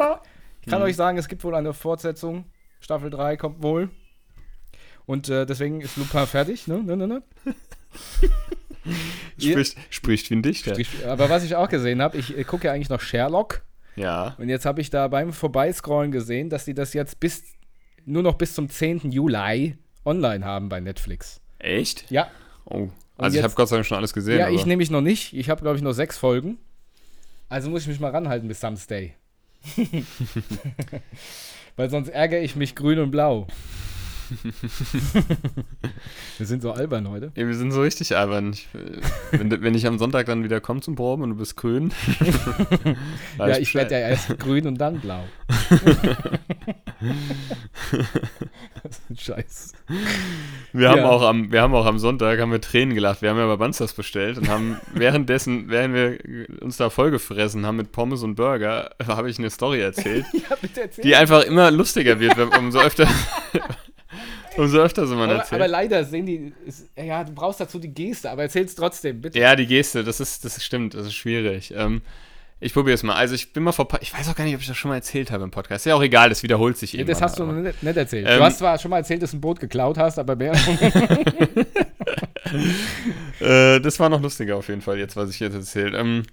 ich 0.61 0.67
kann 0.71 0.79
Mhm. 0.79 0.85
euch 0.85 0.95
sagen, 0.95 1.17
es 1.17 1.27
gibt 1.27 1.43
wohl 1.43 1.55
eine 1.55 1.73
Fortsetzung. 1.73 2.45
Staffel 2.81 3.09
3 3.09 3.37
kommt 3.37 3.63
wohl. 3.63 3.89
Und 5.05 5.29
äh, 5.29 5.45
deswegen 5.45 5.79
ist 5.81 5.95
Lupin 5.95 6.25
fertig. 6.25 6.67
Ne? 6.67 6.83
Ne, 6.83 6.97
ne, 6.97 7.07
ne? 7.07 7.23
Spricht, 9.37 9.77
spricht 9.89 10.29
wie 10.29 10.35
ein 10.35 10.41
Dichter. 10.41 10.75
Aber 11.07 11.29
was 11.29 11.43
ich 11.43 11.55
auch 11.55 11.69
gesehen 11.69 12.01
habe, 12.01 12.17
ich 12.17 12.37
äh, 12.37 12.43
gucke 12.43 12.67
ja 12.67 12.73
eigentlich 12.73 12.89
noch 12.89 13.01
Sherlock. 13.01 13.61
Ja. 13.97 14.35
Und 14.37 14.47
jetzt 14.49 14.65
habe 14.65 14.79
ich 14.79 14.89
da 14.89 15.07
beim 15.07 15.33
Vorbeiscrollen 15.33 16.11
gesehen, 16.11 16.49
dass 16.49 16.65
die 16.65 16.73
das 16.73 16.93
jetzt 16.93 17.19
bis 17.19 17.43
nur 18.05 18.23
noch 18.23 18.35
bis 18.35 18.53
zum 18.53 18.69
10. 18.69 19.11
Juli 19.11 19.75
online 20.05 20.45
haben 20.45 20.69
bei 20.69 20.79
Netflix. 20.79 21.41
Echt? 21.59 22.09
Ja. 22.09 22.29
Oh. 22.65 22.87
Also 23.17 23.29
ich 23.29 23.41
jetzt- 23.41 23.43
habe 23.43 23.55
Gott 23.55 23.67
sei 23.69 23.75
Dank 23.77 23.85
schon 23.85 23.97
alles 23.97 24.13
gesehen. 24.13 24.39
ja, 24.39 24.49
ich 24.49 24.65
nämlich 24.65 24.89
noch 24.91 25.01
nicht. 25.01 25.33
Ich 25.33 25.49
habe, 25.49 25.61
glaube 25.61 25.75
ich, 25.77 25.83
nur 25.83 25.93
sechs 25.93 26.17
Folgen. 26.17 26.57
Also 27.49 27.69
muss 27.69 27.81
ich 27.81 27.87
mich 27.87 27.99
mal 27.99 28.11
ranhalten 28.11 28.47
bis 28.47 28.59
Samstay. 28.59 29.13
Weil 31.75 31.89
sonst 31.89 32.09
ärgere 32.09 32.39
ich 32.41 32.55
mich 32.55 32.75
grün 32.75 32.99
und 32.99 33.11
blau. 33.11 33.47
Wir 36.37 36.45
sind 36.45 36.61
so 36.61 36.71
albern 36.71 37.09
heute. 37.09 37.31
Ja, 37.35 37.47
wir 37.47 37.55
sind 37.55 37.71
so 37.71 37.81
richtig 37.81 38.15
albern. 38.15 38.51
Ich, 38.53 38.67
äh, 38.73 39.39
wenn, 39.39 39.61
wenn 39.61 39.75
ich 39.75 39.87
am 39.87 39.97
Sonntag 39.97 40.25
dann 40.27 40.43
wieder 40.43 40.59
komme 40.61 40.81
zum 40.81 40.95
Proben 40.95 41.23
und 41.23 41.29
du 41.31 41.35
bist 41.35 41.55
grün. 41.57 41.91
ja, 43.37 43.57
ich 43.57 43.73
werde 43.75 43.95
ja 43.99 44.07
erst 44.09 44.37
grün 44.39 44.67
und 44.67 44.77
dann 44.77 44.99
blau. 44.99 45.23
das 48.83 48.91
ist 48.91 49.09
ein 49.09 49.17
Scheiß. 49.17 49.73
Wir 50.73 50.89
haben, 50.89 50.99
Ja. 50.99 51.09
auch 51.09 51.21
am, 51.23 51.51
wir 51.51 51.61
haben 51.61 51.73
auch 51.73 51.85
am 51.85 51.99
Sonntag 51.99 52.39
haben 52.39 52.51
wir 52.51 52.61
Tränen 52.61 52.93
gelacht. 52.95 53.21
Wir 53.21 53.29
haben 53.29 53.37
ja 53.37 53.47
bei 53.47 53.55
Banzers 53.57 53.93
bestellt 53.93 54.37
und 54.37 54.49
haben 54.49 54.77
währenddessen, 54.93 55.69
während 55.69 55.93
wir 55.95 56.17
uns 56.61 56.77
da 56.77 56.89
vollgefressen 56.89 57.65
haben 57.65 57.77
mit 57.77 57.91
Pommes 57.91 58.23
und 58.23 58.35
Burger, 58.35 58.91
habe 59.07 59.29
ich 59.29 59.39
eine 59.39 59.49
Story 59.49 59.81
erzählt, 59.81 60.25
Ja, 60.33 60.57
erzähl. 60.61 61.03
die 61.03 61.15
einfach 61.15 61.43
immer 61.43 61.71
lustiger 61.71 62.19
wird, 62.19 62.37
umso 62.57 62.79
öfter, 62.79 63.07
umso 64.63 64.79
öfter 64.79 65.07
so 65.07 65.15
man 65.15 65.29
aber, 65.29 65.39
erzählt. 65.39 65.61
aber 65.61 65.67
leider 65.67 66.03
sehen 66.03 66.25
die. 66.25 66.53
Ist, 66.65 66.89
ja, 66.95 67.23
du 67.23 67.33
brauchst 67.33 67.59
dazu 67.59 67.79
die 67.79 67.93
Geste, 67.93 68.29
aber 68.29 68.43
erzähl's 68.43 68.75
trotzdem, 68.75 69.21
bitte. 69.21 69.39
Ja, 69.39 69.55
die 69.55 69.67
Geste, 69.67 70.03
das 70.03 70.19
ist, 70.19 70.43
das 70.45 70.63
stimmt, 70.63 70.93
das 70.93 71.07
ist 71.07 71.15
schwierig. 71.15 71.73
Ähm, 71.75 72.01
ich 72.59 72.73
probiere 72.73 72.95
es 72.95 73.03
mal. 73.03 73.15
Also 73.15 73.35
ich 73.35 73.53
bin 73.53 73.63
mal 73.63 73.71
vor, 73.71 73.87
ich 74.01 74.13
weiß 74.13 74.27
auch 74.29 74.35
gar 74.35 74.43
nicht, 74.43 74.55
ob 74.55 74.61
ich 74.61 74.67
das 74.67 74.77
schon 74.77 74.89
mal 74.89 74.95
erzählt 74.95 75.29
habe 75.29 75.43
im 75.43 75.51
Podcast. 75.51 75.85
Ist 75.85 75.89
ja 75.89 75.95
auch 75.95 76.01
egal, 76.01 76.29
das 76.29 76.41
wiederholt 76.41 76.77
sich 76.77 76.97
eben. 76.97 77.07
das 77.07 77.21
hast 77.21 77.37
du 77.37 77.45
noch 77.45 77.53
nicht, 77.53 77.83
nicht 77.83 77.97
erzählt. 77.97 78.25
Ähm, 78.27 78.39
du 78.39 78.43
hast 78.43 78.57
zwar 78.57 78.79
schon 78.79 78.89
mal 78.89 78.97
erzählt, 78.97 79.21
dass 79.21 79.31
du 79.31 79.37
ein 79.37 79.41
Boot 79.41 79.59
geklaut 79.59 79.97
hast, 79.97 80.19
aber 80.19 80.35
mehr. 80.35 80.53
Äh, 83.41 83.81
das 83.81 83.99
war 83.99 84.07
noch 84.07 84.21
lustiger 84.21 84.55
auf 84.55 84.69
jeden 84.69 84.81
Fall, 84.81 84.97
jetzt, 84.97 85.17
was 85.17 85.29
ich 85.29 85.39
jetzt 85.41 85.53
erzählt. 85.53 85.93
Ähm, 85.95 86.23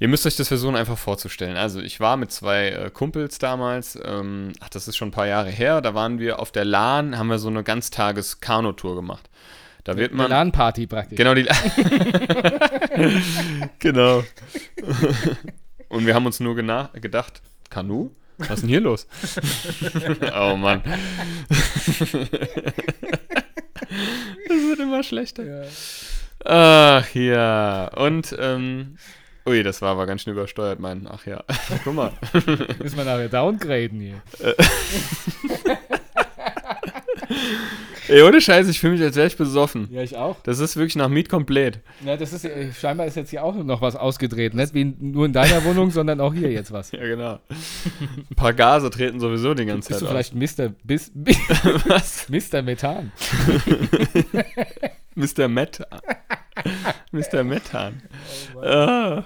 ihr 0.00 0.08
müsst 0.08 0.26
euch 0.26 0.34
das 0.34 0.48
versuchen, 0.48 0.74
einfach 0.74 0.98
vorzustellen. 0.98 1.56
Also, 1.56 1.80
ich 1.80 2.00
war 2.00 2.16
mit 2.16 2.32
zwei 2.32 2.70
äh, 2.70 2.90
Kumpels 2.90 3.38
damals, 3.38 3.96
ähm, 4.04 4.52
ach, 4.58 4.70
das 4.70 4.88
ist 4.88 4.96
schon 4.96 5.08
ein 5.08 5.12
paar 5.12 5.28
Jahre 5.28 5.50
her, 5.50 5.80
da 5.80 5.94
waren 5.94 6.18
wir 6.18 6.40
auf 6.40 6.50
der 6.50 6.64
Lahn, 6.64 7.16
haben 7.16 7.28
wir 7.28 7.38
so 7.38 7.48
eine 7.48 7.62
Ganztages-Kanu-Tour 7.62 8.96
gemacht. 8.96 9.30
Da 9.84 9.96
wird 9.96 10.12
man. 10.12 10.28
LAN-Party 10.28 10.86
praktisch. 10.86 11.16
Genau, 11.16 11.34
die. 11.34 11.44
genau. 13.78 14.22
Und 15.88 16.06
wir 16.06 16.14
haben 16.14 16.26
uns 16.26 16.40
nur 16.40 16.54
gedacht, 16.54 17.40
Kanu? 17.70 18.10
Was 18.38 18.50
ist 18.50 18.62
denn 18.62 18.70
hier 18.70 18.80
los? 18.80 19.06
oh 20.34 20.56
Mann. 20.56 20.82
das 21.48 22.12
wird 24.48 24.80
immer 24.80 25.02
schlechter. 25.02 25.44
Ja. 25.44 25.62
Ach 26.44 27.14
ja. 27.14 27.88
Und, 27.96 28.34
ähm. 28.38 28.96
Ui, 29.46 29.62
das 29.62 29.80
war 29.82 29.92
aber 29.92 30.06
ganz 30.06 30.22
schön 30.22 30.32
übersteuert, 30.34 30.80
mein. 30.80 31.08
Ach 31.10 31.26
ja. 31.26 31.42
Guck 31.84 31.94
mal. 31.94 32.12
Müssen 32.82 32.96
wir 32.96 33.04
nachher 33.04 33.28
downgraden 33.28 34.00
hier. 34.00 34.22
Ey, 38.08 38.22
ohne 38.22 38.40
Scheiß, 38.40 38.68
ich 38.68 38.80
fühle 38.80 38.94
mich, 38.94 39.02
als 39.02 39.14
wäre 39.14 39.28
ich 39.28 39.36
besoffen. 39.36 39.88
Ja, 39.92 40.02
ich 40.02 40.16
auch. 40.16 40.36
Das 40.42 40.58
ist 40.58 40.76
wirklich 40.76 40.96
nach 40.96 41.08
Miet 41.08 41.28
komplett. 41.28 41.78
Ja, 42.04 42.16
das 42.16 42.32
ist 42.32 42.44
äh, 42.44 42.72
scheinbar 42.72 43.06
ist 43.06 43.14
jetzt 43.14 43.30
hier 43.30 43.44
auch 43.44 43.54
noch 43.54 43.82
was 43.82 43.94
ausgedreht. 43.94 44.52
Nicht 44.52 44.74
wie 44.74 44.84
nur 44.84 45.26
in 45.26 45.32
deiner 45.32 45.64
Wohnung, 45.64 45.92
sondern 45.92 46.20
auch 46.20 46.34
hier 46.34 46.50
jetzt 46.50 46.72
was. 46.72 46.90
Ja, 47.00 47.06
genau. 47.06 47.38
Ein 47.48 48.34
paar 48.34 48.52
Gase 48.52 48.90
treten 48.90 49.20
sowieso 49.20 49.54
die 49.54 49.64
ganze 49.64 49.88
Bist 49.90 50.02
du 50.02 50.06
Zeit 50.06 50.32
vielleicht 50.32 50.58
Mr. 50.58 50.70
Bis. 50.82 51.12
Was? 51.86 52.28
Mr. 52.28 52.62
Methan? 52.62 53.12
Mr. 55.14 55.48
Methan. 55.48 55.86
Mr. 57.12 57.44
Methan. 57.44 58.02
Ah. 58.62 59.24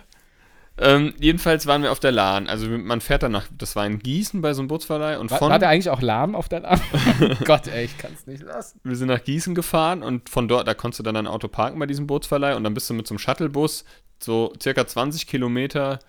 Ähm, 0.76 1.14
jedenfalls 1.20 1.66
waren 1.66 1.82
wir 1.82 1.92
auf 1.92 2.00
der 2.00 2.10
Lahn. 2.10 2.48
Also 2.48 2.66
man 2.66 3.00
fährt 3.00 3.22
dann 3.22 3.32
nach, 3.32 3.46
das 3.56 3.76
war 3.76 3.86
in 3.86 4.00
Gießen 4.00 4.40
bei 4.42 4.54
so 4.54 4.60
einem 4.60 4.68
Bootsverleih 4.68 5.18
und 5.18 5.30
War, 5.30 5.38
von, 5.38 5.50
war 5.50 5.58
der 5.60 5.68
eigentlich 5.68 5.90
auch 5.90 6.02
lahm 6.02 6.34
auf 6.34 6.48
der 6.48 6.60
Lahn? 6.60 6.80
Gott, 7.44 7.68
ey, 7.68 7.84
ich 7.84 7.96
kann's 7.96 8.26
nicht 8.26 8.42
lassen. 8.42 8.80
wir 8.82 8.96
sind 8.96 9.08
nach 9.08 9.22
Gießen 9.22 9.54
gefahren 9.54 10.02
und 10.02 10.28
von 10.28 10.48
dort, 10.48 10.66
da 10.66 10.74
konntest 10.74 10.98
du 10.98 11.04
dann 11.04 11.16
ein 11.16 11.28
Auto 11.28 11.46
parken 11.46 11.78
bei 11.78 11.86
diesem 11.86 12.08
Bootsverleih 12.08 12.56
und 12.56 12.64
dann 12.64 12.74
bist 12.74 12.90
du 12.90 12.94
mit 12.94 13.06
so 13.06 13.14
einem 13.14 13.20
Shuttlebus 13.20 13.84
so 14.18 14.52
circa 14.60 14.84
20 14.84 15.28
Kilometer 15.28 16.00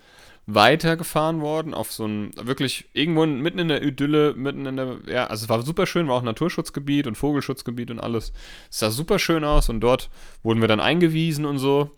weiter 0.46 0.96
gefahren 0.96 1.40
worden 1.40 1.74
auf 1.74 1.92
so 1.92 2.06
ein, 2.06 2.30
wirklich 2.40 2.88
irgendwo 2.92 3.26
mitten 3.26 3.58
in 3.58 3.68
der 3.68 3.82
Idylle, 3.82 4.34
mitten 4.34 4.64
in 4.64 4.76
der, 4.76 4.98
ja, 5.06 5.26
also 5.26 5.44
es 5.44 5.48
war 5.48 5.62
super 5.62 5.86
schön, 5.86 6.06
war 6.06 6.16
auch 6.16 6.22
Naturschutzgebiet 6.22 7.08
und 7.08 7.16
Vogelschutzgebiet 7.16 7.90
und 7.90 7.98
alles. 7.98 8.32
Es 8.70 8.78
sah 8.78 8.90
super 8.90 9.18
schön 9.18 9.42
aus 9.42 9.68
und 9.68 9.80
dort 9.80 10.08
wurden 10.44 10.60
wir 10.60 10.68
dann 10.68 10.80
eingewiesen 10.80 11.46
und 11.46 11.58
so 11.58 11.90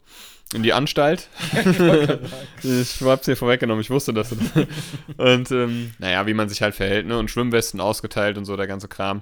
in 0.54 0.62
die 0.62 0.72
Anstalt. 0.72 1.28
ich 2.62 3.02
hab's 3.02 3.26
dir 3.26 3.36
vorweggenommen, 3.36 3.82
ich 3.82 3.90
wusste 3.90 4.14
das. 4.14 4.34
und 5.18 5.50
ähm, 5.50 5.92
naja, 5.98 6.26
wie 6.26 6.34
man 6.34 6.48
sich 6.48 6.62
halt 6.62 6.74
verhält, 6.74 7.06
ne? 7.06 7.18
Und 7.18 7.30
Schwimmwesten 7.30 7.80
ausgeteilt 7.80 8.38
und 8.38 8.46
so, 8.46 8.56
der 8.56 8.66
ganze 8.66 8.88
Kram. 8.88 9.20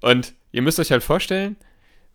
Und 0.00 0.34
ihr 0.52 0.60
müsst 0.60 0.78
euch 0.78 0.92
halt 0.92 1.02
vorstellen, 1.02 1.56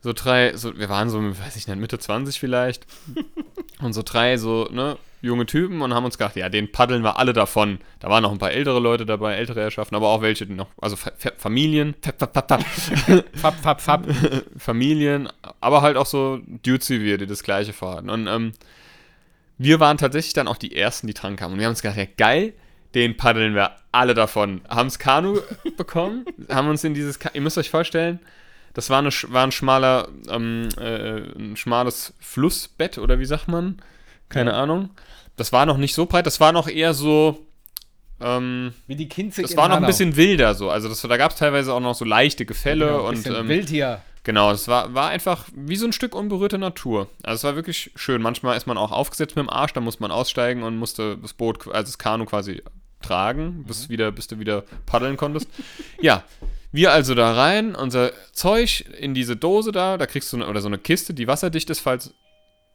so 0.02 0.14
drei, 0.14 0.56
so, 0.56 0.78
wir 0.78 0.90
waren 0.90 1.10
so, 1.10 1.22
weiß 1.22 1.56
ich 1.56 1.68
nicht, 1.68 1.80
Mitte 1.80 2.00
20 2.00 2.40
vielleicht. 2.40 2.86
und 3.82 3.94
so 3.94 4.02
drei, 4.04 4.38
so, 4.38 4.68
ne, 4.72 4.98
junge 5.22 5.46
Typen 5.46 5.82
und 5.82 5.94
haben 5.94 6.06
uns 6.06 6.18
gedacht, 6.18 6.36
ja, 6.36 6.50
den 6.50 6.72
paddeln 6.72 7.04
wir 7.04 7.20
alle 7.20 7.34
davon. 7.34 7.78
Da 8.00 8.10
waren 8.10 8.24
noch 8.24 8.32
ein 8.32 8.40
paar 8.40 8.52
ältere 8.52 8.80
Leute 8.80 9.06
dabei, 9.06 9.36
ältere 9.36 9.62
Herrschaften, 9.62 9.96
aber 9.96 10.10
auch 10.10 10.22
welche, 10.22 10.48
die 10.48 10.54
noch, 10.54 10.68
also 10.82 10.96
Fa 10.96 11.12
Fa 11.18 11.32
Familien, 11.38 11.94
Fa 12.02 12.14
Fa 12.18 12.28
Fa 12.28 12.58
Fa 12.58 13.24
Fab, 13.36 13.56
fab, 13.62 13.82
fab. 13.82 14.06
Familien, 14.58 15.30
aber 15.60 15.82
halt 15.84 15.98
auch 15.98 16.08
so 16.08 16.40
Dudes 16.64 16.90
wie 16.90 17.02
wir, 17.02 17.18
die 17.20 17.28
das 17.28 17.44
Gleiche 17.44 17.74
vorhatten. 17.74 18.10
Und 18.10 18.28
ähm, 18.28 18.54
wir 19.60 19.80
waren 19.80 19.98
tatsächlich 19.98 20.34
dann 20.34 20.48
auch 20.48 20.58
die 20.58 20.76
Ersten, 20.76 21.06
die 21.06 21.14
dran 21.14 21.36
kamen. 21.36 21.54
Und 21.54 21.60
wir 21.60 21.68
haben 21.68 21.74
uns 21.74 21.84
gedacht, 21.84 21.98
ja 21.98 22.08
geil, 22.18 22.54
den 22.96 23.16
paddeln 23.16 23.54
wir 23.54 23.76
alle 23.92 24.16
davon. 24.16 24.62
Haben 24.68 24.88
das 24.88 24.98
Kanu 24.98 25.40
bekommen, 25.78 26.26
haben 26.50 26.68
uns 26.68 26.84
in 26.84 26.96
dieses, 26.96 27.20
Ka 27.20 27.30
ihr 27.34 27.42
müsst 27.42 27.60
euch 27.60 27.70
vorstellen, 27.70 28.20
das 28.74 28.90
war, 28.90 29.00
eine, 29.00 29.10
war 29.28 29.44
ein 29.44 29.52
schmaler, 29.52 30.08
ähm, 30.30 30.70
äh, 30.78 31.20
ein 31.38 31.56
schmales 31.58 32.14
Flussbett 32.20 32.98
oder 32.98 33.20
wie 33.20 33.26
sagt 33.26 33.48
man? 33.48 33.82
Keine 34.30 34.54
Ahnung. 34.54 34.92
Das 35.36 35.52
war 35.52 35.66
noch 35.66 35.78
nicht 35.78 35.94
so 35.94 36.06
breit, 36.06 36.26
das 36.26 36.40
war 36.40 36.52
noch 36.52 36.68
eher 36.68 36.94
so, 36.94 37.46
ähm, 38.22 38.74
Wie 38.88 38.96
die 38.96 39.10
Kinzig 39.10 39.48
das 39.48 39.58
war 39.58 39.68
noch 39.68 39.78
ein 39.78 39.86
bisschen 39.86 40.16
wilder 40.16 40.54
so. 40.54 40.70
Also 40.70 40.88
das, 40.88 41.02
da 41.02 41.18
gab 41.18 41.32
es 41.32 41.38
teilweise 41.38 41.74
auch 41.74 41.80
noch 41.80 41.96
so 41.96 42.06
leichte 42.06 42.46
Gefälle 42.46 42.86
Genau, 42.86 43.08
ein 43.08 43.18
und 43.18 43.28
ähm, 43.28 43.48
wild 43.48 43.70
hier. 43.70 44.02
Genau, 44.24 44.52
es 44.52 44.68
war, 44.68 44.94
war 44.94 45.10
einfach 45.10 45.48
wie 45.56 45.76
so 45.76 45.88
ein 45.88 45.94
Stück 45.94 46.14
unberührte 46.14 46.60
Natur. 46.60 47.08
Also 47.24 47.38
es 47.38 47.44
war 47.44 47.56
wirklich 47.56 47.92
schön. 47.96 48.22
Manchmal 48.22 48.56
ist 48.56 48.68
man 48.68 48.78
auch 48.78 48.92
aufgesetzt 48.92 49.36
mit 49.36 49.46
dem 49.46 49.50
Arsch, 49.50 49.74
da 49.74 49.82
muss 49.82 50.00
man 50.00 50.12
aussteigen 50.12 50.62
und 50.62 50.78
musste 50.78 51.18
das 51.18 51.34
Boot, 51.34 51.68
also 51.68 51.92
das 51.92 51.98
Kanu 51.98 52.26
quasi 52.26 52.62
tragen, 53.02 53.64
bis, 53.64 53.90
wieder, 53.90 54.12
bis 54.12 54.28
du 54.28 54.38
wieder 54.38 54.64
paddeln 54.86 55.18
konntest. 55.18 55.50
ja, 56.02 56.24
wir 56.72 56.92
also 56.92 57.16
da 57.16 57.34
rein, 57.34 57.76
unser 57.76 58.12
Zeug 58.34 58.86
in 59.00 59.14
diese 59.14 59.36
Dose 59.36 59.72
da, 59.72 59.98
da 59.98 60.06
kriegst 60.06 60.32
du 60.32 60.38
eine, 60.38 60.48
oder 60.48 60.62
so 60.62 60.68
eine 60.68 60.78
Kiste, 60.78 61.14
die 61.14 61.28
wasserdicht 61.28 61.70
ist, 61.70 61.80
falls, 61.80 62.14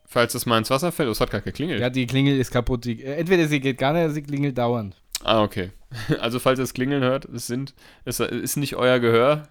falls 0.07 0.35
es 0.35 0.47
mal 0.47 0.59
ins 0.59 0.71
Wasser 0.71 0.93
fällt. 0.93 1.09
Es 1.09 1.21
hat 1.21 1.31
gerade 1.31 1.45
geklingelt. 1.45 1.81
Ja, 1.81 1.91
die 1.91 2.07
Klingel 2.07 2.39
ist 2.39 2.51
kaputt. 2.51 2.85
Die, 2.85 3.03
äh, 3.03 3.15
entweder 3.15 3.49
sie 3.49 3.61
geht 3.61 3.79
gar 3.79 3.93
nicht, 3.93 4.05
oder 4.05 4.13
sie 4.13 4.23
klingelt 4.23 4.59
dauernd. 4.59 4.97
Ah, 5.25 5.43
okay. 5.43 5.71
Also 6.21 6.41
falls 6.41 6.59
ihr 6.59 6.65
es 6.65 6.75
klingeln 6.75 7.03
hört, 7.03 7.25
es 7.27 7.47
sind, 7.47 7.73
es 8.05 8.21
ist 8.21 8.57
nicht 8.57 8.75
euer 8.75 8.99
Gehör. 8.99 9.49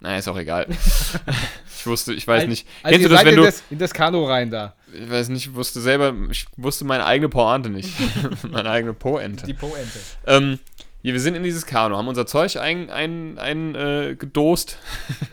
Naja, 0.00 0.18
ist 0.18 0.28
auch 0.28 0.38
egal. 0.38 0.66
ich 1.78 1.86
wusste, 1.86 2.14
ich 2.14 2.26
weiß 2.26 2.46
nicht. 2.46 2.68
Also 2.82 2.98
Kennst 2.98 3.10
du 3.10 3.14
das, 3.14 3.24
wenn 3.24 3.34
in 3.34 3.36
du. 3.36 3.42
das, 3.42 3.62
in 3.70 3.78
das 3.78 3.94
Kanu 3.94 4.24
rein 4.24 4.50
da. 4.50 4.74
Ich 4.92 5.10
weiß 5.10 5.28
nicht, 5.30 5.46
ich 5.46 5.54
wusste 5.54 5.80
selber, 5.80 6.14
ich 6.30 6.46
wusste 6.56 6.84
meine 6.84 7.04
eigene 7.04 7.28
Pointe 7.28 7.68
nicht. 7.68 7.90
meine 8.50 8.70
eigene 8.70 8.92
Po-Ente. 8.92 9.46
Die 9.46 9.54
Po-Ente. 9.54 9.98
Ähm, 10.26 10.58
ja, 11.02 11.12
wir 11.12 11.20
sind 11.20 11.34
in 11.34 11.42
dieses 11.42 11.66
Kanu, 11.66 11.96
haben 11.96 12.08
unser 12.08 12.26
Zeug 12.26 12.56
ein, 12.56 12.90
ein, 12.90 13.38
ein, 13.38 13.74
äh, 13.74 14.16
gedost, 14.18 14.78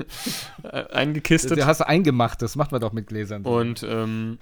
eingekistet 0.91 1.57
Du 1.57 1.65
hast 1.65 1.79
du 1.79 1.87
eingemacht, 1.87 2.41
das 2.41 2.55
macht 2.55 2.71
man 2.71 2.81
doch 2.81 2.93
mit 2.93 3.07
Gläsern. 3.07 3.43
und 3.43 3.83
ähm, 3.83 4.37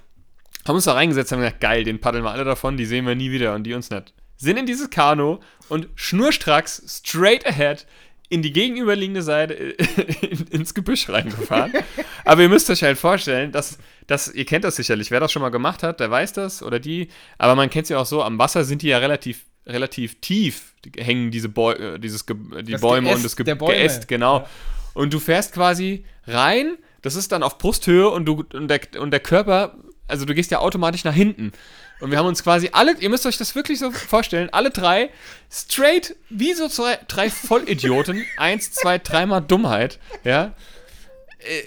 haben 0.68 0.76
uns 0.76 0.86
da 0.86 0.94
reingesetzt, 0.94 1.32
haben 1.32 1.40
gesagt, 1.40 1.62
geil, 1.62 1.84
den 1.84 2.00
paddeln 2.00 2.24
wir 2.24 2.32
alle 2.32 2.44
davon, 2.46 2.78
die 2.78 2.86
sehen 2.86 3.06
wir 3.06 3.16
nie 3.16 3.32
wieder 3.32 3.54
und 3.56 3.64
die 3.64 3.74
uns 3.74 3.90
nicht. 3.90 4.14
Sind 4.38 4.58
in 4.58 4.66
dieses 4.66 4.90
Kanu 4.90 5.40
und 5.70 5.88
schnurstracks, 5.96 6.84
straight 6.88 7.46
ahead, 7.46 7.86
in 8.30 8.42
die 8.42 8.52
gegenüberliegende 8.52 9.22
Seite 9.22 9.54
in, 10.22 10.48
ins 10.48 10.74
Gebüsch 10.74 11.08
reingefahren. 11.10 11.72
Aber 12.26 12.42
ihr 12.42 12.50
müsst 12.50 12.70
euch 12.70 12.84
halt 12.84 12.98
vorstellen, 12.98 13.52
dass, 13.52 13.78
dass, 14.08 14.34
ihr 14.34 14.46
kennt 14.46 14.64
das 14.64 14.76
sicherlich, 14.76 15.12
wer 15.12 15.20
das 15.20 15.32
schon 15.32 15.42
mal 15.42 15.50
gemacht 15.50 15.84
hat, 15.84 16.00
der 16.00 16.10
weiß 16.10 16.34
das 16.34 16.64
oder 16.64 16.80
die, 16.80 17.10
aber 17.38 17.56
man 17.56 17.70
kennt 17.70 17.88
sie 17.88 17.96
auch 17.96 18.06
so, 18.06 18.24
am 18.24 18.40
Wasser 18.40 18.64
sind 18.64 18.82
die 18.82 18.88
ja 18.88 18.98
relativ, 18.98 19.46
relativ 19.66 20.20
tief, 20.22 20.74
hängen 20.98 21.32
diese 21.32 21.50
Bäu 21.50 21.74
äh, 21.74 22.00
dieses 22.00 22.26
Ge 22.26 22.36
die 22.62 22.74
Das 22.74 22.82
Bäume 22.82 23.08
Geäst 23.08 23.18
und 23.18 23.24
das 23.24 23.36
Ge 23.36 23.56
Bäume. 23.56 23.74
Geäst, 23.74 24.08
genau. 24.08 24.40
Ja. 24.40 24.50
Und 24.94 25.14
du 25.14 25.20
fährst 25.20 25.54
quasi 25.54 26.06
rein, 26.28 26.78
das 27.02 27.16
ist 27.16 27.32
dann 27.32 27.44
auf 27.44 27.58
Brusthöhe 27.58 28.10
und, 28.10 28.26
du, 28.26 28.46
und, 28.54 28.68
der, 28.68 28.82
und 29.00 29.12
der 29.12 29.20
Körper, 29.20 29.76
also 30.08 30.26
du 30.26 30.34
gehst 30.34 30.52
ja 30.52 30.60
automatisch 30.60 31.04
nach 31.04 31.14
hinten. 31.14 31.52
Und 32.00 32.12
wir 32.12 32.18
haben 32.18 32.26
uns 32.26 32.44
quasi 32.44 32.70
alle, 32.74 32.98
ihr 33.00 33.10
müsst 33.10 33.26
euch 33.26 33.38
das 33.38 33.56
wirklich 33.56 33.80
so 33.80 33.92
vorstellen, 33.92 34.50
alle 34.52 34.72
drei 34.72 35.10
straight, 35.50 36.16
wie 36.30 36.54
so 36.54 36.68
zwei, 36.68 37.00
drei 37.08 37.30
Vollidioten, 37.30 38.26
eins, 38.38 38.72
zwei, 38.72 38.98
dreimal 38.98 39.42
Dummheit, 39.42 40.00
ja, 40.24 40.54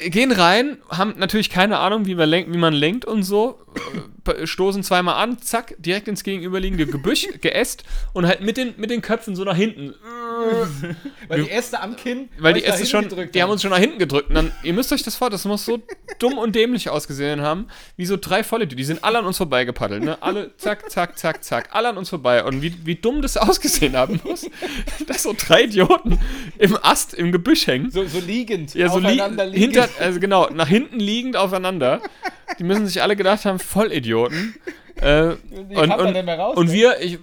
gehen 0.08 0.32
rein, 0.32 0.78
haben 0.88 1.14
natürlich 1.18 1.50
keine 1.50 1.78
Ahnung, 1.78 2.06
wie 2.06 2.14
man, 2.14 2.28
lenkt, 2.28 2.52
wie 2.52 2.58
man 2.58 2.74
lenkt 2.74 3.04
und 3.04 3.22
so 3.22 3.58
äh, 4.26 4.46
stoßen 4.46 4.82
zweimal 4.82 5.22
an, 5.22 5.38
zack, 5.40 5.74
direkt 5.78 6.08
ins 6.08 6.24
gegenüberliegende 6.24 6.86
Gebüsch, 6.86 7.28
geäst 7.40 7.84
und 8.12 8.26
halt 8.26 8.40
mit 8.40 8.56
den, 8.56 8.74
mit 8.76 8.90
den 8.90 9.02
Köpfen 9.02 9.36
so 9.36 9.44
nach 9.44 9.56
hinten. 9.56 9.94
Weil 11.28 11.44
die 11.44 11.50
Äste 11.50 11.80
am 11.80 11.96
Kinn. 11.96 12.28
Weil 12.38 12.54
die 12.54 12.64
Äste 12.64 12.86
schon, 12.86 13.08
die 13.32 13.42
haben 13.42 13.50
uns 13.50 13.62
schon 13.62 13.70
nach 13.70 13.78
hinten 13.78 13.98
gedrückt. 13.98 14.28
Und 14.28 14.34
dann, 14.34 14.52
ihr 14.62 14.72
müsst 14.72 14.92
euch 14.92 15.02
das 15.02 15.16
vor, 15.16 15.30
das 15.30 15.44
muss 15.44 15.64
so 15.64 15.82
dumm 16.18 16.38
und 16.38 16.54
dämlich 16.54 16.90
ausgesehen 16.90 17.40
haben, 17.40 17.68
wie 17.96 18.06
so 18.06 18.16
drei 18.16 18.44
Vollidiot. 18.44 18.78
Die 18.78 18.84
sind 18.84 19.04
alle 19.04 19.18
an 19.18 19.26
uns 19.26 19.36
vorbeigepaddelt, 19.36 20.02
ne? 20.02 20.22
Alle, 20.22 20.56
zack, 20.56 20.90
zack, 20.90 21.18
zack, 21.18 21.44
zack, 21.44 21.68
alle 21.72 21.88
an 21.88 21.96
uns 21.96 22.10
vorbei. 22.10 22.44
Und 22.44 22.62
wie, 22.62 22.74
wie 22.84 22.96
dumm 22.96 23.22
das 23.22 23.36
ausgesehen 23.36 23.96
haben 23.96 24.20
muss, 24.24 24.48
dass 25.06 25.22
so 25.22 25.34
drei 25.36 25.64
Idioten 25.64 26.18
im 26.58 26.76
Ast, 26.82 27.14
im 27.14 27.32
Gebüsch 27.32 27.66
hängen. 27.66 27.90
So, 27.90 28.04
so 28.04 28.20
liegend. 28.20 28.74
Ja, 28.74 28.88
so 28.88 28.98
li 28.98 29.06
aufeinander 29.06 29.46
liegend. 29.46 29.65
Hinter, 29.72 29.88
also 30.00 30.20
genau, 30.20 30.48
nach 30.50 30.68
hinten 30.68 31.00
liegend 31.00 31.36
aufeinander. 31.36 32.00
Die 32.58 32.64
müssen 32.64 32.86
sich 32.86 33.02
alle 33.02 33.16
gedacht 33.16 33.44
haben, 33.44 33.58
Vollidioten. 33.58 34.54
Äh, 34.96 35.34
Wie 35.50 35.76
und, 35.76 35.92
und, 35.92 36.28
raus, 36.28 36.56
und 36.56 36.66
ne? 36.66 36.72
wir, 36.72 37.00
ich, 37.00 37.18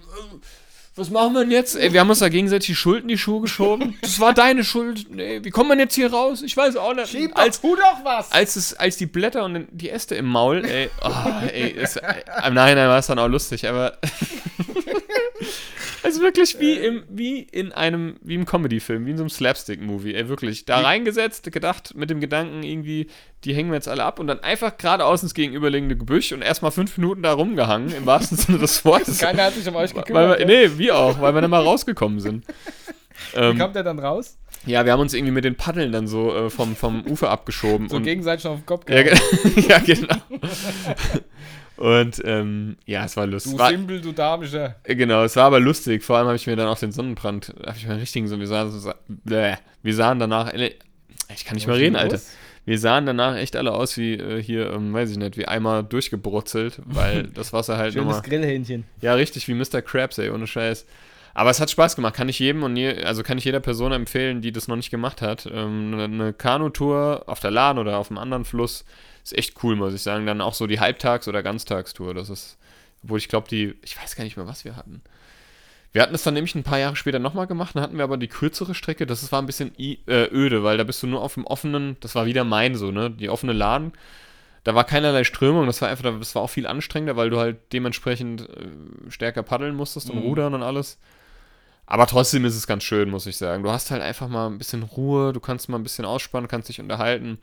was 0.95 1.09
machen 1.09 1.33
wir 1.33 1.41
denn 1.41 1.51
jetzt? 1.51 1.75
Ey, 1.75 1.91
wir 1.91 2.01
haben 2.01 2.09
uns 2.09 2.19
da 2.19 2.29
gegenseitig 2.29 2.67
die 2.67 2.75
Schuld 2.75 3.01
in 3.01 3.07
die 3.07 3.17
Schuhe 3.17 3.41
geschoben. 3.41 3.97
Das 4.01 4.19
war 4.19 4.31
deine 4.33 4.63
Schuld. 4.63 5.07
Nee, 5.09 5.43
wie 5.43 5.49
kommt 5.49 5.69
man 5.69 5.79
jetzt 5.79 5.95
hier 5.95 6.13
raus? 6.13 6.43
Ich 6.43 6.55
weiß 6.55 6.75
auch 6.75 6.93
nicht. 6.93 7.09
Schieb 7.09 7.35
als, 7.35 7.61
doch, 7.61 7.75
doch 7.75 8.05
was! 8.05 8.31
als, 8.31 8.55
es, 8.55 8.75
als 8.75 8.97
die 8.97 9.07
Blätter 9.07 9.43
und 9.43 9.67
die 9.71 9.89
Äste 9.89 10.13
im 10.13 10.25
Maul, 10.25 10.63
ey, 10.63 10.91
oh, 11.03 11.11
ey, 11.51 11.69
ist, 11.69 11.97
äh, 11.97 12.13
im 12.45 12.53
Nachhinein 12.53 12.89
war 12.89 12.99
es 12.99 13.07
dann 13.07 13.17
auch 13.17 13.27
lustig, 13.27 13.67
aber 13.67 13.97
also 16.03 16.21
wirklich 16.21 16.59
wie 16.59 16.73
im, 16.73 17.03
wie 17.09 17.39
in 17.39 17.71
einem, 17.71 18.17
wie 18.21 18.35
im 18.35 18.45
Comedy-Film, 18.45 19.05
wie 19.05 19.11
in 19.11 19.17
so 19.17 19.23
einem 19.23 19.29
Slapstick-Movie, 19.29 20.13
ey, 20.15 20.27
wirklich. 20.29 20.65
Da 20.65 20.79
reingesetzt, 20.81 21.51
gedacht, 21.51 21.95
mit 21.95 22.09
dem 22.09 22.19
Gedanken 22.19 22.63
irgendwie, 22.63 23.07
die 23.43 23.53
hängen 23.55 23.69
wir 23.71 23.75
jetzt 23.75 23.87
alle 23.87 24.03
ab 24.03 24.19
und 24.19 24.27
dann 24.27 24.39
einfach 24.41 24.77
geradeaus 24.77 25.23
ins 25.23 25.33
gegenüberliegende 25.33 25.95
Gebüsch 25.97 26.31
und 26.33 26.41
erstmal 26.41 26.71
fünf 26.71 26.97
Minuten 26.97 27.23
da 27.23 27.33
rumgehangen, 27.33 27.93
im 27.95 28.05
wahrsten 28.05 28.37
Sinne 28.37 28.57
des 28.59 28.83
Wortes. 28.85 29.19
Keiner 29.19 29.43
hat 29.45 29.53
sich 29.53 29.67
um 29.67 29.75
euch 29.75 29.93
weil 29.95 30.01
gekümmert. 30.03 30.39
wir, 30.39 30.41
ja. 30.41 30.67
nee, 30.67 30.77
wir 30.77 30.97
auch, 30.97 31.19
weil 31.21 31.33
wir 31.33 31.41
dann 31.41 31.51
mal 31.51 31.61
rausgekommen 31.63 32.19
sind. 32.19 32.45
Wie 33.33 33.39
Ähm, 33.39 33.57
kommt 33.57 33.75
der 33.75 33.83
dann 33.83 33.99
raus? 33.99 34.37
ja, 34.65 34.85
wir 34.85 34.91
haben 34.91 34.99
uns 35.01 35.13
irgendwie 35.13 35.31
mit 35.33 35.45
den 35.45 35.55
Paddeln 35.55 35.91
dann 35.91 36.07
so 36.07 36.33
äh, 36.35 36.49
vom, 36.49 36.75
vom 36.75 37.05
Ufer 37.05 37.29
abgeschoben. 37.29 37.87
So 37.89 37.97
und, 37.97 38.03
gegenseitig 38.03 38.45
auf 38.47 38.57
den 38.59 38.65
Kopf 38.65 38.89
ja, 38.89 39.03
gehauen. 39.03 39.19
ge- 39.53 39.63
ja, 39.69 39.77
genau. 39.79 40.15
Und 41.83 42.21
ähm, 42.23 42.77
ja, 42.85 43.03
es 43.03 43.17
war 43.17 43.27
lustig. 43.27 43.51
Du 43.51 43.59
War, 43.59 43.69
Simpel, 43.69 43.99
du 43.99 44.13
Damischer. 44.13 44.75
äh, 44.85 44.95
genau, 44.95 45.25
es 45.25 45.35
war 45.35 45.43
aber 45.43 45.59
lustig. 45.59 46.01
Vor 46.01 46.15
allem 46.17 46.27
habe 46.27 46.37
ich 46.37 46.47
mir 46.47 46.55
dann 46.55 46.69
auch 46.69 46.79
den 46.79 46.93
Sonnenbrand, 46.93 47.53
habe 47.65 47.75
ich 47.75 47.83
mir 47.85 47.91
einen 47.91 47.99
richtigen 47.99 48.29
so, 48.29 48.39
wir 48.39 48.47
sahen, 48.47 48.71
so, 48.71 48.93
bläh, 49.09 49.57
wir 49.81 49.93
sahen 49.93 50.17
danach, 50.17 50.53
äh, 50.53 50.75
ich 51.35 51.43
kann 51.43 51.55
nicht 51.55 51.67
mehr 51.67 51.75
reden, 51.75 51.97
Alter. 51.97 52.21
Wir 52.63 52.79
sahen 52.79 53.05
danach 53.05 53.35
echt 53.35 53.57
alle 53.57 53.73
aus 53.73 53.97
wie 53.97 54.13
äh, 54.13 54.41
hier, 54.41 54.71
ähm, 54.71 54.93
weiß 54.93 55.11
ich 55.11 55.17
nicht, 55.17 55.35
wie 55.35 55.45
einmal 55.45 55.83
durchgebrutzelt, 55.83 56.79
weil 56.85 57.23
das 57.33 57.51
Wasser 57.51 57.75
halt 57.75 57.95
nochmal. 57.95 58.13
Schönes 58.13 58.29
Grillhähnchen. 58.29 58.85
Ja, 59.01 59.15
richtig, 59.15 59.49
wie 59.49 59.53
Mr. 59.53 59.81
Krabs, 59.81 60.17
ey, 60.19 60.29
ohne 60.29 60.47
Scheiß. 60.47 60.85
Aber 61.33 61.49
es 61.49 61.59
hat 61.59 61.69
Spaß 61.69 61.97
gemacht, 61.97 62.15
kann 62.15 62.29
ich 62.29 62.39
jedem 62.39 62.63
und 62.63 62.77
je, 62.77 63.03
also 63.03 63.23
kann 63.23 63.37
ich 63.37 63.43
jeder 63.43 63.59
Person 63.59 63.91
empfehlen, 63.91 64.41
die 64.41 64.53
das 64.53 64.69
noch 64.69 64.77
nicht 64.77 64.89
gemacht 64.89 65.21
hat. 65.21 65.49
Ähm, 65.51 65.91
eine, 65.95 66.03
eine 66.03 66.31
Kanutour 66.31 67.23
auf 67.25 67.41
der 67.41 67.51
Lahn 67.51 67.77
oder 67.77 67.97
auf 67.97 68.09
einem 68.09 68.19
anderen 68.19 68.45
Fluss 68.45 68.85
ist 69.23 69.37
echt 69.37 69.63
cool, 69.63 69.75
muss 69.75 69.93
ich 69.93 70.01
sagen. 70.01 70.25
Dann 70.25 70.41
auch 70.41 70.53
so 70.53 70.67
die 70.67 70.79
Halbtags- 70.79 71.27
oder 71.27 71.43
Ganztagstour. 71.43 72.13
Das 72.13 72.29
ist, 72.29 72.57
obwohl 73.03 73.17
ich 73.19 73.29
glaube, 73.29 73.47
die, 73.47 73.75
ich 73.83 73.99
weiß 74.01 74.15
gar 74.15 74.23
nicht 74.23 74.37
mehr, 74.37 74.47
was 74.47 74.65
wir 74.65 74.75
hatten. 74.75 75.01
Wir 75.91 76.01
hatten 76.01 76.15
es 76.15 76.23
dann 76.23 76.33
nämlich 76.33 76.55
ein 76.55 76.63
paar 76.63 76.79
Jahre 76.79 76.95
später 76.95 77.19
nochmal 77.19 77.45
gemacht, 77.45 77.75
dann 77.75 77.83
hatten 77.83 77.97
wir 77.97 78.03
aber 78.03 78.17
die 78.17 78.27
kürzere 78.27 78.73
Strecke. 78.73 79.05
Das 79.05 79.31
war 79.31 79.39
ein 79.41 79.45
bisschen 79.45 79.73
i, 79.77 79.99
äh, 80.07 80.27
öde, 80.31 80.63
weil 80.63 80.77
da 80.77 80.83
bist 80.83 81.03
du 81.03 81.07
nur 81.07 81.21
auf 81.21 81.35
dem 81.35 81.45
offenen, 81.45 81.97
das 81.99 82.15
war 82.15 82.25
wieder 82.25 82.43
mein 82.43 82.75
so, 82.75 82.89
ne? 82.91 83.11
Die 83.11 83.29
offene 83.29 83.53
Lahn. 83.53 83.93
Da 84.63 84.73
war 84.73 84.85
keinerlei 84.85 85.23
Strömung, 85.23 85.67
das 85.67 85.81
war 85.81 85.89
einfach, 85.89 86.17
das 86.17 86.33
war 86.33 86.41
auch 86.41 86.49
viel 86.49 86.65
anstrengender, 86.65 87.15
weil 87.15 87.29
du 87.29 87.37
halt 87.37 87.57
dementsprechend 87.73 88.49
äh, 88.49 89.11
stärker 89.11 89.43
paddeln 89.43 89.75
musstest 89.75 90.09
und 90.09 90.15
Mhm. 90.15 90.23
rudern 90.23 90.53
und 90.55 90.63
alles. 90.63 90.97
Aber 91.85 92.07
trotzdem 92.07 92.43
ist 92.45 92.55
es 92.55 92.65
ganz 92.65 92.83
schön, 92.83 93.09
muss 93.09 93.27
ich 93.27 93.37
sagen. 93.37 93.61
Du 93.61 93.69
hast 93.69 93.91
halt 93.91 94.01
einfach 94.01 94.29
mal 94.29 94.47
ein 94.47 94.57
bisschen 94.57 94.81
Ruhe, 94.83 95.31
du 95.33 95.39
kannst 95.41 95.69
mal 95.69 95.77
ein 95.77 95.83
bisschen 95.83 96.05
ausspannen, 96.05 96.47
kannst 96.47 96.69
dich 96.69 96.79
unterhalten. 96.79 97.37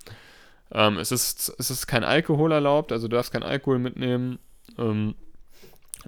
Ähm, 0.73 0.99
es, 0.99 1.11
ist, 1.13 1.53
es 1.59 1.71
ist 1.71 1.87
kein 1.87 2.05
Alkohol 2.05 2.53
erlaubt, 2.53 2.93
also 2.93 3.09
du 3.09 3.17
darfst 3.17 3.33
kein 3.33 3.43
Alkohol 3.43 3.79
mitnehmen. 3.79 4.39
Ähm, 4.79 5.15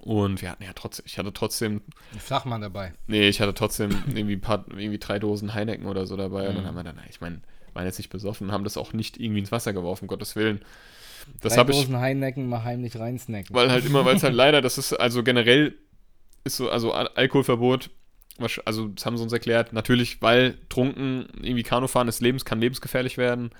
und 0.01 0.41
wir 0.41 0.49
hatten 0.49 0.63
ja 0.63 0.71
trotzdem, 0.73 1.05
ich 1.05 1.17
hatte 1.17 1.33
trotzdem, 1.33 1.81
Flachmann 2.17 2.61
dabei. 2.61 2.93
nee, 3.07 3.27
ich 3.27 3.39
hatte 3.41 3.53
trotzdem 3.53 3.91
irgendwie, 4.07 4.33
ein 4.33 4.41
paar, 4.41 4.65
irgendwie 4.69 4.97
drei 4.97 5.19
Dosen 5.19 5.53
Heineken 5.53 5.85
oder 5.85 6.05
so 6.05 6.17
dabei. 6.17 6.49
Und 6.49 6.55
dann 6.55 6.63
Mhm. 6.63 6.67
haben 6.67 6.75
wir 6.75 6.83
dann, 6.83 6.99
ich 7.09 7.21
meine, 7.21 7.41
waren 7.73 7.85
jetzt 7.85 7.97
nicht 7.97 8.09
besoffen, 8.09 8.51
haben 8.51 8.63
das 8.63 8.77
auch 8.77 8.93
nicht 8.93 9.19
irgendwie 9.19 9.39
ins 9.39 9.51
Wasser 9.51 9.73
geworfen, 9.73 10.07
Gottes 10.07 10.35
Willen. 10.35 10.61
Das 11.41 11.53
Drei 11.53 11.59
habe 11.59 11.71
ich, 11.71 11.77
Dosen 11.77 11.97
Heinnecken 11.97 12.47
mal 12.47 12.63
heimlich 12.63 12.97
reinsnacken. 12.97 13.55
weil 13.55 13.71
halt 13.71 13.85
immer, 13.85 14.05
weil 14.05 14.15
es 14.15 14.23
halt 14.23 14.33
leider, 14.35 14.61
das 14.61 14.77
ist, 14.77 14.93
also 14.93 15.23
generell 15.23 15.75
ist 16.43 16.57
so, 16.57 16.69
also 16.69 16.91
Al 16.91 17.07
Alkoholverbot, 17.09 17.89
also 18.65 18.87
das 18.87 19.05
haben 19.05 19.17
sie 19.17 19.23
uns 19.23 19.31
erklärt, 19.31 19.73
natürlich, 19.73 20.21
weil 20.21 20.57
trunken 20.69 21.27
irgendwie 21.41 21.63
Kanufahren 21.63 22.07
ist 22.07 22.19
lebens, 22.19 22.45
kann 22.45 22.59
lebensgefährlich 22.59 23.17
werden, 23.17 23.51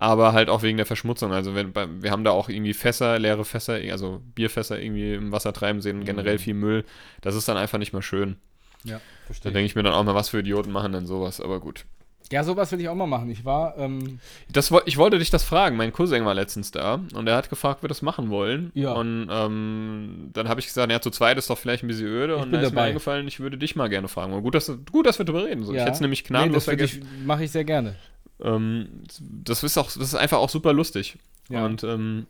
aber 0.00 0.32
halt 0.32 0.48
auch 0.48 0.62
wegen 0.62 0.78
der 0.78 0.86
Verschmutzung. 0.86 1.32
Also 1.32 1.54
wenn, 1.54 1.72
bei, 1.72 1.86
wir 2.00 2.10
haben 2.10 2.24
da 2.24 2.30
auch 2.32 2.48
irgendwie 2.48 2.74
Fässer, 2.74 3.18
leere 3.18 3.44
Fässer, 3.44 3.74
also 3.92 4.20
Bierfässer 4.34 4.80
irgendwie 4.80 5.14
im 5.14 5.30
Wasser 5.30 5.52
treiben 5.52 5.80
sehen 5.82 5.98
und 6.00 6.04
generell 6.06 6.38
viel 6.38 6.54
Müll. 6.54 6.84
Das 7.20 7.34
ist 7.36 7.46
dann 7.48 7.58
einfach 7.58 7.78
nicht 7.78 7.92
mehr 7.92 8.02
schön. 8.02 8.36
ja, 8.82 8.96
Da 8.96 9.00
verstehe. 9.26 9.52
denke 9.52 9.66
ich 9.66 9.76
mir 9.76 9.82
dann 9.82 9.92
auch 9.92 10.02
mal, 10.02 10.14
was 10.14 10.30
für 10.30 10.40
Idioten 10.40 10.72
machen 10.72 10.92
denn 10.92 11.06
sowas, 11.06 11.40
aber 11.40 11.60
gut. 11.60 11.84
Ja, 12.32 12.44
sowas 12.44 12.70
will 12.72 12.80
ich 12.80 12.88
auch 12.88 12.94
mal 12.94 13.08
machen. 13.08 13.28
Ich 13.28 13.44
war, 13.44 13.76
ähm, 13.76 14.20
Das, 14.48 14.72
ich 14.86 14.96
wollte 14.96 15.18
dich 15.18 15.30
das 15.30 15.42
fragen. 15.42 15.76
Mein 15.76 15.92
Cousin 15.92 16.24
war 16.24 16.32
letztens 16.32 16.70
da 16.70 17.00
und 17.12 17.26
er 17.28 17.34
hat 17.36 17.50
gefragt, 17.50 17.78
ob 17.78 17.82
wir 17.84 17.88
das 17.88 18.02
machen 18.02 18.30
wollen. 18.30 18.70
Ja. 18.74 18.92
Und 18.92 19.28
ähm, 19.30 20.30
dann 20.32 20.48
habe 20.48 20.60
ich 20.60 20.66
gesagt, 20.66 20.90
ja, 20.92 21.00
zu 21.00 21.10
zweit 21.10 21.36
ist 21.38 21.50
doch 21.50 21.58
vielleicht 21.58 21.82
ein 21.82 21.88
bisschen 21.88 22.06
öde. 22.06 22.36
Ich 22.36 22.42
und 22.42 22.52
bin 22.52 22.60
da 22.60 22.68
ist 22.68 22.72
mir 22.72 22.82
eingefallen, 22.82 23.26
ich 23.28 23.40
würde 23.40 23.58
dich 23.58 23.74
mal 23.76 23.88
gerne 23.88 24.06
fragen. 24.08 24.40
Gut, 24.42 24.54
dass, 24.54 24.72
gut, 24.92 25.06
dass 25.06 25.18
wir 25.18 25.26
drüber 25.26 25.44
reden. 25.44 25.64
So, 25.64 25.72
Ich 25.72 25.78
ja. 25.78 25.82
hätte 25.82 25.94
es 25.94 26.00
nämlich 26.00 26.22
nee, 26.22 26.28
gnadenlos 26.28 26.64
das 26.64 26.64
vergessen. 26.66 27.06
mache 27.26 27.44
ich 27.44 27.50
sehr 27.50 27.64
gerne. 27.64 27.96
Ähm, 28.42 29.04
das, 29.20 29.62
ist 29.62 29.76
auch, 29.78 29.86
das 29.86 29.96
ist 29.96 30.14
einfach 30.14 30.38
auch 30.38 30.48
super 30.50 30.72
lustig. 30.72 31.18
Ja. 31.48 31.64
Und 31.66 31.82
ähm, 31.84 32.26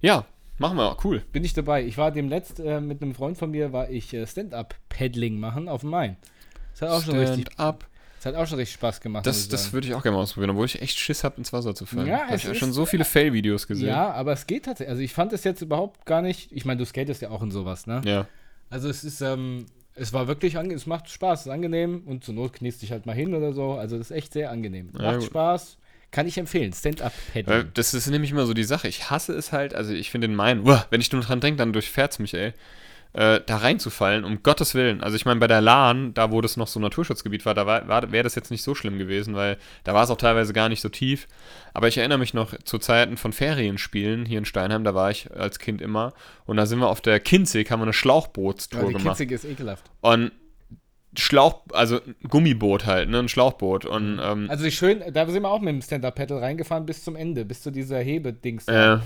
ja, 0.00 0.24
machen 0.58 0.76
wir. 0.76 0.96
Cool. 1.04 1.22
Bin 1.32 1.44
ich 1.44 1.52
dabei. 1.54 1.84
Ich 1.84 1.98
war 1.98 2.10
demnächst 2.10 2.58
äh, 2.60 2.80
mit 2.80 3.02
einem 3.02 3.14
Freund 3.14 3.38
von 3.38 3.50
mir, 3.50 3.72
war 3.72 3.90
ich 3.90 4.12
äh, 4.14 4.26
Stand-Up-Paddling 4.26 5.38
machen 5.38 5.68
auf 5.68 5.82
dem 5.82 5.90
Main. 5.90 6.16
Das 6.72 6.82
hat 6.82 6.88
auch 6.90 7.04
schon 7.04 7.18
richtig, 7.18 7.46
up. 7.58 7.86
das 8.16 8.26
hat 8.26 8.34
auch 8.36 8.46
schon 8.46 8.58
richtig 8.58 8.74
Spaß 8.74 9.00
gemacht. 9.00 9.26
Das, 9.26 9.48
das 9.48 9.72
würde 9.72 9.86
ich 9.88 9.94
auch 9.94 10.02
gerne 10.02 10.16
mal 10.16 10.22
ausprobieren, 10.22 10.50
obwohl 10.50 10.66
ich 10.66 10.80
echt 10.80 10.98
Schiss 10.98 11.24
habe, 11.24 11.36
ins 11.36 11.52
Wasser 11.52 11.74
zu 11.74 11.84
fallen. 11.84 12.06
Ja, 12.06 12.26
habe 12.26 12.36
ich 12.36 12.44
ja 12.44 12.52
ist- 12.52 12.58
schon 12.58 12.72
so 12.72 12.86
viele 12.86 13.04
Fail-Videos 13.04 13.66
gesehen. 13.66 13.88
ja, 13.88 14.10
aber 14.12 14.32
es 14.32 14.46
geht 14.46 14.64
tatsächlich. 14.64 14.90
Also 14.90 15.02
ich 15.02 15.12
fand 15.12 15.32
es 15.32 15.44
jetzt 15.44 15.60
überhaupt 15.60 16.06
gar 16.06 16.22
nicht. 16.22 16.50
Ich 16.52 16.64
meine, 16.64 16.78
du 16.78 16.86
skatest 16.86 17.20
ja 17.22 17.30
auch 17.30 17.42
in 17.42 17.50
sowas, 17.50 17.86
ne? 17.86 18.00
Ja. 18.04 18.26
Also 18.70 18.88
es 18.88 19.04
ist, 19.04 19.20
ähm, 19.20 19.66
es 20.00 20.12
war 20.12 20.26
wirklich, 20.26 20.56
ange 20.56 20.74
es 20.74 20.86
macht 20.86 21.10
Spaß, 21.10 21.40
es 21.40 21.46
ist 21.46 21.52
angenehm 21.52 22.02
und 22.06 22.24
zur 22.24 22.34
Not 22.34 22.54
kniest 22.54 22.82
dich 22.82 22.90
halt 22.90 23.06
mal 23.06 23.14
hin 23.14 23.34
oder 23.34 23.52
so. 23.52 23.72
Also 23.74 23.98
das 23.98 24.10
ist 24.10 24.16
echt 24.16 24.32
sehr 24.32 24.50
angenehm. 24.50 24.90
Ja, 24.94 25.02
Macht 25.02 25.18
gut. 25.20 25.28
Spaß, 25.28 25.76
kann 26.10 26.26
ich 26.26 26.38
empfehlen. 26.38 26.72
Stand-up-Paddling. 26.72 27.70
das 27.74 27.94
ist 27.94 28.06
nämlich 28.08 28.30
immer 28.30 28.46
so 28.46 28.54
die 28.54 28.64
Sache. 28.64 28.88
Ich 28.88 29.10
hasse 29.10 29.34
es 29.34 29.52
halt, 29.52 29.74
also 29.74 29.92
ich 29.92 30.10
finde 30.10 30.28
den 30.28 30.34
Main, 30.34 30.66
uah, 30.66 30.86
wenn 30.90 31.00
ich 31.00 31.12
nur 31.12 31.20
dran 31.22 31.40
denke, 31.40 31.58
dann 31.58 31.72
durchfährt's 31.72 32.18
mich, 32.18 32.34
ey. 32.34 32.52
Äh, 33.12 33.40
da 33.44 33.56
reinzufallen, 33.56 34.24
um 34.24 34.44
Gottes 34.44 34.76
Willen. 34.76 35.02
Also 35.02 35.16
ich 35.16 35.24
meine, 35.24 35.40
bei 35.40 35.48
der 35.48 35.60
Lahn, 35.60 36.14
da 36.14 36.30
wo 36.30 36.40
das 36.40 36.56
noch 36.56 36.68
so 36.68 36.78
ein 36.78 36.82
Naturschutzgebiet 36.82 37.44
war, 37.44 37.54
da 37.54 37.66
war, 37.66 38.12
wäre 38.12 38.22
das 38.22 38.36
jetzt 38.36 38.52
nicht 38.52 38.62
so 38.62 38.76
schlimm 38.76 38.98
gewesen, 38.98 39.34
weil 39.34 39.56
da 39.82 39.94
war 39.94 40.04
es 40.04 40.10
auch 40.10 40.16
teilweise 40.16 40.52
gar 40.52 40.68
nicht 40.68 40.80
so 40.80 40.88
tief. 40.88 41.26
Aber 41.74 41.88
ich 41.88 41.98
erinnere 41.98 42.18
mich 42.18 42.34
noch 42.34 42.54
zu 42.62 42.78
Zeiten 42.78 43.16
von 43.16 43.32
Ferienspielen 43.32 44.26
hier 44.26 44.38
in 44.38 44.44
Steinheim, 44.44 44.84
da 44.84 44.94
war 44.94 45.10
ich 45.10 45.28
als 45.32 45.58
Kind 45.58 45.82
immer. 45.82 46.12
Und 46.46 46.56
da 46.56 46.66
sind 46.66 46.78
wir 46.78 46.88
auf 46.88 47.00
der 47.00 47.18
Kinzig, 47.18 47.72
haben 47.72 47.80
wir 47.80 47.84
eine 47.84 47.92
Schlauchbootstour 47.92 48.80
Ja, 48.82 48.86
die 48.86 48.92
gemacht. 48.94 49.18
Kitzige 49.18 49.34
ist 49.34 49.44
ekelhaft. 49.44 49.90
Und 50.02 50.30
Schlauch, 51.18 51.62
also 51.72 52.00
Gummiboot 52.28 52.86
halt, 52.86 53.08
ne, 53.08 53.18
ein 53.18 53.28
Schlauchboot. 53.28 53.86
Und 53.86 54.20
ähm, 54.22 54.48
Also 54.48 54.62
die 54.62 54.70
schön, 54.70 55.02
da 55.12 55.26
sind 55.26 55.42
wir 55.42 55.50
auch 55.50 55.60
mit 55.60 55.70
dem 55.74 55.82
Stand-up-Paddle 55.82 56.40
reingefahren 56.40 56.86
bis 56.86 57.02
zum 57.02 57.16
Ende, 57.16 57.44
bis 57.44 57.62
zu 57.62 57.72
dieser 57.72 57.98
Hebedings. 57.98 58.68
Äh, 58.68 58.98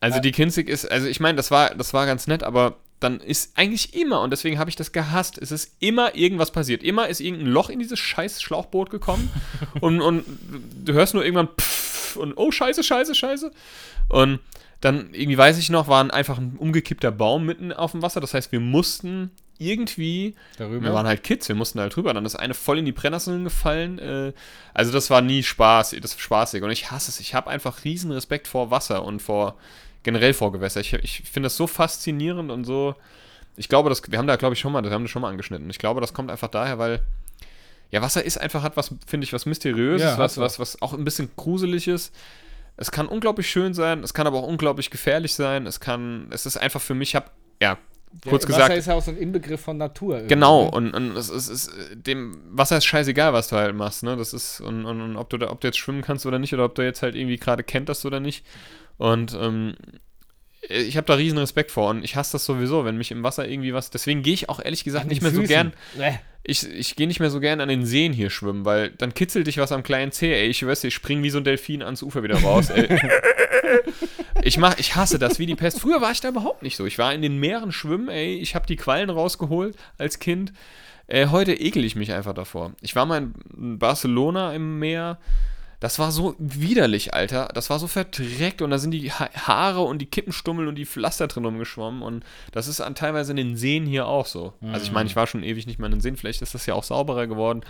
also 0.00 0.20
die 0.20 0.30
Kinzig 0.30 0.68
ist, 0.68 0.88
also 0.88 1.08
ich 1.08 1.18
meine, 1.18 1.34
das 1.34 1.50
war, 1.50 1.74
das 1.74 1.92
war 1.92 2.06
ganz 2.06 2.28
nett, 2.28 2.44
aber 2.44 2.76
dann 3.00 3.20
ist 3.20 3.56
eigentlich 3.56 3.94
immer, 3.94 4.20
und 4.20 4.30
deswegen 4.30 4.58
habe 4.58 4.70
ich 4.70 4.76
das 4.76 4.92
gehasst, 4.92 5.38
es 5.38 5.52
ist 5.52 5.72
immer 5.80 6.14
irgendwas 6.14 6.50
passiert. 6.50 6.82
Immer 6.82 7.08
ist 7.08 7.20
irgendein 7.20 7.48
Loch 7.48 7.70
in 7.70 7.78
dieses 7.78 7.98
scheiß 7.98 8.42
Schlauchboot 8.42 8.90
gekommen 8.90 9.30
und, 9.80 10.00
und 10.00 10.24
du 10.84 10.92
hörst 10.92 11.14
nur 11.14 11.24
irgendwann 11.24 11.48
pfff 11.48 12.16
und 12.16 12.34
oh, 12.36 12.50
scheiße, 12.50 12.82
scheiße, 12.82 13.14
scheiße. 13.14 13.52
Und 14.08 14.40
dann, 14.80 15.12
irgendwie 15.12 15.38
weiß 15.38 15.58
ich 15.58 15.70
noch, 15.70 15.88
war 15.88 16.12
einfach 16.12 16.38
ein 16.38 16.56
umgekippter 16.56 17.10
Baum 17.10 17.44
mitten 17.44 17.72
auf 17.72 17.92
dem 17.92 18.02
Wasser. 18.02 18.20
Das 18.20 18.34
heißt, 18.34 18.52
wir 18.52 18.60
mussten 18.60 19.30
irgendwie 19.58 20.36
Darüber. 20.56 20.82
wir 20.82 20.94
waren 20.94 21.06
halt 21.06 21.24
Kids, 21.24 21.48
wir 21.48 21.56
mussten 21.56 21.80
halt 21.80 21.96
drüber. 21.96 22.14
Dann 22.14 22.24
ist 22.24 22.36
eine 22.36 22.54
voll 22.54 22.78
in 22.78 22.84
die 22.84 22.92
Brennnesseln 22.92 23.44
gefallen. 23.44 23.98
Äh, 23.98 24.32
also 24.74 24.92
das 24.92 25.10
war 25.10 25.20
nie 25.20 25.42
Spaß, 25.42 25.96
das 26.00 26.12
ist 26.12 26.20
spaßig. 26.20 26.62
Und 26.62 26.70
ich 26.70 26.90
hasse 26.90 27.10
es. 27.10 27.18
Ich 27.18 27.34
habe 27.34 27.50
einfach 27.50 27.84
riesen 27.84 28.12
Respekt 28.12 28.46
vor 28.46 28.70
Wasser 28.70 29.04
und 29.04 29.20
vor 29.20 29.56
generell 30.08 30.32
vor 30.32 30.52
Gewässer. 30.52 30.80
Ich, 30.80 30.94
ich 30.94 31.22
finde 31.30 31.48
das 31.48 31.56
so 31.58 31.66
faszinierend 31.66 32.50
und 32.50 32.64
so. 32.64 32.94
Ich 33.56 33.68
glaube, 33.68 33.90
das, 33.90 34.00
wir 34.10 34.18
haben 34.18 34.26
da, 34.26 34.36
glaube 34.36 34.54
ich, 34.54 34.60
schon 34.60 34.72
mal, 34.72 34.80
das 34.80 34.90
haben 34.90 35.02
wir 35.02 35.08
schon 35.08 35.20
mal 35.20 35.28
angeschnitten. 35.28 35.68
Ich 35.68 35.78
glaube, 35.78 36.00
das 36.00 36.14
kommt 36.14 36.30
einfach 36.30 36.48
daher, 36.48 36.78
weil 36.78 37.00
ja, 37.90 38.00
Wasser 38.00 38.24
ist 38.24 38.40
einfach, 38.40 38.62
hat 38.62 38.78
was, 38.78 38.94
finde 39.06 39.24
ich, 39.24 39.34
was 39.34 39.44
Mysteriöses, 39.44 40.12
Ja, 40.12 40.18
was, 40.18 40.38
was, 40.38 40.58
was 40.58 40.80
auch 40.80 40.94
ein 40.94 41.04
bisschen 41.04 41.30
Gruseliges. 41.36 42.10
Es 42.78 42.90
kann 42.90 43.06
unglaublich 43.06 43.50
schön 43.50 43.74
sein, 43.74 44.02
es 44.02 44.14
kann 44.14 44.26
aber 44.26 44.38
auch 44.38 44.46
unglaublich 44.46 44.88
gefährlich 44.88 45.34
sein. 45.34 45.66
Es 45.66 45.78
kann, 45.78 46.28
es 46.30 46.46
ist 46.46 46.56
einfach 46.56 46.80
für 46.80 46.94
mich, 46.94 47.10
ich 47.10 47.16
habe, 47.16 47.30
ja, 47.60 47.76
kurz 48.26 48.44
ja, 48.44 48.46
gesagt. 48.46 48.64
Wasser 48.70 48.76
ist 48.76 48.86
ja 48.86 48.94
auch 48.94 49.02
so 49.02 49.10
ein 49.10 49.18
Inbegriff 49.18 49.60
von 49.60 49.76
Natur. 49.76 50.14
irgendwie, 50.14 50.34
Genau, 50.34 50.62
und, 50.68 50.94
und 50.94 51.16
es 51.18 51.28
ist, 51.28 51.48
es 51.50 51.66
ist 51.66 51.72
dem 51.92 52.40
Wasser 52.50 52.78
ist 52.78 52.86
scheißegal, 52.86 53.34
was 53.34 53.48
du 53.48 53.56
halt 53.56 53.74
machst, 53.74 54.04
ne? 54.04 54.16
Das 54.16 54.32
ist, 54.32 54.62
und, 54.62 54.86
und, 54.86 55.02
und 55.02 55.16
ob 55.16 55.28
du 55.28 55.36
da, 55.36 55.50
ob 55.50 55.60
du 55.60 55.66
jetzt 55.68 55.78
schwimmen 55.78 56.00
kannst 56.00 56.24
oder 56.24 56.38
nicht, 56.38 56.54
oder 56.54 56.64
ob 56.64 56.74
du 56.74 56.82
jetzt 56.82 57.02
halt 57.02 57.14
irgendwie 57.14 57.36
gerade 57.36 57.62
kenterst 57.62 58.06
oder 58.06 58.20
nicht. 58.20 58.46
Und 58.98 59.36
ähm, 59.40 59.74
ich 60.68 60.96
habe 60.96 61.06
da 61.06 61.14
riesen 61.14 61.38
Respekt 61.38 61.70
vor 61.70 61.90
und 61.90 62.04
ich 62.04 62.16
hasse 62.16 62.32
das 62.32 62.44
sowieso, 62.44 62.84
wenn 62.84 62.98
mich 62.98 63.10
im 63.10 63.22
Wasser 63.22 63.48
irgendwie 63.48 63.72
was. 63.72 63.90
Deswegen 63.90 64.22
gehe 64.22 64.34
ich 64.34 64.48
auch 64.48 64.60
ehrlich 64.62 64.84
gesagt 64.84 65.06
nicht 65.06 65.22
mehr 65.22 65.30
so 65.30 65.40
Füßen. 65.40 65.48
gern. 65.48 65.72
Bäh. 65.96 66.18
Ich, 66.42 66.66
ich 66.66 66.96
gehe 66.96 67.06
nicht 67.06 67.20
mehr 67.20 67.30
so 67.30 67.40
gern 67.40 67.60
an 67.60 67.68
den 67.68 67.84
Seen 67.84 68.12
hier 68.12 68.30
schwimmen, 68.30 68.64
weil 68.64 68.90
dann 68.90 69.12
kitzelt 69.14 69.46
dich 69.46 69.58
was 69.58 69.70
am 69.72 69.82
kleinen 69.82 70.12
Zeh, 70.12 70.32
ey. 70.32 70.48
Ich 70.48 70.64
weiß, 70.64 70.84
ich 70.84 70.94
spring 70.94 71.22
wie 71.22 71.30
so 71.30 71.38
ein 71.38 71.44
Delfin 71.44 71.82
ans 71.82 72.02
Ufer 72.02 72.22
wieder 72.22 72.40
raus, 72.40 72.70
ey. 72.70 72.88
Ich, 74.42 74.56
mach, 74.56 74.78
ich 74.78 74.94
hasse 74.94 75.18
das 75.18 75.38
wie 75.38 75.46
die 75.46 75.56
Pest. 75.56 75.80
Früher 75.80 76.00
war 76.00 76.12
ich 76.12 76.20
da 76.20 76.28
überhaupt 76.28 76.62
nicht 76.62 76.76
so. 76.76 76.86
Ich 76.86 76.96
war 76.98 77.12
in 77.12 77.22
den 77.22 77.38
Meeren 77.38 77.72
schwimmen, 77.72 78.08
ey. 78.08 78.36
Ich 78.36 78.54
habe 78.54 78.66
die 78.66 78.76
Quallen 78.76 79.10
rausgeholt 79.10 79.76
als 79.98 80.20
Kind. 80.20 80.52
Äh, 81.06 81.26
heute 81.28 81.54
ekel 81.54 81.84
ich 81.84 81.96
mich 81.96 82.12
einfach 82.12 82.34
davor. 82.34 82.72
Ich 82.80 82.94
war 82.94 83.04
mal 83.04 83.28
in 83.56 83.78
Barcelona 83.78 84.54
im 84.54 84.78
Meer. 84.78 85.18
Das 85.80 85.98
war 86.00 86.10
so 86.10 86.34
widerlich, 86.38 87.14
Alter. 87.14 87.50
Das 87.54 87.70
war 87.70 87.78
so 87.78 87.86
verdreckt 87.86 88.62
und 88.62 88.70
da 88.70 88.78
sind 88.78 88.90
die 88.90 89.12
ha 89.12 89.28
Haare 89.32 89.82
und 89.82 90.00
die 90.00 90.06
Kippenstummel 90.06 90.66
und 90.66 90.74
die 90.74 90.86
Pflaster 90.86 91.28
drin 91.28 91.44
rumgeschwommen 91.44 92.02
und 92.02 92.24
das 92.52 92.66
ist 92.66 92.80
an, 92.80 92.94
teilweise 92.94 93.30
in 93.30 93.36
den 93.36 93.56
Seen 93.56 93.86
hier 93.86 94.06
auch 94.06 94.26
so. 94.26 94.54
Also 94.72 94.84
ich 94.84 94.92
meine, 94.92 95.08
ich 95.08 95.16
war 95.16 95.26
schon 95.26 95.44
ewig 95.44 95.66
nicht 95.66 95.78
mehr 95.78 95.86
in 95.86 95.92
den 95.92 96.00
Seen, 96.00 96.16
vielleicht 96.16 96.42
ist 96.42 96.54
das 96.54 96.66
ja 96.66 96.74
auch 96.74 96.84
sauberer 96.84 97.26
geworden. 97.26 97.62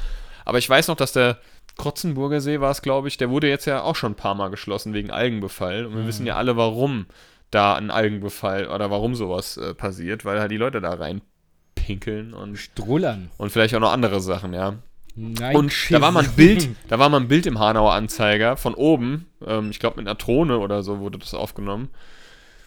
Aber 0.46 0.56
ich 0.58 0.68
weiß 0.68 0.88
noch, 0.88 0.96
dass 0.96 1.12
der 1.12 1.38
Krotzenburger 1.76 2.40
See 2.40 2.60
war 2.60 2.70
es, 2.70 2.80
glaube 2.80 3.08
ich, 3.08 3.18
der 3.18 3.28
wurde 3.28 3.48
jetzt 3.48 3.66
ja 3.66 3.82
auch 3.82 3.94
schon 3.94 4.12
ein 4.12 4.16
paar 4.16 4.34
Mal 4.34 4.48
geschlossen 4.48 4.94
wegen 4.94 5.10
Algenbefall 5.10 5.84
und 5.84 5.94
wir 5.94 6.06
wissen 6.06 6.26
ja 6.26 6.36
alle, 6.36 6.56
warum 6.56 7.06
da 7.50 7.74
ein 7.76 7.90
Algenbefall 7.90 8.68
oder 8.68 8.90
warum 8.90 9.14
sowas 9.14 9.58
äh, 9.58 9.74
passiert, 9.74 10.24
weil 10.24 10.40
halt 10.40 10.50
die 10.50 10.56
Leute 10.56 10.80
da 10.80 10.94
reinpinkeln 10.94 12.34
und, 12.34 12.56
Strullern. 12.56 13.30
und 13.36 13.50
vielleicht 13.50 13.74
auch 13.74 13.80
noch 13.80 13.92
andere 13.92 14.20
Sachen, 14.20 14.54
ja. 14.54 14.76
Nein, 15.20 15.56
Und 15.56 15.72
da 15.90 16.00
war 16.00 16.12
mal 16.12 16.24
ein 16.24 16.32
Bild, 16.32 16.68
da 16.88 16.98
war 16.98 17.08
mal 17.08 17.20
ein 17.20 17.28
Bild 17.28 17.46
im 17.46 17.58
Hanauer 17.58 17.92
Anzeiger 17.94 18.56
von 18.56 18.74
oben, 18.74 19.26
ähm, 19.44 19.70
ich 19.70 19.80
glaube 19.80 19.96
mit 19.96 20.06
einer 20.06 20.14
Drohne 20.14 20.58
oder 20.58 20.82
so 20.84 21.00
wurde 21.00 21.18
das 21.18 21.34
aufgenommen, 21.34 21.88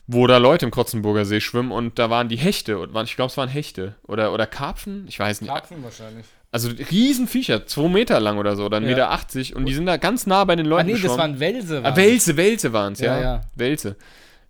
wo 0.08 0.28
da 0.28 0.38
Leute 0.38 0.66
im 0.66 0.72
Krotzenburger 0.72 1.24
See 1.26 1.40
schwimmen 1.40 1.72
und 1.72 1.98
da 1.98 2.10
waren 2.10 2.28
die 2.28 2.36
Hechte, 2.38 2.78
und 2.80 2.94
waren, 2.94 3.06
ich 3.06 3.16
glaube 3.16 3.30
es 3.30 3.38
waren 3.38 3.48
Hechte 3.50 3.96
oder, 4.06 4.34
oder 4.34 4.46
Karpfen, 4.48 5.06
ich 5.08 5.18
weiß 5.18 5.40
nicht. 5.42 5.50
Karpfen 5.50 5.82
wahrscheinlich. 5.84 6.26
Also 6.52 6.70
Riesenviecher, 6.70 7.66
zwei 7.66 7.88
Meter 7.88 8.20
lang 8.20 8.38
oder 8.38 8.58
so, 8.58 8.66
oder 8.66 8.78
1,80 8.80 8.82
Ja. 8.84 8.88
Meter 8.90 9.12
80, 9.12 9.56
und 9.56 9.66
die 9.66 9.74
sind 9.74 9.86
da 9.86 9.96
ganz 9.96 10.28
nah 10.28 10.44
bei 10.44 10.58
den 10.58 10.66
Leuten 10.66 10.82
Ah 10.82 10.86
nee, 10.88 10.92
das 10.94 11.02
geschwommen. 11.04 11.20
waren 11.20 11.40
Welse. 11.40 11.80
Ah, 11.80 11.84
waren 11.84 11.96
Welse, 11.96 12.36
Welse 12.36 12.74
waren 12.74 12.94
es, 12.94 13.00
ja. 13.00 13.16
Ja, 13.18 13.22
ja. 13.22 13.42
Welse. 13.56 13.96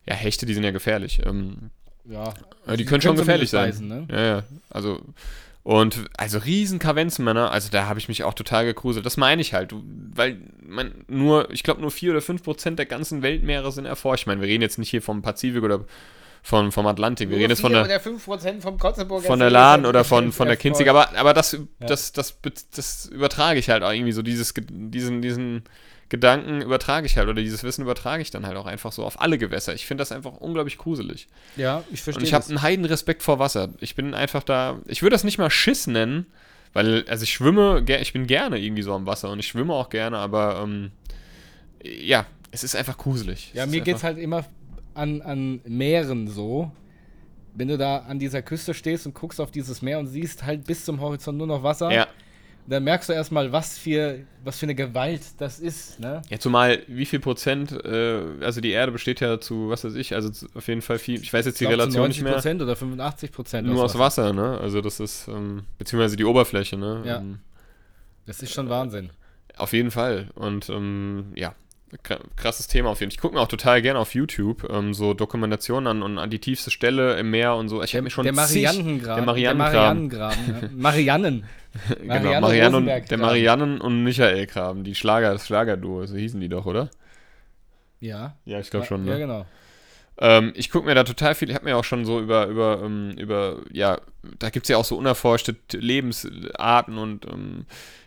Ja, 0.08 0.16
Hechte, 0.16 0.48
die 0.48 0.56
sind 0.56 0.64
ja 0.64 0.72
gefährlich. 0.72 1.22
Ähm, 1.24 1.70
Ja. 2.10 2.34
die 2.76 2.86
können 2.86 3.04
schon 3.04 3.16
gefährlich 3.16 3.52
sein. 3.52 3.70
Beißen, 3.70 3.88
ne? 3.88 4.08
Ja, 4.10 4.22
ja. 4.26 4.44
Also, 4.72 5.00
und 5.64 6.06
also 6.18 6.40
riesen 6.40 6.80
Kavenzenmänner, 6.80 7.52
also 7.52 7.70
da 7.70 7.86
habe 7.86 8.00
ich 8.00 8.08
mich 8.08 8.24
auch 8.24 8.34
total 8.34 8.66
gegruselt. 8.66 9.06
Das 9.06 9.18
meine 9.18 9.42
ich 9.42 9.54
halt, 9.54 9.76
weil 10.16 10.40
man 10.66 11.06
nur, 11.08 11.52
ich 11.52 11.62
glaube 11.62 11.82
nur 11.82 11.92
4 11.92 12.12
oder 12.12 12.22
5 12.22 12.42
Prozent 12.42 12.80
der 12.80 12.88
ganzen 12.88 13.22
Weltmeere 13.22 13.72
sind 13.72 13.86
erforscht. 13.86 14.24
Ich 14.24 14.28
meine, 14.28 14.42
wir 14.42 14.48
reden 14.48 14.64
jetzt 14.64 14.80
nicht 14.80 14.90
hier 14.90 15.04
vom 15.04 15.22
Pazifik 15.22 15.62
oder 15.62 15.86
vom, 16.42 16.72
vom 16.72 16.88
Atlantik, 16.88 17.30
wir 17.30 17.38
reden 17.38 17.52
jetzt 17.52 17.62
von 17.62 17.72
der, 17.72 17.86
oder 17.86 17.98
5% 17.98 18.62
vom 18.62 18.80
von 18.80 19.40
der 19.40 19.52
ist 19.52 19.86
oder 19.86 20.04
von, 20.04 20.32
von 20.32 20.48
der. 20.48 20.58
Kinzig, 20.58 20.90
aber, 20.90 21.16
aber 21.16 21.36
das, 21.36 21.56
das, 21.80 22.12
das, 22.12 22.40
das 22.74 23.06
übertrage 23.06 23.60
ich 23.60 23.70
halt 23.70 23.84
auch 23.84 23.92
irgendwie 23.92 24.14
so, 24.14 24.24
dieses, 24.24 24.56
diesen, 24.56 25.22
diesen 25.22 25.64
Gedanken 26.12 26.62
übertrage 26.62 27.06
ich 27.06 27.16
halt 27.16 27.30
oder 27.30 27.42
dieses 27.42 27.64
Wissen 27.64 27.84
übertrage 27.84 28.22
ich 28.22 28.32
dann 28.32 28.46
halt 28.46 28.58
auch 28.58 28.66
einfach 28.66 28.92
so 28.92 29.06
auf 29.06 29.22
alle 29.22 29.38
Gewässer. 29.38 29.74
Ich 29.74 29.86
finde 29.86 30.02
das 30.02 30.12
einfach 30.12 30.34
unglaublich 30.42 30.78
gruselig. 30.78 31.30
Ja, 31.56 31.86
ich 31.86 31.92
Und 31.92 31.98
verstehe 32.00 32.26
ich 32.26 32.34
habe 32.34 32.46
einen 32.50 32.62
heiden 32.62 32.84
Respekt 32.84 33.24
vor 33.24 33.40
Wasser. 33.40 33.70
Ich 33.80 33.96
bin 33.96 34.14
einfach 34.14 34.44
da, 34.44 34.80
ich 34.88 35.04
würde 35.04 35.14
das 35.14 35.24
nicht 35.24 35.38
mal 35.38 35.50
Schiss 35.50 35.88
nennen, 35.88 36.26
weil, 36.74 37.06
also 37.08 37.24
ich 37.24 37.32
schwimme, 37.32 37.86
ich 37.88 38.12
bin 38.12 38.28
gerne 38.28 38.60
irgendwie 38.60 38.82
so 38.82 38.94
am 38.94 39.06
Wasser 39.06 39.30
und 39.30 39.40
ich 39.40 39.48
schwimme 39.48 39.74
auch 39.74 39.88
gerne, 39.88 40.18
aber 40.18 40.60
ähm, 40.62 40.92
ja, 41.82 42.26
es 42.52 42.66
ist 42.66 42.76
einfach 42.76 42.98
gruselig. 42.98 43.52
Ja, 43.54 43.64
Es 43.64 43.70
mir 43.72 43.88
es 43.88 44.04
halt 44.04 44.18
immer 44.18 44.44
an, 44.94 45.22
an 45.22 45.62
Meeren 45.64 46.28
so. 46.28 46.74
Wenn 47.54 47.70
du 47.70 47.78
da 47.78 48.00
an 48.00 48.20
dieser 48.20 48.42
Küste 48.42 48.74
stehst 48.74 49.06
und 49.06 49.14
guckst 49.14 49.40
auf 49.40 49.52
dieses 49.52 49.82
Meer 49.82 50.00
und 50.00 50.08
siehst 50.08 50.44
halt 50.44 50.66
bis 50.66 50.84
zum 50.84 51.00
Horizont 51.00 51.38
nur 51.38 51.48
noch 51.48 51.64
Wasser, 51.64 51.90
Ja. 51.90 52.08
Dann 52.68 52.84
merkst 52.84 53.10
du 53.10 53.14
erstmal, 53.14 53.52
was 53.52 53.78
für, 53.78 54.20
was 54.44 54.60
für 54.60 54.66
eine 54.66 54.76
Gewalt 54.76 55.22
das 55.40 55.60
ist. 55.60 56.00
Ne? 56.00 56.22
ja, 56.30 56.40
zumal 56.40 56.80
wie 56.88 57.06
viel 57.06 57.20
Prozent, 57.20 57.72
äh, 57.86 58.22
also 58.42 58.62
die 58.62 58.72
Erde 58.72 58.92
besteht 58.92 59.20
ja 59.20 59.40
zu, 59.40 59.70
was 59.70 59.84
weiß 59.84 59.96
ich, 59.96 60.14
also 60.16 60.30
zu, 60.30 60.48
auf 60.54 60.68
jeden 60.68 60.82
Fall 60.82 61.00
viel, 61.00 61.22
ich 61.22 61.34
weiß 61.34 61.46
jetzt 61.46 61.60
die 61.60 61.66
Ich 61.66 61.70
glaub, 61.70 61.80
zu 61.80 61.84
Relation 61.98 62.08
nicht 62.10 62.22
mehr, 62.24 62.34
Prozent 62.34 62.62
oder 62.62 62.76
85 62.76 63.32
Prozent. 63.32 63.68
nur 63.68 63.84
aus 63.84 63.98
Wasser, 63.98 64.34
ne? 64.34 64.58
Also 64.60 64.82
das 64.82 65.00
ist, 65.00 65.28
ähm, 65.28 65.64
beziehungsweise 65.78 66.16
die 66.16 66.26
Oberfläche, 66.26 66.78
ne? 66.78 67.02
Ja. 67.06 67.18
Ähm, 67.18 67.40
Das 68.26 68.42
ist 68.42 68.54
schon 68.54 68.70
Wahnsinn. 68.70 69.10
Auf 69.58 69.74
jeden 69.74 69.92
Fall. 69.92 70.30
Und 70.36 70.70
ähm, 70.70 71.34
ja, 71.36 71.54
kr- 72.06 72.22
krasses 72.38 72.68
Thema 72.68 72.90
auf 72.90 73.00
jeden 73.02 73.12
Fall. 73.12 73.16
Ich 73.16 73.22
gucke 73.22 73.36
mir 73.36 73.42
auch 73.42 73.48
total 73.50 73.82
gerne 73.82 74.00
auf 74.00 74.14
YouTube 74.16 74.68
ähm, 74.72 74.94
so 74.94 75.14
Dokumentationen 75.14 75.88
an 75.88 76.02
und 76.04 76.18
an 76.20 76.30
die 76.30 76.40
tiefste 76.40 76.72
Stelle 76.72 77.18
im 77.20 77.32
Meer 77.32 77.56
und 77.56 77.68
so. 77.68 77.84
Ich 77.84 77.94
habe 77.94 78.04
mir 78.04 78.10
schon 78.10 78.24
der 78.24 78.34
Marianengraben. 78.34 79.16
Der 79.18 79.26
Marianengraben. 79.26 80.10
Der 80.10 80.30
Marianengraben. 80.30 80.62
ja. 80.62 80.70
Mariannen. 80.74 81.44
genau, 82.00 82.06
Marianne 82.08 82.42
Marianne 82.42 82.78
und, 82.78 82.86
der. 82.86 83.18
Mariannen 83.18 83.82
und 83.82 84.04
Michael 84.04 84.46
Graben, 84.48 84.84
die 84.84 84.96
Schlager, 84.96 85.32
das 85.34 85.48
Schlagerduo, 85.48 86.06
so 86.06 86.16
hießen 86.16 86.40
die 86.40 86.50
doch, 86.50 86.66
oder? 86.66 86.90
Ja. 88.00 88.36
Ja, 88.46 88.60
ich 88.60 88.70
glaube 88.70 88.86
schon. 88.86 89.06
Ja, 89.06 89.14
Ne? 89.14 89.20
genau. 89.20 89.46
Ähm, 90.18 90.54
ich 90.56 90.70
gucke 90.70 90.86
mir 90.86 90.96
da 90.96 91.04
total 91.04 91.34
viel, 91.36 91.50
ich 91.50 91.56
habe 91.56 91.66
mir 91.66 91.78
auch 91.78 91.84
schon 91.84 92.06
so 92.06 92.20
über, 92.20 92.48
über, 92.48 92.82
ähm, 92.84 93.12
über, 93.18 93.60
ja, 93.72 94.00
da 94.40 94.50
gibt 94.50 94.66
es 94.66 94.70
ja 94.70 94.78
auch 94.78 94.86
so 94.86 94.98
unerforschte 94.98 95.56
Lebensarten 95.74 96.98
und 96.98 97.26
ähm, 97.26 97.66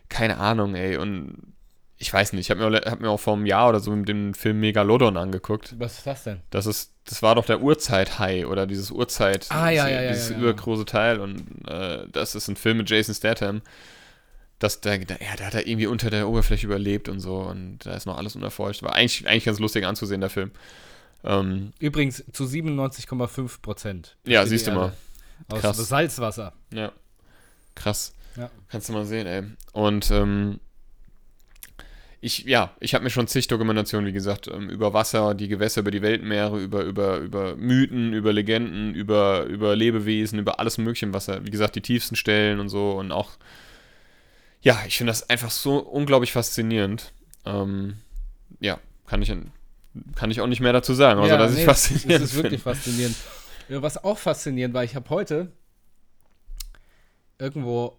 keine 0.08 0.38
Ahnung, 0.38 0.74
ey. 0.76 0.96
Und 0.96 1.54
ich 1.96 2.12
weiß 2.12 2.32
nicht, 2.34 2.42
ich 2.46 2.50
habe 2.56 2.70
mir, 2.70 2.80
hab 2.82 3.00
mir 3.00 3.10
auch 3.10 3.20
vor 3.20 3.34
einem 3.34 3.46
Jahr 3.46 3.68
oder 3.70 3.80
so 3.80 3.94
den 3.96 4.34
Film 4.34 4.60
Megalodon 4.60 5.16
angeguckt. 5.16 5.74
Was 5.78 5.98
ist 5.98 6.06
das 6.06 6.24
denn? 6.24 6.40
Das 6.50 6.66
ist, 6.66 6.93
das 7.04 7.22
war 7.22 7.34
doch 7.34 7.44
der 7.46 7.60
Urzeithai 7.60 8.46
oder 8.46 8.66
dieses 8.66 8.90
Urzeit, 8.90 9.46
Ah, 9.50 9.70
ja, 9.70 9.84
dieses, 9.84 9.90
ja, 9.96 10.02
ja, 10.02 10.12
dieses 10.12 10.30
übergroße 10.30 10.84
Teil 10.84 11.20
und 11.20 11.42
äh, 11.68 12.06
das 12.10 12.34
ist 12.34 12.48
ein 12.48 12.56
Film 12.56 12.78
mit 12.78 12.88
Jason 12.90 13.14
Statham. 13.14 13.62
Das, 14.58 14.80
der, 14.80 14.98
der, 14.98 15.18
ja, 15.20 15.36
der 15.36 15.46
hat 15.46 15.54
da 15.54 15.58
irgendwie 15.58 15.86
unter 15.86 16.08
der 16.10 16.28
Oberfläche 16.28 16.66
überlebt 16.66 17.08
und 17.08 17.20
so 17.20 17.38
und 17.40 17.80
da 17.84 17.94
ist 17.94 18.06
noch 18.06 18.16
alles 18.16 18.36
unerforscht. 18.36 18.82
War 18.82 18.94
eigentlich, 18.94 19.26
eigentlich 19.28 19.44
ganz 19.44 19.58
lustig 19.58 19.84
anzusehen, 19.84 20.20
der 20.20 20.30
Film. 20.30 20.52
Ähm, 21.24 21.72
Übrigens 21.78 22.24
zu 22.32 22.44
97,5 22.44 23.60
Prozent. 23.60 24.16
ja, 24.24 24.46
siehst 24.46 24.66
du 24.66 24.72
mal. 24.72 24.92
Aus 25.48 25.60
Krass. 25.60 25.76
Salzwasser. 25.88 26.52
Ja. 26.72 26.92
Krass. 27.74 28.14
Kannst 28.68 28.88
du 28.88 28.92
mal 28.92 29.04
sehen, 29.04 29.26
ey. 29.26 29.42
Und 29.72 30.10
ähm, 30.10 30.60
ich, 32.24 32.44
ja, 32.44 32.74
ich 32.80 32.94
habe 32.94 33.04
mir 33.04 33.10
schon 33.10 33.28
zig 33.28 33.48
Dokumentationen, 33.48 34.08
wie 34.08 34.12
gesagt, 34.12 34.48
ähm, 34.48 34.70
über 34.70 34.94
Wasser, 34.94 35.34
die 35.34 35.46
Gewässer, 35.46 35.82
über 35.82 35.90
die 35.90 36.00
Weltmeere, 36.00 36.58
über, 36.58 36.82
über, 36.82 37.18
über 37.18 37.54
Mythen, 37.54 38.14
über 38.14 38.32
Legenden, 38.32 38.94
über, 38.94 39.44
über 39.44 39.76
Lebewesen, 39.76 40.38
über 40.38 40.58
alles 40.58 40.78
Mögliche 40.78 41.04
im 41.04 41.12
Wasser. 41.12 41.44
Wie 41.44 41.50
gesagt, 41.50 41.76
die 41.76 41.82
tiefsten 41.82 42.16
Stellen 42.16 42.60
und 42.60 42.70
so 42.70 42.92
und 42.92 43.12
auch, 43.12 43.32
ja, 44.62 44.82
ich 44.86 44.96
finde 44.96 45.10
das 45.10 45.28
einfach 45.28 45.50
so 45.50 45.76
unglaublich 45.76 46.32
faszinierend. 46.32 47.12
Ähm, 47.44 47.98
ja, 48.58 48.78
kann 49.06 49.20
ich, 49.20 49.30
kann 50.14 50.30
ich 50.30 50.40
auch 50.40 50.46
nicht 50.46 50.60
mehr 50.60 50.72
dazu 50.72 50.94
sagen, 50.94 51.20
außer 51.20 51.36
dass 51.36 51.52
ich 51.52 51.58
nee, 51.58 51.64
faszinierend 51.66 52.22
Das 52.22 52.30
ist 52.30 52.36
wirklich 52.36 52.62
finde. 52.62 52.76
faszinierend. 52.76 53.16
Ja, 53.68 53.82
was 53.82 54.02
auch 54.02 54.16
faszinierend 54.16 54.74
war, 54.74 54.82
ich 54.82 54.96
habe 54.96 55.10
heute 55.10 55.52
irgendwo, 57.38 57.98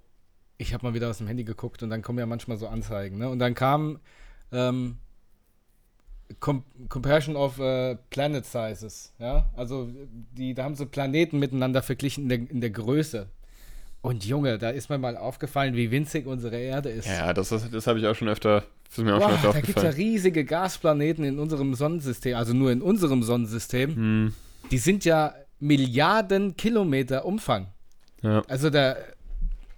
ich 0.58 0.74
habe 0.74 0.86
mal 0.86 0.94
wieder 0.94 1.10
aus 1.10 1.18
dem 1.18 1.28
Handy 1.28 1.44
geguckt 1.44 1.84
und 1.84 1.89
dann 1.89 2.02
kommen 2.02 2.20
ja 2.20 2.26
manchmal 2.26 2.58
so 2.58 2.68
Anzeigen, 2.68 3.18
ne? 3.18 3.30
Und 3.30 3.39
dann 3.39 3.54
kam 3.56 4.00
ähm, 4.52 4.98
Com 6.39 6.63
Comparison 6.89 7.36
of 7.36 7.60
äh, 7.60 7.96
Planet 8.10 8.46
Sizes, 8.46 9.13
ja? 9.20 9.48
Also 9.56 9.89
die, 10.36 10.54
da 10.56 10.63
haben 10.63 10.76
sie 10.76 10.86
Planeten 10.88 11.38
miteinander 11.39 11.84
verglichen 11.84 12.24
in 12.24 12.30
der, 12.30 12.38
in 12.50 12.62
der 12.62 12.72
Größe. 12.72 13.28
Und 14.02 14.26
Junge, 14.26 14.58
da 14.58 14.70
ist 14.70 14.89
mir 14.89 14.98
mal 14.98 15.18
aufgefallen, 15.18 15.76
wie 15.76 15.89
winzig 15.91 16.26
unsere 16.28 16.58
Erde 16.58 16.89
ist. 16.89 17.08
Ja, 17.08 17.34
das, 17.34 17.50
das 17.50 17.88
habe 17.88 18.00
ich 18.00 18.08
auch 18.08 18.15
schon 18.15 18.28
öfter, 18.28 18.63
das 18.88 18.98
ist 19.00 19.04
mir 19.04 19.15
auch 19.15 19.20
Boah, 19.20 19.30
schon 19.30 19.36
öfter 19.38 19.54
da 19.54 19.62
gibt 19.62 19.78
es 19.78 19.84
ja 19.84 19.89
riesige 19.89 20.46
Gasplaneten 20.46 21.24
in 21.24 21.39
unserem 21.39 21.74
Sonnensystem, 21.76 22.36
also 22.36 22.54
nur 22.54 22.72
in 22.72 22.82
unserem 22.82 23.24
Sonnensystem. 23.24 23.96
Hm, 23.96 24.34
Die 24.72 24.78
sind 24.78 25.06
ja 25.06 25.34
Milliarden 25.60 26.56
Kilometer 26.56 27.26
Umfang. 27.26 27.68
ja. 28.22 28.41
Also 28.48 28.70
der, 28.70 28.98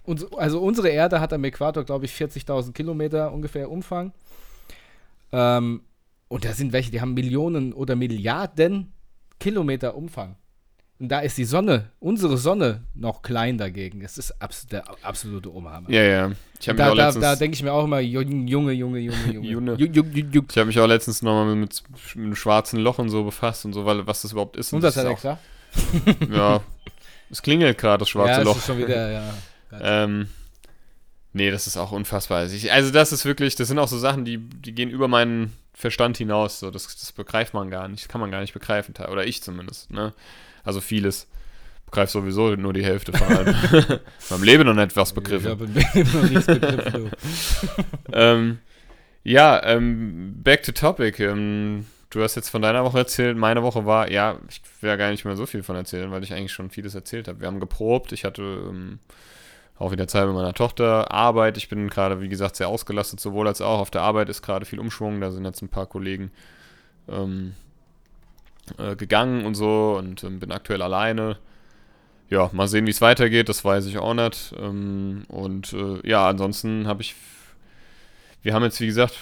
uns, 0.08 0.24
also 0.32 0.60
unsere 0.60 0.88
Erde 0.88 1.20
hat 1.20 1.32
am 1.32 1.44
Äquator, 1.44 1.84
glaube 1.84 2.06
ich, 2.06 2.12
40.000 2.12 2.72
Kilometer 2.72 3.32
ungefähr 3.32 3.70
Umfang. 3.70 4.12
Ähm, 5.32 5.82
und 6.28 6.44
da 6.44 6.52
sind 6.52 6.72
welche, 6.72 6.90
die 6.90 7.00
haben 7.00 7.14
Millionen 7.14 7.72
oder 7.72 7.96
Milliarden 7.96 8.92
Kilometer 9.38 9.94
Umfang. 9.94 10.36
Und 11.00 11.10
da 11.10 11.20
ist 11.20 11.38
die 11.38 11.44
Sonne, 11.44 11.90
unsere 12.00 12.36
Sonne, 12.36 12.82
noch 12.94 13.22
klein 13.22 13.56
dagegen. 13.56 14.00
Es 14.02 14.18
ist 14.18 14.42
abs 14.42 14.66
der 14.66 14.82
absolute 15.02 15.52
Oberhammer. 15.54 15.88
Ja, 15.90 16.02
ja. 16.02 16.32
Ich 16.60 16.68
habe 16.68 16.76
Da, 16.76 16.92
da, 16.92 17.12
da 17.12 17.36
denke 17.36 17.54
ich 17.54 17.62
mir 17.62 17.72
auch 17.72 17.84
immer, 17.84 18.00
Junge, 18.00 18.48
Junge, 18.48 18.72
Junge, 18.72 18.98
Junge. 19.32 19.48
Junge. 19.48 19.72
Ju- 19.74 19.92
ju- 19.92 20.02
ju- 20.02 20.30
ju- 20.32 20.44
ich 20.50 20.58
hab 20.58 20.66
mich 20.66 20.80
auch 20.80 20.88
letztens 20.88 21.22
nochmal 21.22 21.54
mit, 21.54 21.82
mit 21.88 22.16
einem 22.16 22.34
schwarzen 22.34 22.80
Loch 22.80 22.98
und 22.98 23.10
so 23.10 23.22
befasst 23.22 23.64
und 23.64 23.74
so, 23.74 23.84
weil 23.86 24.04
was 24.08 24.22
das 24.22 24.32
überhaupt 24.32 24.56
ist. 24.56 24.72
Und 24.72 24.82
das 24.82 24.96
ist 24.96 25.04
hat 25.04 25.06
er 25.08 25.14
gesagt? 25.14 25.40
Ja. 26.34 26.60
Es 27.30 27.42
klingelt 27.42 27.78
gerade, 27.78 27.98
das 28.00 28.08
schwarze 28.08 28.32
ja, 28.32 28.42
Loch. 28.42 28.54
das 28.54 28.62
ist 28.62 28.66
schon 28.66 28.78
wieder, 28.78 29.12
ja. 29.12 29.34
Ähm, 29.72 30.28
nee, 31.32 31.50
das 31.50 31.66
ist 31.66 31.76
auch 31.76 31.92
unfassbar. 31.92 32.38
Also 32.38 32.56
ich, 32.56 32.72
also 32.72 32.90
das 32.90 33.12
ist 33.12 33.24
wirklich, 33.24 33.54
das 33.56 33.68
sind 33.68 33.78
auch 33.78 33.88
so 33.88 33.98
Sachen, 33.98 34.24
die, 34.24 34.38
die 34.38 34.74
gehen 34.74 34.90
über 34.90 35.08
meinen 35.08 35.52
Verstand 35.74 36.16
hinaus. 36.16 36.60
So, 36.60 36.70
das, 36.70 36.86
das 36.96 37.12
begreift 37.12 37.54
man 37.54 37.70
gar 37.70 37.88
nicht, 37.88 38.04
das 38.04 38.08
kann 38.08 38.20
man 38.20 38.30
gar 38.30 38.40
nicht 38.40 38.52
begreifen. 38.54 38.94
Oder 39.10 39.26
ich 39.26 39.42
zumindest. 39.42 39.90
Ne? 39.90 40.12
Also 40.64 40.80
vieles. 40.80 41.28
Begreift 41.86 42.12
sowieso 42.12 42.54
nur 42.54 42.74
die 42.74 42.84
Hälfte 42.84 43.12
von 43.12 43.26
allem. 43.28 43.54
Beim 44.28 44.42
Leben 44.42 44.66
noch 44.66 44.74
nicht 44.74 44.94
was 44.94 45.10
Ich 45.10 45.14
begriffen. 45.14 45.50
habe 45.50 45.66
noch 45.68 46.30
nichts 46.30 46.46
begriffen, 46.46 47.10
ähm, 48.12 48.58
ja, 49.24 49.62
ähm, 49.64 50.34
back 50.42 50.62
to 50.64 50.72
topic. 50.72 51.22
Ähm, 51.22 51.86
du 52.10 52.22
hast 52.22 52.34
jetzt 52.34 52.50
von 52.50 52.60
deiner 52.60 52.84
Woche 52.84 52.98
erzählt. 52.98 53.38
Meine 53.38 53.62
Woche 53.62 53.86
war, 53.86 54.10
ja, 54.10 54.38
ich 54.50 54.60
will 54.82 54.90
ja 54.90 54.96
gar 54.96 55.10
nicht 55.10 55.24
mehr 55.24 55.36
so 55.36 55.46
viel 55.46 55.62
von 55.62 55.76
erzählen, 55.76 56.10
weil 56.10 56.22
ich 56.22 56.34
eigentlich 56.34 56.52
schon 56.52 56.68
vieles 56.70 56.94
erzählt 56.94 57.26
habe. 57.26 57.40
Wir 57.40 57.46
haben 57.46 57.60
geprobt. 57.60 58.12
Ich 58.12 58.24
hatte 58.24 58.42
ähm, 58.42 58.98
auch 59.78 59.92
wieder 59.92 60.08
Zeit 60.08 60.26
mit 60.26 60.34
meiner 60.34 60.54
Tochter. 60.54 61.12
Arbeit. 61.12 61.56
Ich 61.56 61.68
bin 61.68 61.88
gerade, 61.88 62.20
wie 62.20 62.28
gesagt, 62.28 62.56
sehr 62.56 62.68
ausgelastet, 62.68 63.20
sowohl 63.20 63.46
als 63.46 63.60
auch. 63.60 63.78
Auf 63.78 63.90
der 63.90 64.02
Arbeit 64.02 64.28
ist 64.28 64.42
gerade 64.42 64.66
viel 64.66 64.80
Umschwung. 64.80 65.20
Da 65.20 65.30
sind 65.30 65.44
jetzt 65.44 65.62
ein 65.62 65.68
paar 65.68 65.86
Kollegen 65.86 66.30
ähm, 67.08 67.54
äh, 68.76 68.96
gegangen 68.96 69.46
und 69.46 69.54
so 69.54 69.96
und 69.98 70.24
ähm, 70.24 70.40
bin 70.40 70.52
aktuell 70.52 70.82
alleine. 70.82 71.38
Ja, 72.30 72.50
mal 72.52 72.68
sehen, 72.68 72.86
wie 72.86 72.90
es 72.90 73.00
weitergeht, 73.00 73.48
das 73.48 73.64
weiß 73.64 73.86
ich 73.86 73.98
auch 73.98 74.14
nicht. 74.14 74.54
Ähm, 74.58 75.24
und 75.28 75.72
äh, 75.72 76.06
ja, 76.06 76.28
ansonsten 76.28 76.86
habe 76.86 77.02
ich. 77.02 77.14
Wir 78.42 78.54
haben 78.54 78.62
jetzt, 78.62 78.80
wie 78.80 78.86
gesagt, 78.86 79.14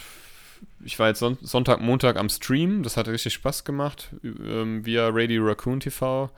ich 0.85 0.99
war 0.99 1.09
jetzt 1.09 1.21
Son 1.21 1.38
Sonntag, 1.40 1.81
Montag 1.81 2.16
am 2.16 2.29
Stream, 2.29 2.83
das 2.83 2.97
hat 2.97 3.09
richtig 3.09 3.35
Spaß 3.35 3.64
gemacht, 3.64 4.11
ähm, 4.23 4.85
via 4.85 5.09
Radio 5.11 5.45
Raccoon 5.45 5.81
TV. 5.81 6.31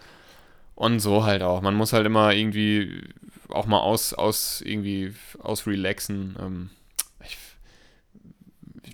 Und 0.79 1.01
so 1.01 1.25
halt 1.25 1.43
auch. 1.43 1.61
Man 1.61 1.75
muss 1.75 1.93
halt 1.93 2.07
immer 2.07 2.33
irgendwie 2.33 3.03
auch 3.49 3.67
mal 3.67 3.81
aus, 3.81 4.15
aus 4.15 4.61
irgendwie 4.65 5.13
aus 5.41 5.67
relaxen. 5.67 6.37
Ähm, 6.41 6.71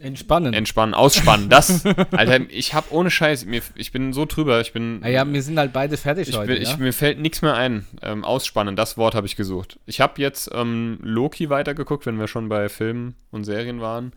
Entspannen. 0.01 0.55
entspannen, 0.55 0.94
ausspannen. 0.94 1.49
Das, 1.51 1.85
Alter, 1.87 2.40
ich 2.51 2.73
hab 2.75 2.90
ohne 2.90 3.11
Scheiß, 3.11 3.44
mir, 3.44 3.61
ich 3.75 3.92
bin 3.92 4.12
so 4.14 4.25
drüber, 4.25 4.61
ich 4.62 4.73
bin. 4.73 5.01
Ah 5.03 5.09
ja, 5.09 5.31
wir 5.31 5.42
sind 5.42 5.59
halt 5.59 5.73
beide 5.75 5.97
fertig 5.99 6.29
ich, 6.29 6.37
heute. 6.37 6.55
bin- 6.55 6.62
ja? 6.62 6.70
ich, 6.70 6.79
mir 6.79 6.92
fällt 6.94 7.18
nichts 7.18 7.42
mehr 7.42 7.55
ein. 7.55 7.87
Ähm, 8.03 8.25
ausspannen, 8.25 8.77
das 8.77 8.97
Wort 8.97 9.14
habe 9.14 9.27
ich 9.27 9.37
gesucht. 9.37 9.79
Ich 9.87 10.01
habe 10.01 10.20
jetzt 10.20 10.51
ähm, 10.55 10.99
Loki 11.03 11.49
weitergeguckt, 11.51 12.07
wenn 12.07 12.18
wir 12.18 12.29
schon 12.29 12.49
bei 12.49 12.68
Filmen 12.70 13.14
und 13.31 13.44
Serien 13.44 13.81
waren. 13.83 14.12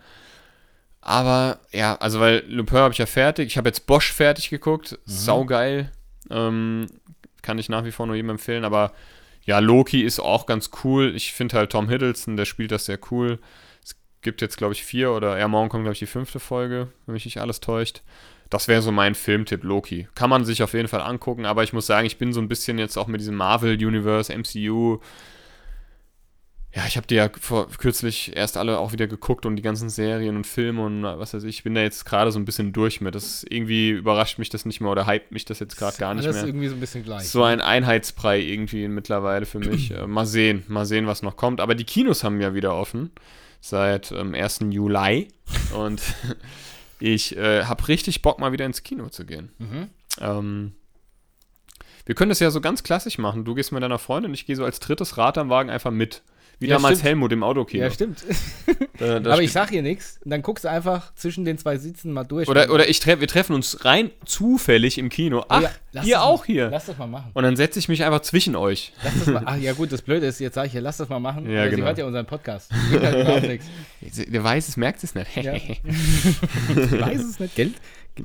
Aber 1.02 1.60
ja, 1.74 1.96
also 1.98 2.20
weil 2.22 2.44
Lupin 2.48 2.78
habe 2.80 2.94
ich 2.94 2.98
ja 2.98 3.06
fertig. 3.06 3.48
Ich 3.48 3.58
habe 3.58 3.68
jetzt 3.70 3.88
Bosch 3.88 4.12
fertig 4.14 4.50
geguckt. 4.50 4.94
Mhm. 4.94 4.98
Saugeil. 5.06 5.92
Ähm, 6.30 6.88
kann 7.48 7.58
ich 7.60 7.70
nach 7.70 7.86
wie 7.86 7.94
vor 7.94 8.06
nur 8.06 8.18
jedem 8.18 8.32
empfehlen. 8.32 8.66
Aber 8.66 8.92
ja, 9.46 9.60
Loki 9.60 10.02
ist 10.02 10.20
auch 10.20 10.46
ganz 10.46 10.70
cool. 10.84 11.16
Ich 11.16 11.32
finde 11.32 11.56
halt 11.56 11.72
Tom 11.72 11.88
Hiddleston, 11.88 12.36
der 12.36 12.44
spielt 12.44 12.72
das 12.72 12.86
sehr 12.86 13.00
cool. 13.10 13.40
Es 13.82 13.96
gibt 14.22 14.42
jetzt, 14.42 14.58
glaube 14.58 14.74
ich, 14.74 14.84
vier 14.84 15.14
oder 15.14 15.40
ja, 15.40 15.48
morgen 15.48 15.70
kommt, 15.70 15.86
glaube 15.86 15.94
ich, 15.94 16.00
die 16.00 16.08
fünfte 16.08 16.42
Folge, 16.42 16.90
wenn 17.06 17.14
mich 17.14 17.24
nicht 17.24 17.40
alles 17.40 17.62
täuscht. 17.62 18.02
Das 18.50 18.68
wäre 18.68 18.82
so 18.82 18.92
mein 18.92 19.16
Filmtipp, 19.16 19.64
Loki. 19.64 20.10
Kann 20.14 20.30
man 20.30 20.44
sich 20.44 20.62
auf 20.62 20.74
jeden 20.74 20.90
Fall 20.90 21.00
angucken, 21.00 21.46
aber 21.46 21.64
ich 21.64 21.72
muss 21.72 21.88
sagen, 21.88 22.06
ich 22.06 22.18
bin 22.18 22.34
so 22.34 22.42
ein 22.42 22.50
bisschen 22.50 22.80
jetzt 22.80 22.98
auch 22.98 23.08
mit 23.08 23.22
diesem 23.22 23.36
Marvel-Universe, 23.36 24.38
MCU. 24.38 25.00
Ja, 26.74 26.86
ich 26.86 26.98
habe 26.98 27.08
die 27.08 27.16
ja 27.16 27.30
vor, 27.40 27.68
kürzlich 27.70 28.36
erst 28.36 28.58
alle 28.58 28.78
auch 28.78 28.92
wieder 28.92 29.08
geguckt 29.08 29.46
und 29.46 29.56
die 29.56 29.62
ganzen 29.62 29.90
Serien 29.90 30.36
und 30.36 30.46
Filme 30.46 30.84
und 30.84 31.04
was 31.04 31.34
weiß 31.34 31.44
ich. 31.44 31.58
Ich 31.58 31.64
bin 31.64 31.74
da 31.74 31.82
jetzt 31.82 32.06
gerade 32.06 32.32
so 32.32 32.38
ein 32.38 32.46
bisschen 32.46 32.74
durch 32.74 33.02
mit. 33.02 33.16
Das 33.16 33.46
irgendwie 33.50 33.90
überrascht 33.90 34.38
mich 34.38 34.50
das 34.50 34.66
nicht 34.66 34.82
mehr 34.82 34.92
oder 34.92 35.08
hypt 35.08 35.32
mich 35.32 35.46
das 35.46 35.60
jetzt 35.60 35.78
gerade 35.78 35.98
gar 35.98 36.14
nicht 36.14 36.30
mehr. 36.30 36.46
irgendwie 36.46 36.68
so 36.68 36.76
ein 36.76 36.80
bisschen 36.80 37.04
gleich. 37.04 37.30
So 37.30 37.44
ein 37.44 37.62
Einheitsbrei 37.62 38.40
irgendwie 38.40 38.88
mittlerweile 38.90 39.46
für 39.46 39.60
mich. 39.60 39.92
äh, 39.98 40.06
mal 40.06 40.26
sehen, 40.26 40.66
mal 40.68 40.86
sehen, 40.86 41.08
was 41.08 41.24
noch 41.24 41.38
kommt. 41.38 41.62
Aber 41.62 41.74
die 41.74 41.86
Kinos 41.86 42.24
haben 42.24 42.42
ja 42.42 42.54
wieder 42.54 42.76
offen 42.76 43.12
seit 43.62 44.12
ähm, 44.12 44.36
1. 44.36 44.60
Juli 44.70 45.30
und 45.74 46.02
ich 47.00 47.36
äh, 47.38 47.64
habe 47.64 47.88
richtig 47.88 48.22
Bock, 48.22 48.40
mal 48.40 48.52
wieder 48.52 48.66
ins 48.66 48.84
Kino 48.84 49.10
zu 49.10 49.26
gehen. 49.26 49.52
Mhm. 49.58 49.88
Ähm, 50.20 50.72
wir 52.06 52.16
können 52.16 52.30
das 52.30 52.40
ja 52.40 52.52
so 52.52 52.62
ganz 52.62 52.84
klassisch 52.84 53.18
machen. 53.18 53.46
Du 53.46 53.56
gehst 53.56 53.72
mit 53.72 53.84
deiner 53.84 54.00
Freundin, 54.00 54.34
ich 54.34 54.46
gehe 54.46 54.56
so 54.56 54.64
als 54.64 54.80
drittes 54.80 55.18
Rad 55.18 55.38
am 55.38 55.50
Wagen 55.50 55.70
einfach 55.70 55.92
mit. 55.92 56.22
Wie 56.60 56.68
Ja, 56.68 56.76
damals 56.78 56.98
stimmt. 56.98 57.10
Helmut 57.10 57.32
im 57.34 57.44
Autokino. 57.44 57.84
Ja, 57.84 57.92
stimmt. 57.92 58.26
Da- 58.98 59.20
da 59.20 59.34
Aber 59.34 59.44
ich 59.44 59.52
sag 59.52 59.70
hier 59.70 59.84
nichts. 59.84 60.20
Und 60.26 60.32
dann 60.32 60.42
guckst 60.42 60.64
du 60.66 60.70
einfach 60.70 61.14
zwischen 61.16 61.46
den 61.46 61.58
zwei 61.60 61.78
Sitzen 61.78 62.12
mal 62.12 62.24
durch. 62.24 62.48
oder, 62.50 62.72
oder 62.72 62.90
ich 62.90 63.00
treff, 63.00 63.20
wir 63.20 63.28
treffen 63.28 63.54
uns 63.54 63.86
rein 63.86 64.10
zufällig 64.26 64.98
im 64.98 65.10
Kino. 65.10 65.46
Ach, 65.50 65.60
Oh 65.60 65.64
ja, 65.64 65.72
lass 65.92 66.06
hier 66.06 66.16
das 66.16 66.24
auch 66.24 66.40
mal, 66.40 66.46
hier. 66.48 66.70
Lass 66.72 66.86
das 66.88 66.98
mal 66.98 67.06
machen. 67.08 67.30
Und 67.36 67.44
dann 67.44 67.56
setze 67.56 67.78
ich 67.78 67.90
mich 67.90 68.04
einfach 68.04 68.22
zwischen 68.22 68.56
euch. 68.56 68.92
Lass 69.04 69.14
das 69.20 69.28
mal, 69.28 69.44
ach 69.46 69.58
ja 69.58 69.74
gut, 69.74 69.92
das 69.92 70.02
Blöde 70.02 70.26
ist, 70.26 70.40
jetzt 70.40 70.56
sage 70.56 70.68
ich 70.68 70.74
ja, 70.74 70.82
lass 70.82 70.98
das 70.98 71.10
mal 71.10 71.20
machen. 71.20 71.48
Ja, 71.50 71.66
genau. 71.66 71.76
Sie 71.78 71.82
hört 71.84 71.98
ja 72.00 72.06
unseren 72.06 72.26
Podcast. 72.26 72.72
Halt. 72.92 73.62
Der 74.02 74.44
weiß 74.44 74.68
es, 74.68 74.78
merkt 74.78 75.04
es 75.04 75.14
nicht. 75.14 75.36
Ja. 75.36 75.54
Weiß 77.00 77.24
es 77.24 77.40
nicht. 77.40 77.56
Gell? 77.56 77.72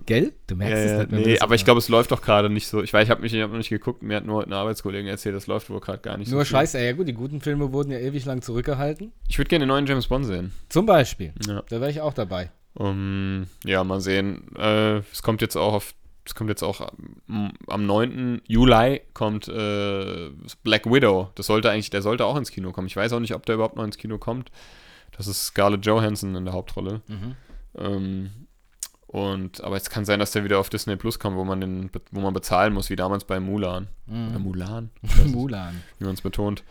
Gell? 0.07 0.33
Du 0.46 0.57
merkst 0.57 0.85
Ja, 0.85 1.02
es 1.02 1.09
nicht. 1.11 1.11
wir 1.12 1.26
nee, 1.35 1.38
aber 1.40 1.55
ich 1.55 1.64
glaube, 1.64 1.78
es 1.78 1.88
läuft 1.88 2.11
doch 2.12 2.22
gerade 2.22 2.50
nicht 2.50 2.66
so. 2.66 2.83
Ich 2.83 2.92
weiß, 2.92 3.05
ich 3.05 3.11
habe 3.11 3.22
mich 3.22 3.33
ich 3.35 3.40
hab 3.42 3.50
noch 3.50 3.59
nicht 3.59 3.68
geguckt. 3.70 4.02
Mir 4.02 4.16
hat 4.16 4.26
nur 4.26 4.42
ein 4.44 4.52
Arbeitskollege 4.52 5.09
erzählt, 5.09 5.35
das 5.35 5.46
läuft 5.46 5.70
wohl 5.70 5.81
gerade 5.81 5.98
gar 6.00 6.16
nicht 6.18 6.31
Nur 6.31 6.40
so. 6.40 6.44
viel. 6.44 6.57
scheiße, 6.57 6.83
ja 6.83 6.92
gut, 6.92 7.09
die 7.09 7.12
guten 7.14 7.40
Filme 7.40 7.72
wurden 7.72 7.90
ja 7.92 7.98
ewig 7.98 8.24
lang 8.24 8.42
zurückgehalten. 8.42 9.12
Ich 9.28 9.38
würde 9.38 9.48
gerne 9.48 9.64
den 9.64 9.68
neuen 9.68 9.87
James 9.87 10.07
Bond 10.07 10.26
sehen. 10.26 10.52
Zum 10.68 10.87
Beispiel. 10.87 11.33
Ja. 11.46 11.62
Da 11.68 11.81
wäre 11.81 11.90
ich 11.90 12.00
auch 12.00 12.14
dabei. 12.14 12.50
Um, 12.74 13.46
ja, 13.64 13.85
mal 13.85 14.00
sehen. 14.00 14.44
Äh, 14.57 14.98
es 15.12 15.22
kommt 15.22 15.42
jetzt 15.42 15.57
auch 15.57 15.74
auf. 15.74 15.94
Es 16.24 16.37
kommt 16.37 16.50
jetzt 16.50 16.62
auch 16.62 16.81
am, 17.28 17.52
am 17.66 17.85
9. 17.85 18.42
Juli 18.46 19.00
kommt 19.12 19.48
äh, 19.48 20.31
Black 20.62 20.87
Widow. 20.87 21.31
Das 21.35 21.46
sollte 21.46 21.68
eigentlich, 21.68 21.90
der 21.90 22.00
sollte 22.00 22.24
auch 22.26 22.37
ins 22.37 22.52
Kino 22.52 22.70
kommen. 22.70 22.87
Ich 22.87 22.94
weiß 22.94 23.12
auch 23.12 23.18
nicht, 23.20 23.35
ob 23.35 23.44
der 23.44 23.57
überhaupt 23.57 23.74
noch 23.76 23.83
ins 23.85 23.98
Kino 23.98 24.18
kommt. 24.18 24.52
Das 25.16 25.26
ist 25.26 25.44
Scarlett 25.46 25.85
Johansson 25.85 26.37
in 26.37 26.44
der 26.44 26.55
Hauptrolle. 26.55 27.02
Ähm, 27.76 28.31
und, 29.12 29.62
aber 29.62 29.77
es 29.77 29.88
kann 29.90 30.05
sein, 30.05 30.18
dass 30.18 30.33
der 30.33 30.42
wieder 30.44 30.59
auf 30.59 30.70
Disney 30.70 30.96
Plus 30.96 31.18
kommt, 31.18 31.37
wo 31.37 31.44
man 31.44 31.61
den, 31.61 31.90
wo 32.11 32.20
man 32.20 32.33
bezahlen 32.35 32.72
muss, 32.72 32.90
wie 32.90 32.96
damals 32.96 33.25
bei 33.25 33.38
Mulan. 33.40 33.88
Oder 34.09 34.38
Mulan, 34.38 34.90
Mulan. 35.27 35.83
wie 35.98 36.05
man 36.07 36.14
es 36.14 36.22
betont. 36.22 36.64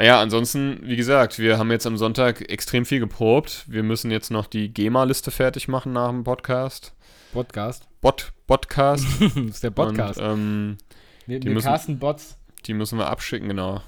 Ja, 0.00 0.20
ansonsten, 0.20 0.80
wie 0.82 0.96
gesagt, 0.96 1.38
wir 1.38 1.58
haben 1.58 1.70
jetzt 1.70 1.86
am 1.86 1.96
Sonntag 1.96 2.48
extrem 2.50 2.84
viel 2.84 3.00
geprobt. 3.00 3.64
Wir 3.66 3.82
müssen 3.82 4.10
jetzt 4.10 4.30
noch 4.30 4.46
die 4.46 4.72
GEMA-Liste 4.72 5.30
fertig 5.30 5.68
machen 5.68 5.92
nach 5.92 6.08
dem 6.10 6.24
Podcast. 6.24 6.92
Podcast. 7.32 7.86
Bot, 8.00 8.32
Podcast. 8.46 9.04
das 9.20 9.36
ist 9.36 9.64
der 9.64 9.70
Podcast. 9.70 10.18
Und, 10.20 10.26
ähm, 10.26 10.78
wir 11.26 11.38
die 11.40 11.48
wir 11.48 11.54
müssen- 11.54 11.68
casten 11.68 11.98
Bots. 11.98 12.36
die 12.66 12.74
müssen 12.74 12.98
wir 12.98 13.08
abschicken, 13.08 13.48
genau. 13.48 13.80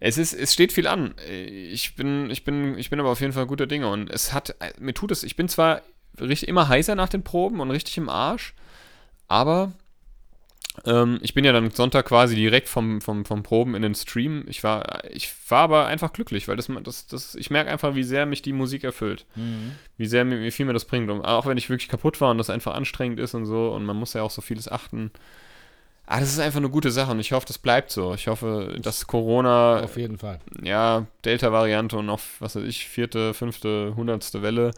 Es 0.00 0.18
ist, 0.18 0.34
es 0.34 0.52
steht 0.52 0.72
viel 0.72 0.86
an. 0.86 1.14
Ich 1.30 1.96
bin, 1.96 2.28
ich 2.30 2.44
bin, 2.44 2.78
ich 2.78 2.90
bin 2.90 3.00
aber 3.00 3.08
auf 3.10 3.20
jeden 3.20 3.32
Fall 3.32 3.46
guter 3.46 3.66
Dinge 3.66 3.88
und 3.88 4.10
es 4.10 4.32
hat, 4.34 4.54
mir 4.78 4.92
tut 4.92 5.10
es, 5.10 5.22
ich 5.22 5.36
bin 5.36 5.48
zwar 5.48 5.80
richtig 6.20 6.48
immer 6.48 6.68
heißer 6.68 6.94
nach 6.94 7.08
den 7.08 7.24
Proben 7.24 7.60
und 7.60 7.70
richtig 7.70 7.96
im 7.98 8.08
Arsch, 8.08 8.54
aber 9.28 9.72
ähm, 10.84 11.18
ich 11.22 11.34
bin 11.34 11.44
ja 11.44 11.52
dann 11.52 11.70
Sonntag 11.70 12.06
quasi 12.06 12.34
direkt 12.34 12.68
vom, 12.68 13.00
vom, 13.00 13.24
vom 13.24 13.42
Proben 13.44 13.74
in 13.76 13.82
den 13.82 13.94
Stream. 13.94 14.44
Ich 14.48 14.64
war, 14.64 15.04
ich 15.08 15.32
war 15.48 15.60
aber 15.60 15.86
einfach 15.86 16.12
glücklich, 16.12 16.48
weil 16.48 16.56
das, 16.56 16.68
das, 16.82 17.06
das 17.06 17.34
ich 17.36 17.50
merke 17.50 17.70
einfach, 17.70 17.94
wie 17.94 18.02
sehr 18.02 18.26
mich 18.26 18.42
die 18.42 18.52
Musik 18.52 18.82
erfüllt. 18.82 19.24
Wie 19.96 20.06
sehr 20.06 20.24
mir, 20.24 20.40
wie 20.40 20.50
viel 20.50 20.66
mir 20.66 20.72
das 20.72 20.84
bringt. 20.84 21.10
Und 21.10 21.24
auch 21.24 21.46
wenn 21.46 21.58
ich 21.58 21.70
wirklich 21.70 21.88
kaputt 21.88 22.20
war 22.20 22.32
und 22.32 22.38
das 22.38 22.50
einfach 22.50 22.74
anstrengend 22.74 23.20
ist 23.20 23.34
und 23.34 23.46
so 23.46 23.70
und 23.70 23.84
man 23.84 23.96
muss 23.96 24.14
ja 24.14 24.22
auch 24.22 24.32
so 24.32 24.42
vieles 24.42 24.68
achten. 24.68 25.12
Ah, 26.06 26.20
das 26.20 26.32
ist 26.32 26.40
einfach 26.40 26.58
eine 26.58 26.68
gute 26.68 26.90
Sache 26.90 27.12
und 27.12 27.20
ich 27.20 27.32
hoffe, 27.32 27.46
das 27.46 27.56
bleibt 27.56 27.90
so. 27.90 28.12
Ich 28.12 28.26
hoffe, 28.26 28.76
dass 28.82 29.06
Corona, 29.06 29.80
Auf 29.80 29.96
jeden 29.96 30.18
Fall. 30.18 30.40
ja, 30.62 31.06
Delta-Variante 31.24 31.96
und 31.96 32.10
auch, 32.10 32.20
was 32.40 32.56
weiß 32.56 32.64
ich, 32.64 32.88
vierte, 32.88 33.32
fünfte, 33.32 33.94
hundertste 33.96 34.42
Welle, 34.42 34.72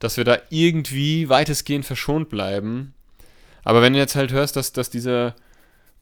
dass 0.00 0.16
wir 0.16 0.24
da 0.24 0.38
irgendwie 0.50 1.28
weitestgehend 1.28 1.84
verschont 1.84 2.28
bleiben. 2.28 2.94
Aber 3.62 3.82
wenn 3.82 3.92
du 3.92 3.98
jetzt 3.98 4.16
halt 4.16 4.32
hörst, 4.32 4.56
dass, 4.56 4.72
dass 4.72 4.90
dieser 4.90 5.36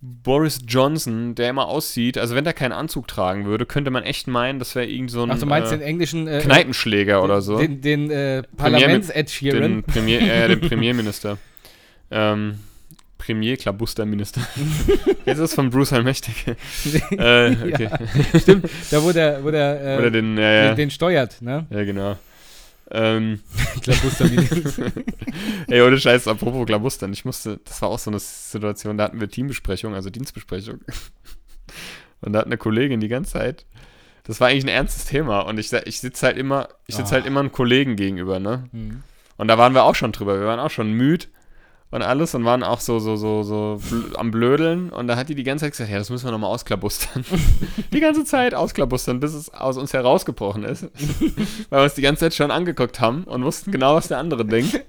Boris 0.01 0.61
Johnson, 0.67 1.35
der 1.35 1.51
immer 1.51 1.67
aussieht, 1.67 2.17
also 2.19 2.37
wenn 2.37 2.45
der 2.45 2.53
keinen 2.53 2.73
Anzug 2.73 3.09
tragen 3.09 3.47
würde, 3.47 3.67
könnte 3.67 3.91
man 3.91 4.05
echt 4.05 4.29
meinen, 4.29 4.61
das 4.61 4.77
wäre 4.77 4.87
irgend 4.87 5.11
so 5.11 5.25
ein 5.25 5.31
Ach, 5.33 5.39
du 5.39 5.47
meinst 5.47 5.73
äh, 5.73 5.79
den 5.79 5.87
englischen 5.87 6.29
äh, 6.29 6.41
Kneipenschläger 6.41 7.23
oder 7.23 7.43
so. 7.43 7.59
Den, 7.59 7.81
den 7.81 8.11
äh, 8.11 8.45
Parlaments-Ed 8.57 9.29
Sheeran. 9.29 9.61
Den 9.61 9.83
Premier, 9.83 10.21
äh, 10.21 10.49
den 10.49 10.61
Premierminister. 10.69 11.39
ähm, 12.13 12.61
Premier, 13.19 13.57
Klabusterminister. 13.57 14.41
Jetzt 15.27 15.39
ist 15.39 15.51
es 15.51 15.55
von 15.55 15.71
Bruce 15.71 15.93
Allmächtig. 15.93 16.47
äh, 17.11 17.51
okay. 17.51 17.91
Stimmt, 18.39 18.71
da 18.93 19.03
wo 19.03 19.11
der, 19.11 19.43
wo 19.43 19.51
der, 19.51 19.97
äh, 19.97 19.99
Oder 19.99 20.11
den, 20.13 20.39
ja, 20.39 20.53
ja, 20.53 20.69
den, 20.69 20.77
den 20.77 20.91
steuert, 20.93 21.43
ne? 21.43 21.67
ja, 21.71 21.83
genau. 21.83 22.17
Ähm, 22.91 23.41
Klabustern. 23.83 24.31
ey, 25.69 25.83
ohne 25.83 25.99
Scheiß, 25.99 26.27
apropos 26.29 26.67
Klabustern. 26.67 27.13
Ich 27.13 27.25
musste, 27.25 27.61
das 27.65 27.83
war 27.83 27.91
auch 27.91 27.99
so 27.99 28.11
eine 28.11 28.19
Situation, 28.19 28.97
da 28.97 29.05
hatten 29.05 29.21
wir 29.21 29.29
Teambesprechung, 29.29 29.95
also 29.95 30.11
Dienstbesprechung. 30.11 30.81
Und 32.21 32.33
da 32.33 32.41
hat 32.41 32.47
eine 32.47 32.57
Kollegin 32.57 33.01
die 33.01 33.09
ganze 33.09 33.33
Zeit, 33.33 33.67
das 34.25 34.41
war 34.41 34.49
eigentlich 34.49 34.65
ein 34.65 34.69
ernstes 34.69 35.05
Thema. 35.05 35.41
Und 35.41 35.59
ich, 35.59 35.73
ich 35.73 36.01
sitze 36.01 36.27
halt 36.27 36.37
immer, 36.37 36.69
ich 36.87 36.97
sitze 36.97 37.13
halt 37.13 37.25
Ah. 37.25 37.29
immer 37.29 37.41
einem 37.41 37.53
Kollegen 37.53 37.97
gegenüber, 37.97 38.41
ne? 38.41 38.65
Mhm. 38.73 39.03
Und 39.37 39.49
da 39.49 39.57
waren 39.57 39.73
wir 39.75 39.85
auch 39.85 39.95
schon 39.95 40.13
drüber. 40.13 40.39
Wir 40.41 40.47
waren 40.47 40.59
auch 40.59 40.71
schon 40.71 40.93
müde 40.93 41.27
und 41.91 42.03
alles 42.03 42.35
und 42.35 42.45
waren 42.45 42.63
auch 42.63 42.81
so, 42.81 42.99
so, 42.99 43.17
so, 43.17 43.43
so 43.43 43.81
bl 43.89 44.17
am 44.17 44.31
Blödeln. 44.31 44.91
Und 44.91 45.07
da 45.07 45.17
hat 45.17 45.29
die 45.31 45.35
die 45.35 45.43
ganze 45.45 45.65
Zeit 45.65 45.73
gesagt, 45.73 45.91
ja, 45.91 45.97
das 45.99 46.11
müssen 46.11 46.27
wir 46.27 46.33
nochmal 46.33 46.51
ausklabustern. 46.51 47.25
die 47.93 48.01
ganze 48.01 48.25
Zeit 48.25 48.55
ausklabustern, 48.55 49.21
bis 49.21 49.33
es 49.33 49.53
aus 49.55 49.79
uns 49.79 49.95
herausgebrochen 49.95 50.65
ist. 50.65 50.83
Weil 51.71 51.81
wir 51.81 51.85
uns 51.85 51.95
die 51.95 52.03
ganze 52.03 52.21
Zeit 52.21 52.35
schon 52.35 52.51
angeguckt 52.51 53.01
haben 53.01 53.25
und 53.25 53.43
wussten 53.43 53.73
genau, 53.73 53.95
was 53.95 54.09
der 54.09 54.19
andere 54.19 54.45
denkt. 54.45 54.81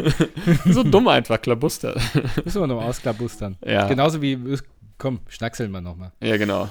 so 0.66 0.82
dumm 0.82 1.08
einfach, 1.08 1.40
Klabuster. 1.40 1.94
Müssen 2.44 2.60
wir 2.60 2.66
noch 2.66 2.82
ausklabustern. 2.82 3.56
Ja. 3.64 3.88
Genauso 3.88 4.20
wie, 4.20 4.38
komm, 4.98 5.20
schnackseln 5.28 5.70
wir 5.70 5.80
nochmal. 5.80 6.12
Ja, 6.22 6.36
genau. 6.36 6.68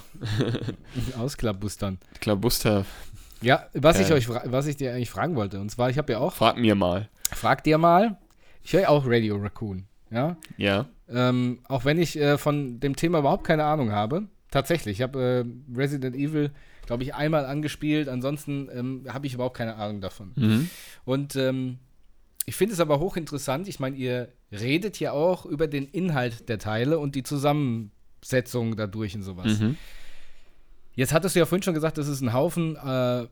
Ausklabustern. 1.17 1.97
Klabuster, 2.21 2.85
Ja, 3.41 3.65
was 3.73 3.99
ich 3.99 4.09
Geil. 4.09 4.17
euch, 4.17 4.29
was 4.29 4.67
ich 4.67 4.77
dir 4.77 4.93
eigentlich 4.93 5.09
fragen 5.09 5.35
wollte, 5.35 5.59
und 5.59 5.69
zwar, 5.71 5.89
ich 5.89 5.97
habe 5.97 6.13
ja 6.13 6.19
auch, 6.19 6.33
frag 6.33 6.57
mir 6.57 6.75
mal. 6.75 7.09
frag 7.31 7.63
dir 7.63 7.77
mal, 7.77 8.17
ich 8.65 8.73
höre 8.73 8.81
ja 8.81 8.89
auch 8.89 9.05
Radio 9.07 9.37
Raccoon, 9.37 9.85
ja, 10.11 10.35
Ja. 10.57 10.87
ähm, 11.07 11.59
auch 11.69 11.85
wenn 11.85 11.99
ich 11.99 12.17
äh, 12.19 12.37
von 12.37 12.79
dem 12.79 12.95
Thema 12.95 13.19
überhaupt 13.19 13.45
keine 13.45 13.63
Ahnung 13.63 13.91
habe, 13.91 14.23
tatsächlich, 14.51 14.97
ich 14.97 15.01
habe 15.03 15.45
äh, 15.45 15.77
Resident 15.77 16.15
Evil, 16.15 16.51
glaube 16.85 17.03
ich, 17.03 17.13
einmal 17.15 17.45
angespielt, 17.45 18.09
ansonsten 18.09 18.69
ähm, 18.73 19.05
habe 19.07 19.27
ich 19.27 19.33
überhaupt 19.35 19.57
keine 19.57 19.75
Ahnung 19.75 20.01
davon. 20.01 20.31
Mhm. 20.35 20.69
Und 21.05 21.35
ähm, 21.35 21.77
ich 22.45 22.55
finde 22.55 22.73
es 22.73 22.79
aber 22.79 22.99
hochinteressant, 22.99 23.67
ich 23.67 23.79
meine, 23.79 23.95
ihr 23.95 24.29
redet 24.51 24.99
ja 24.99 25.11
auch 25.11 25.45
über 25.45 25.67
den 25.67 25.85
Inhalt 25.85 26.47
der 26.49 26.59
Teile 26.59 26.99
und 26.99 27.15
die 27.15 27.23
Zusammensetzung 27.23 28.75
dadurch 28.75 29.15
und 29.15 29.23
sowas. 29.23 29.59
Mhm. 29.59 29.77
Jetzt 30.93 31.11
hattest 31.13 31.35
du 31.35 31.39
ja 31.39 31.45
vorhin 31.45 31.63
schon 31.63 31.73
gesagt, 31.73 31.97
das 31.97 32.07
ist 32.07 32.21
ein 32.21 32.33
Haufen 32.33 32.75
äh, 32.77 33.27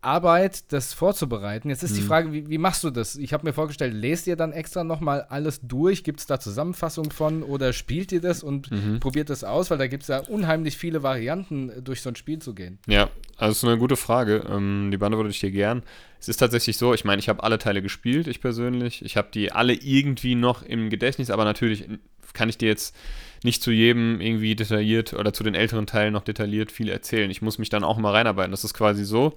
Arbeit, 0.00 0.72
das 0.72 0.92
vorzubereiten. 0.94 1.70
Jetzt 1.70 1.82
ist 1.82 1.96
die 1.96 2.02
Mhm. 2.02 2.06
Frage, 2.06 2.32
wie, 2.32 2.48
wie 2.48 2.58
machst 2.58 2.84
du 2.84 2.90
das? 2.90 3.16
Ich 3.16 3.32
habe 3.32 3.44
mir 3.46 3.52
vorgestellt, 3.52 3.94
lest 3.94 4.26
ihr 4.28 4.36
dann 4.36 4.52
extra 4.52 4.84
nochmal 4.84 5.22
alles 5.22 5.60
durch? 5.62 6.04
Gibt 6.04 6.20
es 6.20 6.26
da 6.26 6.38
Zusammenfassungen 6.38 7.10
von 7.10 7.42
oder 7.42 7.72
spielt 7.72 8.12
ihr 8.12 8.20
das 8.20 8.42
und 8.44 8.70
Mhm. 8.70 9.00
probiert 9.00 9.28
das 9.28 9.42
aus? 9.42 9.70
Weil 9.70 9.78
da 9.78 9.88
gibt 9.88 10.04
es 10.04 10.08
ja 10.08 10.20
unheimlich 10.20 10.76
viele 10.76 11.02
Varianten, 11.02 11.72
durch 11.82 12.00
so 12.02 12.10
ein 12.10 12.16
Spiel 12.16 12.38
zu 12.38 12.54
gehen. 12.54 12.78
Ja, 12.86 13.10
also 13.36 13.52
es 13.52 13.58
ist 13.58 13.64
eine 13.64 13.78
gute 13.78 13.96
Frage. 13.96 14.44
Ähm, 14.48 14.90
die 14.92 14.96
beantworte 14.98 15.30
ich 15.30 15.40
dir 15.40 15.50
gern. 15.50 15.82
Es 16.20 16.28
ist 16.28 16.36
tatsächlich 16.36 16.76
so, 16.76 16.94
ich 16.94 17.04
meine, 17.04 17.18
ich 17.20 17.28
habe 17.28 17.42
alle 17.42 17.58
Teile 17.58 17.82
gespielt, 17.82 18.28
ich 18.28 18.40
persönlich. 18.40 19.04
Ich 19.04 19.16
habe 19.16 19.28
die 19.34 19.50
alle 19.52 19.72
irgendwie 19.74 20.36
noch 20.36 20.62
im 20.62 20.90
Gedächtnis, 20.90 21.30
aber 21.30 21.44
natürlich 21.44 21.88
kann 22.34 22.48
ich 22.48 22.58
dir 22.58 22.68
jetzt 22.68 22.94
nicht 23.42 23.62
zu 23.62 23.70
jedem 23.72 24.20
irgendwie 24.20 24.54
detailliert 24.54 25.12
oder 25.14 25.32
zu 25.32 25.42
den 25.44 25.54
älteren 25.54 25.86
Teilen 25.86 26.12
noch 26.12 26.22
detailliert 26.24 26.70
viel 26.70 26.88
erzählen. 26.88 27.30
Ich 27.30 27.42
muss 27.42 27.58
mich 27.58 27.68
dann 27.68 27.84
auch 27.84 27.98
immer 27.98 28.12
reinarbeiten. 28.12 28.50
Das 28.50 28.64
ist 28.64 28.74
quasi 28.74 29.04
so, 29.04 29.36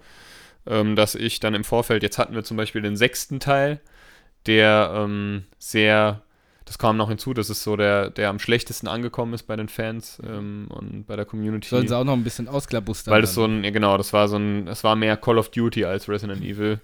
ähm, 0.66 0.95
dass 0.95 1.16
ich 1.16 1.39
dann 1.39 1.53
im 1.53 1.64
Vorfeld, 1.64 2.03
jetzt 2.03 2.18
hatten 2.18 2.36
wir 2.36 2.43
zum 2.43 2.57
Beispiel 2.57 2.82
den 2.82 2.95
sechsten 2.95 3.39
Teil, 3.39 3.80
der 4.45 4.91
ähm, 4.95 5.43
sehr, 5.59 6.22
das 6.66 6.78
kam 6.78 6.97
noch 6.97 7.09
hinzu, 7.09 7.34
das 7.34 7.49
ist 7.49 7.64
so 7.64 7.76
der, 7.76 8.09
der 8.09 8.30
am 8.30 8.39
schlechtesten 8.39 8.88
angekommen 8.88 9.34
ist 9.34 9.43
bei 9.43 9.55
den 9.55 9.70
Fans 9.70 10.22
ähm, 10.26 10.68
und 10.70 11.05
bei 11.07 11.16
der 11.16 11.26
Community. 11.26 11.70
Sollen 11.70 11.88
sie 11.88 11.97
auch 11.97 12.03
noch 12.03 12.14
ein 12.14 12.24
bisschen 12.24 12.47
ausklabustern? 12.47 13.14
Weil 13.14 13.22
das 13.22 13.34
so 13.34 13.45
ein, 13.45 13.64
ja, 13.64 13.72
genau, 13.72 13.97
das 13.97 14.14
war 14.14 14.28
so 14.28 14.38
ein, 14.38 14.68
es 14.68 14.84
war 14.84 14.95
mehr 14.95 15.18
Call 15.18 15.38
of 15.38 15.49
Duty 15.49 15.86
als 15.86 16.09
Resident 16.09 16.43
Evil. 16.43 16.80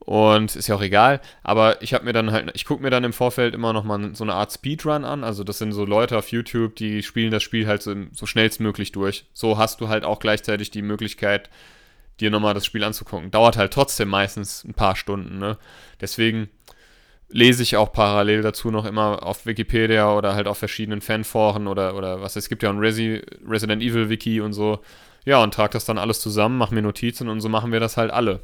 Und 0.00 0.56
ist 0.56 0.68
ja 0.68 0.74
auch 0.74 0.80
egal, 0.80 1.20
aber 1.42 1.82
ich 1.82 1.92
habe 1.92 2.06
mir 2.06 2.14
dann 2.14 2.30
halt, 2.30 2.50
ich 2.54 2.64
gucke 2.64 2.82
mir 2.82 2.88
dann 2.88 3.04
im 3.04 3.12
Vorfeld 3.12 3.54
immer 3.54 3.74
noch 3.74 3.84
mal 3.84 4.14
so 4.14 4.24
eine 4.24 4.32
Art 4.32 4.50
Speedrun 4.50 5.04
an. 5.04 5.22
Also 5.22 5.44
das 5.44 5.58
sind 5.58 5.72
so 5.72 5.84
Leute 5.84 6.16
auf 6.16 6.30
YouTube, 6.30 6.76
die 6.76 7.02
spielen 7.02 7.30
das 7.30 7.42
Spiel 7.42 7.66
halt 7.66 7.82
so, 7.82 7.94
so 8.12 8.24
schnellstmöglich 8.24 8.92
durch. 8.92 9.26
So 9.34 9.58
hast 9.58 9.82
du 9.82 9.88
halt 9.88 10.04
auch 10.04 10.18
gleichzeitig 10.18 10.70
die 10.70 10.80
Möglichkeit, 10.80 11.50
dir 12.20 12.30
nochmal 12.30 12.54
das 12.54 12.66
Spiel 12.66 12.84
anzugucken. 12.84 13.30
Dauert 13.30 13.56
halt 13.56 13.72
trotzdem 13.72 14.08
meistens 14.08 14.64
ein 14.64 14.74
paar 14.74 14.96
Stunden, 14.96 15.38
ne? 15.38 15.58
Deswegen 16.00 16.48
lese 17.28 17.62
ich 17.62 17.76
auch 17.76 17.92
parallel 17.92 18.42
dazu 18.42 18.70
noch 18.70 18.84
immer 18.84 19.22
auf 19.22 19.46
Wikipedia 19.46 20.12
oder 20.14 20.34
halt 20.34 20.46
auf 20.48 20.58
verschiedenen 20.58 21.00
Fanforen 21.00 21.66
oder, 21.66 21.94
oder 21.94 22.22
was. 22.22 22.36
Es 22.36 22.48
gibt 22.48 22.62
ja 22.62 22.70
ein 22.70 22.78
Resi 22.78 23.22
Resident 23.46 23.82
Evil 23.82 24.08
Wiki 24.08 24.40
und 24.40 24.52
so. 24.52 24.80
Ja, 25.24 25.42
und 25.42 25.52
trage 25.52 25.72
das 25.72 25.84
dann 25.84 25.98
alles 25.98 26.20
zusammen, 26.20 26.56
mache 26.56 26.74
mir 26.74 26.82
Notizen 26.82 27.28
und 27.28 27.40
so 27.40 27.48
machen 27.48 27.70
wir 27.72 27.80
das 27.80 27.96
halt 27.96 28.10
alle. 28.10 28.40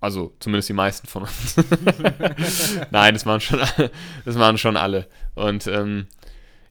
Also 0.00 0.34
zumindest 0.38 0.68
die 0.68 0.74
meisten 0.74 1.06
von 1.06 1.22
uns. 1.22 1.56
Nein, 2.90 3.14
das 3.14 3.26
waren 3.26 3.40
schon, 3.40 3.60
das 4.24 4.38
waren 4.38 4.58
schon 4.58 4.76
alle. 4.76 5.06
Und 5.34 5.66
ähm, 5.66 6.06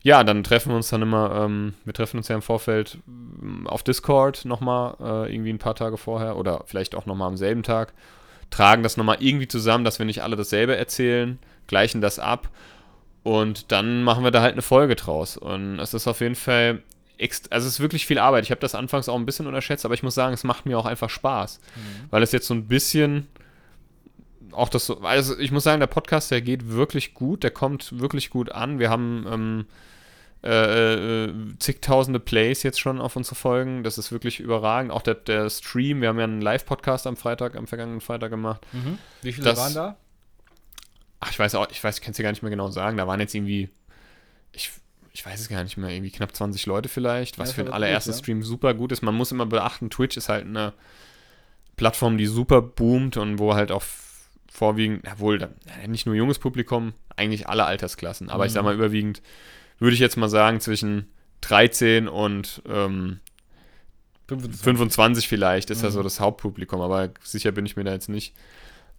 ja, 0.07 0.23
dann 0.23 0.41
treffen 0.41 0.69
wir 0.69 0.77
uns 0.77 0.87
dann 0.87 1.01
immer, 1.01 1.43
ähm, 1.43 1.73
wir 1.83 1.93
treffen 1.93 2.15
uns 2.15 2.29
ja 2.29 2.35
im 2.35 2.41
Vorfeld 2.41 2.97
ähm, 3.09 3.67
auf 3.67 3.83
Discord 3.83 4.45
nochmal, 4.45 4.95
äh, 5.01 5.33
irgendwie 5.33 5.49
ein 5.49 5.57
paar 5.57 5.75
Tage 5.75 5.97
vorher 5.97 6.37
oder 6.37 6.63
vielleicht 6.65 6.95
auch 6.95 7.05
nochmal 7.05 7.27
am 7.27 7.35
selben 7.35 7.61
Tag, 7.61 7.91
tragen 8.49 8.83
das 8.83 8.95
nochmal 8.95 9.17
irgendwie 9.19 9.49
zusammen, 9.49 9.83
dass 9.83 9.99
wir 9.99 10.05
nicht 10.05 10.23
alle 10.23 10.37
dasselbe 10.37 10.77
erzählen, 10.77 11.39
gleichen 11.67 11.99
das 11.99 12.19
ab 12.19 12.47
und 13.23 13.73
dann 13.73 14.05
machen 14.05 14.23
wir 14.23 14.31
da 14.31 14.41
halt 14.41 14.53
eine 14.53 14.61
Folge 14.61 14.95
draus. 14.95 15.35
Und 15.35 15.77
es 15.79 15.93
ist 15.93 16.07
auf 16.07 16.21
jeden 16.21 16.35
Fall, 16.35 16.83
also 17.49 17.67
es 17.67 17.73
ist 17.73 17.79
wirklich 17.81 18.05
viel 18.05 18.17
Arbeit. 18.17 18.45
Ich 18.45 18.51
habe 18.51 18.61
das 18.61 18.75
anfangs 18.75 19.09
auch 19.09 19.15
ein 19.17 19.25
bisschen 19.25 19.45
unterschätzt, 19.45 19.83
aber 19.83 19.93
ich 19.93 20.03
muss 20.03 20.15
sagen, 20.15 20.33
es 20.33 20.45
macht 20.45 20.65
mir 20.65 20.79
auch 20.79 20.85
einfach 20.85 21.09
Spaß, 21.09 21.59
weil 22.11 22.23
es 22.23 22.31
jetzt 22.31 22.47
so 22.47 22.53
ein 22.53 22.69
bisschen 22.69 23.27
auch 24.53 24.69
das 24.69 24.85
so, 24.85 25.01
also 25.01 25.37
ich 25.37 25.51
muss 25.51 25.65
sagen, 25.65 25.81
der 25.81 25.87
Podcast, 25.87 26.31
der 26.31 26.41
geht 26.41 26.69
wirklich 26.71 27.13
gut, 27.13 27.43
der 27.43 27.51
kommt 27.51 27.99
wirklich 27.99 28.29
gut 28.29 28.53
an. 28.53 28.79
Wir 28.79 28.89
haben 28.89 29.25
ähm, 29.29 29.65
äh, 30.47 31.25
äh, 31.25 31.33
zigtausende 31.59 32.19
Plays 32.19 32.63
jetzt 32.63 32.79
schon 32.79 33.01
auf 33.01 33.15
unsere 33.15 33.35
Folgen. 33.35 33.83
Das 33.83 33.97
ist 33.97 34.11
wirklich 34.11 34.39
überragend. 34.39 34.91
Auch 34.91 35.01
der, 35.01 35.15
der 35.15 35.49
Stream, 35.49 36.01
wir 36.01 36.09
haben 36.09 36.17
ja 36.17 36.23
einen 36.23 36.41
Live-Podcast 36.41 37.05
am 37.07 37.17
Freitag, 37.17 37.55
am 37.55 37.67
vergangenen 37.67 38.01
Freitag 38.01 38.29
gemacht. 38.29 38.61
Mhm. 38.71 38.97
Wie 39.21 39.33
viele 39.33 39.45
das- 39.49 39.57
waren 39.59 39.73
da? 39.73 39.97
Ach, 41.19 41.31
ich 41.31 41.39
weiß 41.39 41.55
auch, 41.55 41.67
ich 41.71 41.83
weiß, 41.83 41.95
ich 41.97 42.01
kann 42.01 42.11
es 42.11 42.17
dir 42.17 42.23
gar 42.23 42.29
nicht 42.29 42.43
mehr 42.43 42.51
genau 42.51 42.69
sagen. 42.69 42.95
Da 42.97 43.07
waren 43.07 43.19
jetzt 43.19 43.33
irgendwie, 43.33 43.69
ich, 44.53 44.71
ich 45.13 45.25
weiß 45.25 45.39
es 45.39 45.49
gar 45.49 45.63
nicht 45.63 45.75
mehr, 45.75 45.89
irgendwie 45.89 46.11
knapp 46.11 46.35
20 46.35 46.65
Leute 46.67 46.89
vielleicht, 46.89 47.39
was 47.39 47.49
Ja, 47.49 47.55
für 47.55 47.61
aber 47.63 47.73
allererstes 47.73 48.17
gut, 48.17 48.19
ja. 48.19 48.23
Stream 48.23 48.43
super 48.43 48.73
gut 48.75 48.91
ist. 48.91 49.01
Man 49.01 49.15
muss 49.15 49.31
immer 49.31 49.47
beachten, 49.47 49.89
Twitch 49.89 50.15
ist 50.15 50.29
halt 50.29 50.45
eine 50.45 50.73
Plattform, 51.75 52.17
die 52.17 52.27
super 52.27 52.61
boomt 52.61 53.17
und 53.17 53.39
wo 53.39 53.55
halt 53.55 53.71
auch 53.71 53.83
vorwiegend, 54.51 55.05
jawohl, 55.05 55.49
nicht 55.87 56.05
nur 56.05 56.15
junges 56.15 56.39
Publikum, 56.39 56.93
eigentlich 57.15 57.47
alle 57.47 57.65
Altersklassen, 57.65 58.29
aber 58.29 58.45
ich 58.45 58.51
sag 58.51 58.61
Mhm. 58.61 58.65
mal 58.65 58.75
überwiegend, 58.75 59.21
würde 59.79 59.93
ich 59.93 59.99
jetzt 59.99 60.17
mal 60.17 60.29
sagen, 60.29 60.59
zwischen 60.59 61.07
13 61.41 62.07
und 62.07 62.61
ähm, 62.67 63.19
25. 64.27 64.61
25 64.63 65.27
vielleicht 65.27 65.69
ist 65.69 65.79
Mhm. 65.79 65.83
das 65.83 65.93
so 65.93 66.03
das 66.03 66.19
Hauptpublikum, 66.19 66.81
aber 66.81 67.09
sicher 67.23 67.51
bin 67.51 67.65
ich 67.65 67.75
mir 67.77 67.83
da 67.83 67.93
jetzt 67.93 68.09
nicht. 68.09 68.33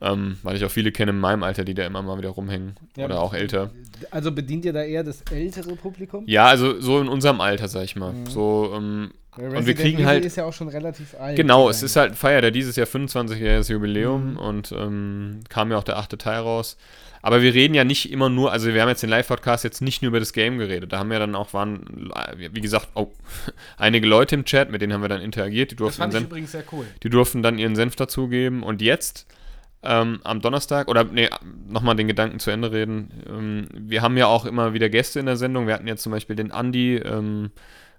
Ähm, 0.01 0.39
weil 0.45 0.55
ich 0.57 0.65
auch 0.65 0.71
viele 0.71 0.93
kenne 0.93 1.11
in 1.11 1.19
meinem 1.19 1.43
Alter, 1.43 1.65
die 1.65 1.75
da 1.75 1.85
immer 1.85 2.01
mal 2.03 2.17
wieder 2.19 2.29
rumhängen. 2.29 2.77
Ja, 2.97 3.07
oder 3.07 3.21
auch 3.21 3.35
älter. 3.35 3.73
Also 4.13 4.31
bedient 4.31 4.65
ihr 4.65 4.73
da 4.73 4.85
eher 4.85 5.03
das 5.03 5.23
ältere 5.33 5.75
Publikum? 5.75 6.23
Ja, 6.29 6.47
also 6.47 6.81
so 6.81 7.01
in 7.01 7.09
unserem 7.09 7.41
Alter, 7.41 7.67
sag 7.67 7.83
ich 7.83 7.97
mal. 7.97 8.13
Mhm. 8.13 8.27
So, 8.27 8.73
ähm, 8.77 9.11
und 9.37 9.67
wir 9.67 9.75
kriegen 9.75 9.99
Evil 9.99 10.07
halt. 10.07 10.25
ist 10.25 10.37
ja 10.37 10.45
auch 10.45 10.53
schon 10.53 10.69
relativ 10.69 11.17
alt. 11.19 11.37
Genau, 11.37 11.69
es 11.69 11.83
ist 11.83 11.97
halt, 11.97 12.15
feiert 12.15 12.45
ja 12.45 12.51
dieses 12.53 12.77
Jahr 12.77 12.87
25-jähriges 12.87 13.73
Jubiläum 13.73 14.33
Mhm. 14.35 14.39
und 14.39 14.71
ähm, 14.73 15.41
kam 15.49 15.73
ja 15.73 15.79
auch 15.79 15.85
der 15.85 15.97
achte 15.99 16.17
Teil 16.17 16.41
raus. 16.43 16.77
Aber 17.23 17.43
wir 17.43 17.55
reden 17.55 17.75
ja 17.75 17.85
nicht 17.85 18.11
immer 18.13 18.29
nur, 18.29 18.53
also 18.53 18.73
wir 18.73 18.81
haben 18.81 18.89
jetzt 18.89 19.03
den 19.03 19.11
Live-Podcast 19.11 19.65
jetzt 19.65 19.81
nicht 19.83 20.03
nur 20.03 20.11
über 20.11 20.21
das 20.21 20.33
Game 20.33 20.59
geredet. 20.59 20.93
Da 20.93 20.99
haben 20.99 21.13
ja 21.13 21.19
dann 21.19 21.35
auch, 21.35 21.53
waren, 21.53 22.11
wie 22.37 22.61
gesagt, 22.61 22.89
oh, 22.95 23.13
einige 23.77 24.07
Leute 24.07 24.35
im 24.35 24.45
Chat, 24.45 24.71
mit 24.71 24.83
denen 24.83 24.93
haben 24.93 25.03
wir 25.03 25.09
dann 25.09 25.21
interagiert, 25.21 25.71
die 25.71 25.77
Das 25.77 25.97
durften, 25.97 26.03
fand 26.03 26.15
ihren 26.15 26.23
ich 26.25 26.29
übrigens 26.29 26.53
sehr 26.53 26.65
cool. 26.73 26.87
die 27.03 27.11
durften 27.11 27.43
dann 27.43 27.59
ihren 27.59 27.77
Senf 27.77 27.97
dazugeben. 27.97 28.63
Und 28.63 28.83
jetzt, 28.83 29.27
ähm, 29.83 30.21
am 30.25 30.41
Donnerstag, 30.41 30.89
oder 30.89 31.05
nee, 31.05 31.29
nochmal 31.69 31.97
den 31.97 32.09
Gedanken 32.09 32.41
zu 32.41 32.51
Ende 32.51 32.73
reden. 32.73 33.11
Ähm, 33.29 33.69
wir 33.73 34.03
haben 34.03 34.17
ja 34.17 34.27
auch 34.27 34.45
immer 34.45 34.75
wieder 34.75 34.89
Gäste 34.89 35.21
in 35.21 35.27
der 35.27 35.37
Sendung. 35.37 35.67
Wir 35.67 35.75
hatten 35.75 35.87
jetzt 35.87 36.03
zum 36.03 36.13
Beispiel 36.13 36.37
den 36.37 36.51
Andi 36.51 36.97
ähm, 36.97 37.51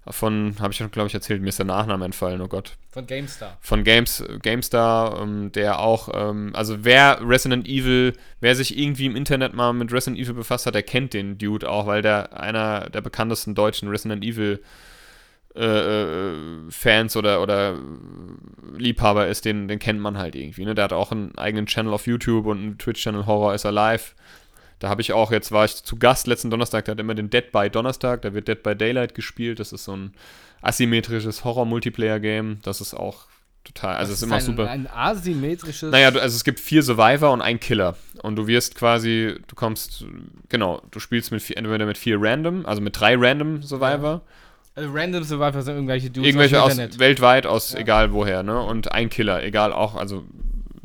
von, 0.07 0.55
habe 0.59 0.71
ich 0.71 0.77
schon, 0.77 0.91
glaube 0.91 1.07
ich, 1.07 1.13
erzählt, 1.13 1.41
mir 1.41 1.49
ist 1.49 1.59
der 1.59 1.65
Nachname 1.65 2.05
entfallen, 2.05 2.41
oh 2.41 2.47
Gott 2.47 2.77
Von 2.89 3.05
GameStar. 3.05 3.57
von 3.61 3.83
Games, 3.83 4.23
GameStar, 4.41 5.21
ähm, 5.21 5.51
der 5.51 5.79
auch, 5.79 6.09
ähm, 6.13 6.51
also 6.55 6.83
wer 6.83 7.19
Resident 7.21 7.67
Evil, 7.67 8.13
wer 8.39 8.55
sich 8.55 8.77
irgendwie 8.77 9.05
im 9.05 9.15
Internet 9.15 9.53
mal 9.53 9.73
mit 9.73 9.91
Resident 9.91 10.19
Evil 10.19 10.33
befasst 10.33 10.65
hat, 10.65 10.75
der 10.75 10.83
kennt 10.83 11.13
den 11.13 11.37
Dude 11.37 11.69
auch, 11.69 11.85
weil 11.85 12.01
der 12.01 12.39
einer 12.39 12.89
der 12.89 13.01
bekanntesten 13.01 13.55
deutschen 13.55 13.89
Resident 13.89 14.23
Evil 14.23 14.61
äh, 15.55 16.31
äh, 16.31 16.35
Fans 16.69 17.17
oder, 17.17 17.41
oder 17.41 17.77
Liebhaber 18.77 19.27
ist, 19.27 19.45
den, 19.45 19.67
den 19.67 19.79
kennt 19.79 19.99
man 19.99 20.17
halt 20.17 20.35
irgendwie. 20.35 20.63
Ne? 20.63 20.75
Der 20.75 20.85
hat 20.85 20.93
auch 20.93 21.11
einen 21.11 21.37
eigenen 21.37 21.65
Channel 21.65 21.91
auf 21.93 22.07
YouTube 22.07 22.45
und 22.45 22.59
einen 22.59 22.77
Twitch-Channel 22.77 23.25
Horror 23.25 23.55
is 23.55 23.65
Alive. 23.65 24.11
Da 24.79 24.89
habe 24.89 25.01
ich 25.01 25.13
auch, 25.13 25.31
jetzt 25.31 25.51
war 25.51 25.65
ich 25.65 25.83
zu 25.83 25.97
Gast 25.97 26.27
letzten 26.27 26.49
Donnerstag, 26.49 26.85
der 26.85 26.93
hat 26.93 26.99
immer 26.99 27.15
den 27.15 27.29
Dead 27.29 27.51
by 27.51 27.69
Donnerstag, 27.69 28.21
da 28.21 28.33
wird 28.33 28.47
Dead 28.47 28.61
by 28.61 28.75
Daylight 28.75 29.13
gespielt. 29.13 29.59
Das 29.59 29.73
ist 29.73 29.83
so 29.83 29.95
ein 29.95 30.13
asymmetrisches 30.61 31.43
Horror-Multiplayer-Game. 31.43 32.59
Das 32.63 32.81
ist 32.81 32.93
auch 32.93 33.25
total. 33.63 33.95
Also 33.97 34.13
es 34.13 34.21
ist 34.21 34.23
Das 34.23 34.27
immer 34.27 34.35
ein, 34.37 34.41
super. 34.57 34.69
Ein 34.69 34.87
asymmetrisches. 34.87 35.91
Naja, 35.91 36.07
also 36.07 36.35
es 36.35 36.43
gibt 36.43 36.59
vier 36.59 36.81
Survivor 36.83 37.31
und 37.31 37.41
einen 37.41 37.59
Killer. 37.59 37.95
Und 38.23 38.35
du 38.35 38.47
wirst 38.47 38.75
quasi, 38.75 39.35
du 39.47 39.55
kommst, 39.55 40.05
genau, 40.49 40.81
du 40.91 40.99
spielst 40.99 41.31
mit 41.31 41.41
vier, 41.41 41.57
entweder 41.57 41.85
mit 41.85 41.97
vier 41.97 42.17
Random, 42.19 42.65
also 42.65 42.81
mit 42.81 42.99
drei 42.99 43.15
Random 43.17 43.61
Survivor, 43.61 44.21
also 44.75 44.91
Random 44.93 45.23
Survivor 45.23 45.61
sind 45.61 45.75
irgendwelche 45.75 46.09
Dudes 46.09 46.27
irgendwelche 46.27 46.61
aus 46.61 46.77
weltweit, 46.99 47.45
aus 47.45 47.73
Ja. 47.73 47.79
egal 47.79 48.13
woher, 48.13 48.43
ne? 48.43 48.61
Und 48.61 48.91
ein 48.93 49.09
Killer, 49.09 49.43
egal 49.43 49.73
auch, 49.73 49.95
also 49.95 50.23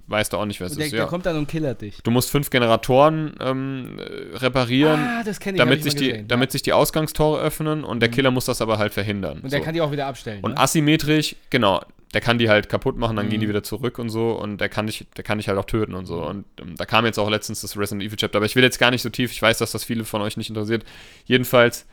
weißt 0.07 0.33
du 0.33 0.37
auch 0.37 0.45
nicht, 0.45 0.61
wer 0.61 0.67
es 0.67 0.75
der, 0.75 0.87
ist. 0.87 0.93
der 0.93 1.01
Ja. 1.01 1.07
kommt 1.07 1.27
dann 1.27 1.37
und 1.37 1.49
killert 1.49 1.81
dich. 1.81 1.99
Du 2.03 2.11
musst 2.11 2.31
fünf 2.31 2.51
Generatoren 2.51 3.35
ähm, 3.41 3.99
äh, 3.99 4.37
reparieren. 4.37 5.01
Ah, 5.01 5.25
ich 5.29 5.39
damit, 5.57 5.79
ich 5.79 5.85
sich 5.85 5.95
die, 5.95 6.09
gesehen, 6.09 6.29
damit 6.29 6.53
sich 6.53 6.63
die 6.63 6.73
Ausgangstore 6.73 7.41
öffnen 7.41 7.85
und 7.85 8.01
der 8.01 8.09
Mhm. 8.11 8.15
Killer 8.15 8.31
muss 8.31 8.45
das 8.45 8.61
aber 8.61 8.79
halt 8.79 8.93
verhindern. 8.93 9.41
Und 9.41 9.53
der 9.53 9.61
so. 9.61 9.65
kann 9.65 9.75
die 9.75 9.81
auch 9.81 9.93
wieder 9.93 10.07
abstellen. 10.07 10.41
und 10.43 10.53
ne? 10.53 10.59
asymmetrisch, 10.59 11.37
genau, 11.51 11.81
der 12.13 12.21
kann 12.21 12.39
die 12.39 12.49
halt 12.49 12.69
kaputt 12.69 12.97
machen, 12.97 13.17
dann 13.17 13.27
Mhm. 13.27 13.31
gehen 13.31 13.41
die 13.41 13.49
wieder 13.49 13.63
zurück 13.63 13.99
und 13.99 14.09
so 14.09 14.33
und 14.33 14.59
der 14.61 14.69
kann 14.69 14.87
dich, 14.87 15.07
der 15.17 15.25
kann 15.25 15.39
dich 15.39 15.49
halt 15.49 15.59
auch 15.59 15.65
töten 15.65 15.95
und 15.95 16.07
so. 16.07 16.23
Und 16.25 16.45
ähm, 16.61 16.75
da 16.77 16.85
kam 16.87 17.05
jetzt 17.07 17.19
auch 17.19 17.29
letztens 17.31 17.61
das 17.63 17.77
Resident 17.77 18.03
Evil 18.07 18.17
Chapter, 18.17 18.37
aber 18.37 18.47
ich 18.47 18.55
will 18.57 18.63
jetzt 18.63 18.79
gar 18.79 18.91
nicht 18.91 19.03
so 19.03 19.09
tief, 19.09 19.33
ich 19.33 19.41
weiß, 19.43 19.59
dass 19.59 19.73
das 19.73 19.85
viele 19.85 20.05
von 20.05 20.21
euch 20.23 20.37
nicht 20.37 20.49
interessiert. 20.49 20.85
Jedenfalls 21.25 21.87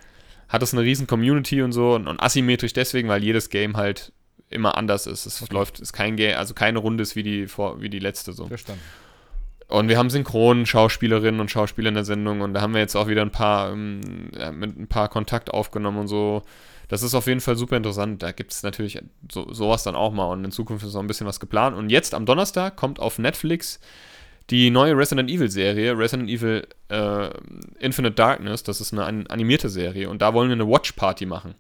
hat 0.50 0.62
es 0.62 0.74
eine 0.74 0.84
riesen 0.84 1.08
Community 1.08 1.62
und 1.62 1.72
so 1.72 1.94
und, 1.96 2.08
und 2.08 2.22
asymmetrisch 2.22 2.74
deswegen, 2.74 3.08
weil 3.08 3.24
jedes 3.24 3.50
Game 3.50 3.78
halt 3.78 4.12
immer 4.52 4.78
anders 4.78 5.08
ist. 5.08 5.26
Es 5.26 5.42
Okay. 5.42 5.54
läuft, 5.54 5.80
ist 5.80 5.94
kein 5.94 6.16
Game, 6.16 6.38
also 6.38 6.54
keine 6.54 6.80
Runde 6.80 7.02
ist 7.04 7.16
wie 7.16 7.24
die 7.24 7.48
vor, 7.48 7.82
wie 7.82 7.90
die 7.90 8.00
letzte 8.00 8.34
so. 8.34 8.48
Verstanden. 8.48 8.82
Und 9.68 9.88
wir 9.88 9.98
haben 9.98 10.10
Synchron-Schauspielerinnen 10.10 11.40
und 11.40 11.50
Schauspieler 11.50 11.90
in 11.90 11.96
der 11.96 12.04
Sendung 12.04 12.42
und 12.42 12.54
da 12.54 12.62
haben 12.62 12.74
wir 12.74 12.82
jetzt 12.82 12.96
auch 12.96 13.08
wieder 13.08 13.22
ein 13.22 13.32
paar, 13.32 13.72
ähm, 13.72 14.02
mit 14.54 14.78
ein 14.78 14.88
paar 14.88 15.08
Kontakt 15.08 15.54
aufgenommen 15.54 15.98
und 16.00 16.08
so. 16.08 16.42
Das 16.90 17.04
ist 17.04 17.16
auf 17.16 17.28
jeden 17.28 17.40
Fall 17.40 17.56
super 17.56 17.78
interessant. 17.78 18.22
Da 18.22 18.34
gibt 18.34 18.52
es 18.52 18.64
natürlich 18.64 19.00
so, 19.32 19.54
sowas 19.54 19.84
dann 19.84 19.96
auch 19.96 20.12
mal 20.12 20.26
und 20.26 20.44
in 20.44 20.52
Zukunft 20.52 20.86
ist 20.86 20.94
noch 20.94 21.00
ein 21.02 21.08
bisschen 21.08 21.26
was 21.26 21.40
geplant. 21.40 21.78
Und 21.78 21.90
jetzt 21.90 22.14
am 22.14 22.26
Donnerstag 22.26 22.76
kommt 22.76 23.00
auf 23.00 23.18
Netflix 23.18 23.80
die 24.50 24.70
neue 24.72 24.98
Resident 24.98 25.30
Evil 25.30 25.50
Serie, 25.50 25.98
Resident 25.98 26.30
Evil 26.30 26.68
äh, 26.90 27.30
Infinite 27.80 28.16
Darkness. 28.16 28.64
Das 28.64 28.82
ist 28.82 28.92
eine 28.92 29.06
an 29.06 29.26
animierte 29.28 29.70
Serie 29.70 30.10
und 30.10 30.22
da 30.22 30.34
wollen 30.34 30.50
wir 30.50 30.56
eine 30.56 30.68
Watch 30.68 30.92
Party 30.94 31.26
machen. 31.26 31.56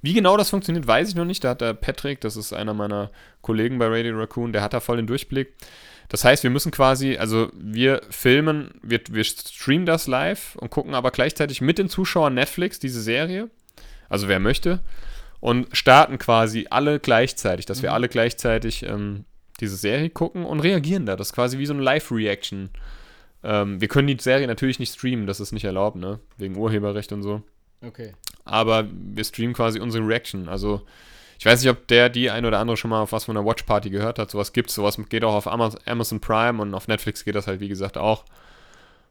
Wie 0.00 0.14
genau 0.14 0.36
das 0.36 0.50
funktioniert, 0.50 0.86
weiß 0.86 1.08
ich 1.08 1.14
noch 1.14 1.24
nicht. 1.24 1.42
Da 1.44 1.50
hat 1.50 1.60
der 1.60 1.74
Patrick, 1.74 2.20
das 2.20 2.36
ist 2.36 2.52
einer 2.52 2.74
meiner 2.74 3.10
Kollegen 3.42 3.78
bei 3.78 3.86
Radio 3.88 4.16
Raccoon, 4.16 4.52
der 4.52 4.62
hat 4.62 4.72
da 4.72 4.80
voll 4.80 4.96
den 4.96 5.06
Durchblick. 5.06 5.54
Das 6.08 6.24
heißt, 6.24 6.42
wir 6.42 6.50
müssen 6.50 6.70
quasi, 6.72 7.16
also 7.18 7.50
wir 7.54 8.00
filmen, 8.08 8.70
wir, 8.82 9.00
wir 9.10 9.24
streamen 9.24 9.84
das 9.86 10.06
live 10.06 10.56
und 10.56 10.70
gucken 10.70 10.94
aber 10.94 11.10
gleichzeitig 11.10 11.60
mit 11.60 11.78
den 11.78 11.88
Zuschauern 11.88 12.34
Netflix 12.34 12.78
diese 12.78 13.02
Serie. 13.02 13.50
Also 14.08 14.28
wer 14.28 14.38
möchte. 14.40 14.80
Und 15.40 15.76
starten 15.76 16.18
quasi 16.18 16.66
alle 16.70 16.98
gleichzeitig, 16.98 17.66
dass 17.66 17.82
wir 17.82 17.90
Mhm. 17.90 17.94
alle 17.94 18.08
gleichzeitig 18.08 18.84
ähm, 18.84 19.24
diese 19.60 19.76
Serie 19.76 20.10
gucken 20.10 20.44
und 20.44 20.60
reagieren 20.60 21.06
da. 21.06 21.14
Das 21.16 21.28
ist 21.28 21.32
quasi 21.34 21.58
wie 21.58 21.66
so 21.66 21.74
eine 21.74 21.82
Live-Reaction. 21.82 22.70
Ähm, 23.44 23.80
wir 23.80 23.88
können 23.88 24.08
die 24.08 24.16
Serie 24.18 24.46
natürlich 24.46 24.78
nicht 24.78 24.94
streamen, 24.94 25.26
das 25.26 25.40
ist 25.40 25.52
nicht 25.52 25.64
erlaubt, 25.64 25.96
ne? 25.96 26.18
Wegen 26.38 26.56
Urheberrecht 26.56 27.12
und 27.12 27.22
so 27.22 27.42
Okay. 27.80 28.12
aber 28.44 28.86
wir 28.90 29.24
streamen 29.24 29.54
quasi 29.54 29.78
unsere 29.80 30.06
Reaction. 30.06 30.48
Also 30.48 30.82
ich 31.38 31.46
weiß 31.46 31.62
nicht, 31.62 31.70
ob 31.70 31.86
der, 31.86 32.08
die 32.08 32.30
ein 32.30 32.44
oder 32.44 32.58
andere 32.58 32.76
schon 32.76 32.90
mal 32.90 33.00
auf 33.00 33.12
was 33.12 33.26
von 33.26 33.36
einer 33.36 33.46
Watch 33.46 33.62
Party 33.62 33.90
gehört 33.90 34.18
hat. 34.18 34.30
Sowas 34.30 34.52
gibt's, 34.52 34.74
sowas 34.74 34.98
geht 35.08 35.22
auch 35.24 35.34
auf 35.34 35.46
Ama- 35.46 35.76
Amazon 35.86 36.20
Prime 36.20 36.60
und 36.60 36.74
auf 36.74 36.88
Netflix 36.88 37.24
geht 37.24 37.34
das 37.36 37.46
halt, 37.46 37.60
wie 37.60 37.68
gesagt, 37.68 37.96
auch. 37.96 38.24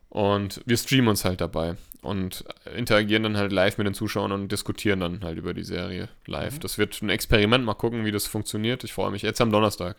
Und 0.10 0.62
wir 0.66 0.78
streamen 0.78 1.08
uns 1.10 1.24
halt 1.26 1.40
dabei 1.42 1.76
und 2.02 2.44
interagieren 2.76 3.24
dann 3.24 3.38
halt 3.38 3.52
live 3.52 3.78
mit 3.78 3.88
den 3.88 3.94
Zuschauern 3.94 4.32
und 4.32 4.52
diskutieren 4.52 5.00
dann 5.00 5.24
halt 5.24 5.38
über 5.38 5.54
die 5.54 5.64
Serie 5.64 6.10
live. 6.26 6.56
Mhm. 6.56 6.60
Das 6.62 6.78
wird 6.78 7.02
ein 7.02 7.10
Experiment, 7.10 7.64
mal 7.66 7.74
gucken, 7.74 8.06
wie 8.06 8.12
das 8.12 8.28
funktioniert. 8.28 8.84
Ich 8.84 8.94
freue 8.94 9.12
mich 9.12 9.22
jetzt 9.22 9.42
am 9.42 9.52
Donnerstag. 9.52 9.96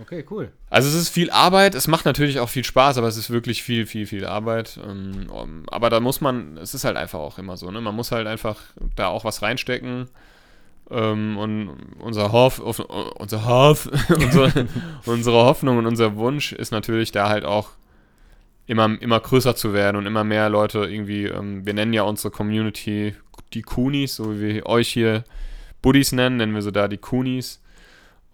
Okay, 0.00 0.24
cool. 0.30 0.52
Also 0.68 0.88
es 0.88 0.94
ist 0.94 1.08
viel 1.08 1.30
Arbeit, 1.30 1.74
es 1.74 1.88
macht 1.88 2.04
natürlich 2.04 2.38
auch 2.38 2.48
viel 2.48 2.64
Spaß, 2.64 2.98
aber 2.98 3.08
es 3.08 3.16
ist 3.16 3.30
wirklich 3.30 3.62
viel, 3.62 3.86
viel, 3.86 4.06
viel 4.06 4.26
Arbeit. 4.26 4.78
Ähm, 4.86 5.64
aber 5.68 5.90
da 5.90 6.00
muss 6.00 6.20
man, 6.20 6.58
es 6.58 6.74
ist 6.74 6.84
halt 6.84 6.96
einfach 6.96 7.18
auch 7.18 7.38
immer 7.38 7.56
so, 7.56 7.70
ne? 7.70 7.80
Man 7.80 7.94
muss 7.94 8.12
halt 8.12 8.26
einfach 8.26 8.60
da 8.94 9.08
auch 9.08 9.24
was 9.24 9.42
reinstecken. 9.42 10.08
Ähm, 10.90 11.36
und 11.38 11.70
unser 11.98 12.32
Hoff, 12.32 12.58
unser 12.58 13.46
Hoff, 13.46 13.88
unsere, 14.08 14.66
unsere 15.06 15.44
Hoffnung 15.44 15.78
und 15.78 15.86
unser 15.86 16.16
Wunsch 16.16 16.52
ist 16.52 16.72
natürlich 16.72 17.10
da 17.10 17.28
halt 17.28 17.44
auch 17.44 17.70
immer, 18.66 19.00
immer 19.00 19.20
größer 19.20 19.56
zu 19.56 19.72
werden 19.72 19.96
und 19.96 20.06
immer 20.06 20.24
mehr 20.24 20.48
Leute 20.48 20.80
irgendwie, 20.80 21.24
ähm, 21.24 21.64
wir 21.64 21.74
nennen 21.74 21.92
ja 21.92 22.02
unsere 22.02 22.30
Community 22.30 23.14
die 23.54 23.62
Kunis, 23.62 24.16
so 24.16 24.34
wie 24.34 24.54
wir 24.54 24.66
euch 24.66 24.88
hier 24.88 25.24
Buddies 25.82 26.12
nennen, 26.12 26.36
nennen 26.36 26.54
wir 26.54 26.62
so 26.62 26.70
da 26.70 26.88
die 26.88 26.98
Kunis. 26.98 27.60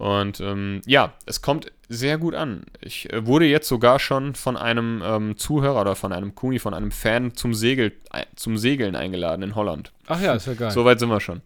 Und 0.03 0.41
ähm, 0.41 0.81
ja, 0.85 1.13
es 1.27 1.43
kommt 1.43 1.71
sehr 1.89 2.19
gut 2.19 2.35
an. 2.35 2.65
Ich 2.81 3.13
äh, 3.13 3.25
wurde 3.25 3.45
jetzt 3.45 3.69
sogar 3.69 4.01
schon 4.01 4.35
von 4.35 4.57
einem 4.57 5.01
ähm, 5.05 5.37
Zuhörer 5.37 5.81
oder 5.81 5.95
von 5.95 6.13
einem 6.13 6.35
Kuni, 6.35 6.59
von 6.59 6.75
einem 6.75 6.91
Fan 6.91 7.37
zum, 7.37 7.55
Segel, 7.55 7.93
äh, 8.13 8.25
zum 8.35 8.59
Segeln 8.59 8.97
eingeladen 8.97 9.45
in 9.45 9.55
Holland. 9.55 9.93
Ach 10.09 10.21
ja, 10.21 10.35
ist 10.35 10.49
ja 10.49 10.55
geil. 10.55 10.73
So 10.73 10.85
weit 10.85 10.99
sind 10.99 11.09
wir 11.09 11.21
schon. 11.21 11.41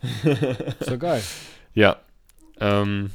Ist 0.80 0.88
ja 0.88 0.96
geil. 0.96 1.22
Ja. 1.74 1.96
Ähm, 2.60 3.10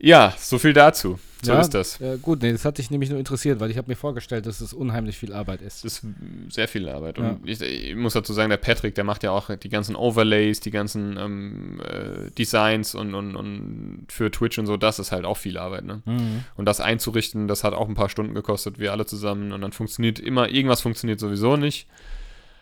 ja, 0.00 0.34
so 0.36 0.58
viel 0.58 0.72
dazu. 0.72 1.20
So 1.44 1.52
ja, 1.52 1.60
ist 1.60 1.70
das. 1.70 2.00
Äh, 2.00 2.18
gut, 2.22 2.40
nee, 2.42 2.52
das 2.52 2.64
hat 2.64 2.78
dich 2.78 2.90
nämlich 2.92 3.10
nur 3.10 3.18
interessiert, 3.18 3.58
weil 3.58 3.68
ich 3.70 3.76
habe 3.76 3.90
mir 3.90 3.96
vorgestellt, 3.96 4.46
dass 4.46 4.60
es 4.60 4.72
unheimlich 4.72 5.18
viel 5.18 5.32
Arbeit 5.32 5.60
ist. 5.60 5.84
Es 5.84 6.04
ist 6.04 6.06
sehr 6.50 6.68
viel 6.68 6.88
Arbeit. 6.88 7.18
Ja. 7.18 7.30
Und 7.30 7.48
ich, 7.48 7.60
ich 7.60 7.96
muss 7.96 8.12
dazu 8.12 8.32
sagen, 8.32 8.48
der 8.50 8.58
Patrick, 8.58 8.94
der 8.94 9.02
macht 9.02 9.24
ja 9.24 9.32
auch 9.32 9.50
die 9.56 9.68
ganzen 9.68 9.96
Overlays, 9.96 10.60
die 10.60 10.70
ganzen 10.70 11.16
ähm, 11.18 11.80
äh, 11.80 12.30
Designs 12.30 12.94
und, 12.94 13.14
und, 13.14 13.34
und 13.34 14.06
für 14.08 14.30
Twitch 14.30 14.58
und 14.60 14.66
so, 14.66 14.76
das 14.76 15.00
ist 15.00 15.10
halt 15.10 15.24
auch 15.24 15.36
viel 15.36 15.58
Arbeit, 15.58 15.84
ne? 15.84 16.02
Mhm. 16.04 16.44
Und 16.56 16.66
das 16.66 16.80
einzurichten, 16.80 17.48
das 17.48 17.64
hat 17.64 17.74
auch 17.74 17.88
ein 17.88 17.94
paar 17.94 18.08
Stunden 18.08 18.34
gekostet, 18.34 18.78
wir 18.78 18.92
alle 18.92 19.04
zusammen. 19.04 19.50
Und 19.50 19.62
dann 19.62 19.72
funktioniert 19.72 20.20
immer, 20.20 20.48
irgendwas 20.48 20.80
funktioniert 20.80 21.18
sowieso 21.18 21.56
nicht. 21.56 21.88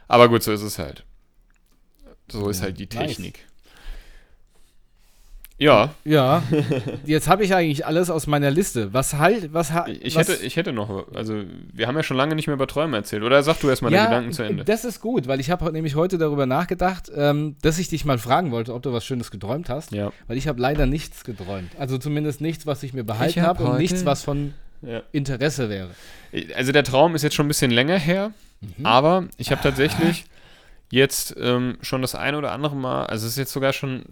Aber 0.09 0.31
gut, 0.31 0.43
so 0.43 0.53
ist 0.53 0.63
es 0.63 0.79
halt. 0.79 1.05
So 2.33 2.49
ist 2.49 2.61
Ja, 2.61 2.65
halt 2.65 2.79
die 2.79 2.89
nice. 2.95 3.21
Ja, 5.61 5.91
Ja, 6.05 6.43
jetzt 7.05 7.29
habe 7.29 7.45
ich 7.45 7.55
eigentlich 7.55 7.85
alles 7.87 8.09
aus 8.09 8.27
meiner 8.27 8.51
Liste. 8.51 8.93
Was 8.95 9.15
halt, 9.19 9.53
was 9.53 9.73
ha- 9.73 9.87
ich 9.89 10.17
was, 10.17 10.27
hätte, 10.29 10.43
ich 10.45 10.57
hätte 10.57 10.73
noch, 10.73 11.07
also 11.15 11.43
wir 11.73 11.87
haben 11.87 11.97
ja 11.97 12.03
schon 12.03 12.17
lange 12.17 12.35
nicht 12.35 12.47
mehr 12.47 12.55
über 12.55 12.67
Träume 12.67 12.97
erzählt. 12.97 13.23
Oder 13.23 13.43
sag 13.43 13.61
du 13.61 13.69
erstmal 13.69 13.93
ja, 13.93 13.99
deine 14.05 14.09
Gedanken 14.11 14.33
zu 14.33 14.43
Ende. 14.43 14.65
Das 14.65 14.85
ist 14.87 15.01
gut, 15.01 15.29
weil 15.29 15.39
ich 15.39 15.51
habe 15.51 15.71
nämlich 15.71 15.95
heute 15.97 16.17
darüber 16.17 16.47
nachgedacht, 16.47 17.11
ähm, 17.15 17.57
dass 17.61 17.79
ich 17.79 17.89
dich 17.89 18.07
mal 18.07 18.17
fragen 18.19 18.51
wollte, 18.53 18.73
ob 18.73 18.83
du 18.83 18.93
was 18.95 19.05
Schönes 19.05 19.31
geträumt 19.31 19.69
hast. 19.69 19.93
Ja. 19.93 20.13
Weil 20.29 20.39
ich 20.39 20.49
habe 20.49 20.61
leider 20.61 20.87
nichts 20.87 21.25
geträumt. 21.25 21.71
Also 21.79 21.99
zumindest 21.99 22.41
nichts, 22.41 22.67
was 22.67 22.83
ich 22.83 22.95
mir 22.95 23.05
behalten 23.05 23.43
hab 23.43 23.59
habe 23.59 23.65
und 23.65 23.71
heute- 23.73 23.83
nichts, 23.83 24.05
was 24.07 24.25
von 24.25 24.55
ja. 24.83 25.03
Interesse 25.13 25.69
wäre. 25.69 25.91
Also 26.57 26.73
der 26.73 26.85
Traum 26.85 27.15
ist 27.15 27.23
jetzt 27.23 27.35
schon 27.35 27.45
ein 27.45 27.49
bisschen 27.49 27.71
länger 27.71 27.99
her, 27.99 28.33
Mhm. 28.63 28.87
aber 28.87 29.25
ich 29.37 29.51
habe 29.51 29.63
tatsächlich 29.63 30.25
jetzt 30.91 31.35
ähm, 31.39 31.77
schon 31.83 32.01
das 32.03 32.15
ein 32.15 32.35
oder 32.35 32.53
andere 32.53 32.77
Mal, 32.77 33.05
also 33.07 33.27
es 33.27 33.33
ist 33.33 33.39
jetzt 33.39 33.53
sogar 33.53 33.73
schon 33.75 34.05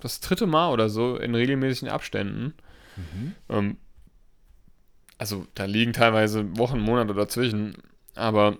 das 0.00 0.20
dritte 0.20 0.46
Mal 0.46 0.70
oder 0.72 0.88
so 0.88 1.16
in 1.16 1.34
regelmäßigen 1.34 1.88
Abständen. 1.88 2.54
Mhm. 2.96 3.34
Ähm, 3.48 3.76
also 5.18 5.46
da 5.54 5.64
liegen 5.66 5.92
teilweise 5.92 6.56
Wochen, 6.56 6.80
Monate 6.80 7.14
dazwischen, 7.14 7.76
aber 8.14 8.56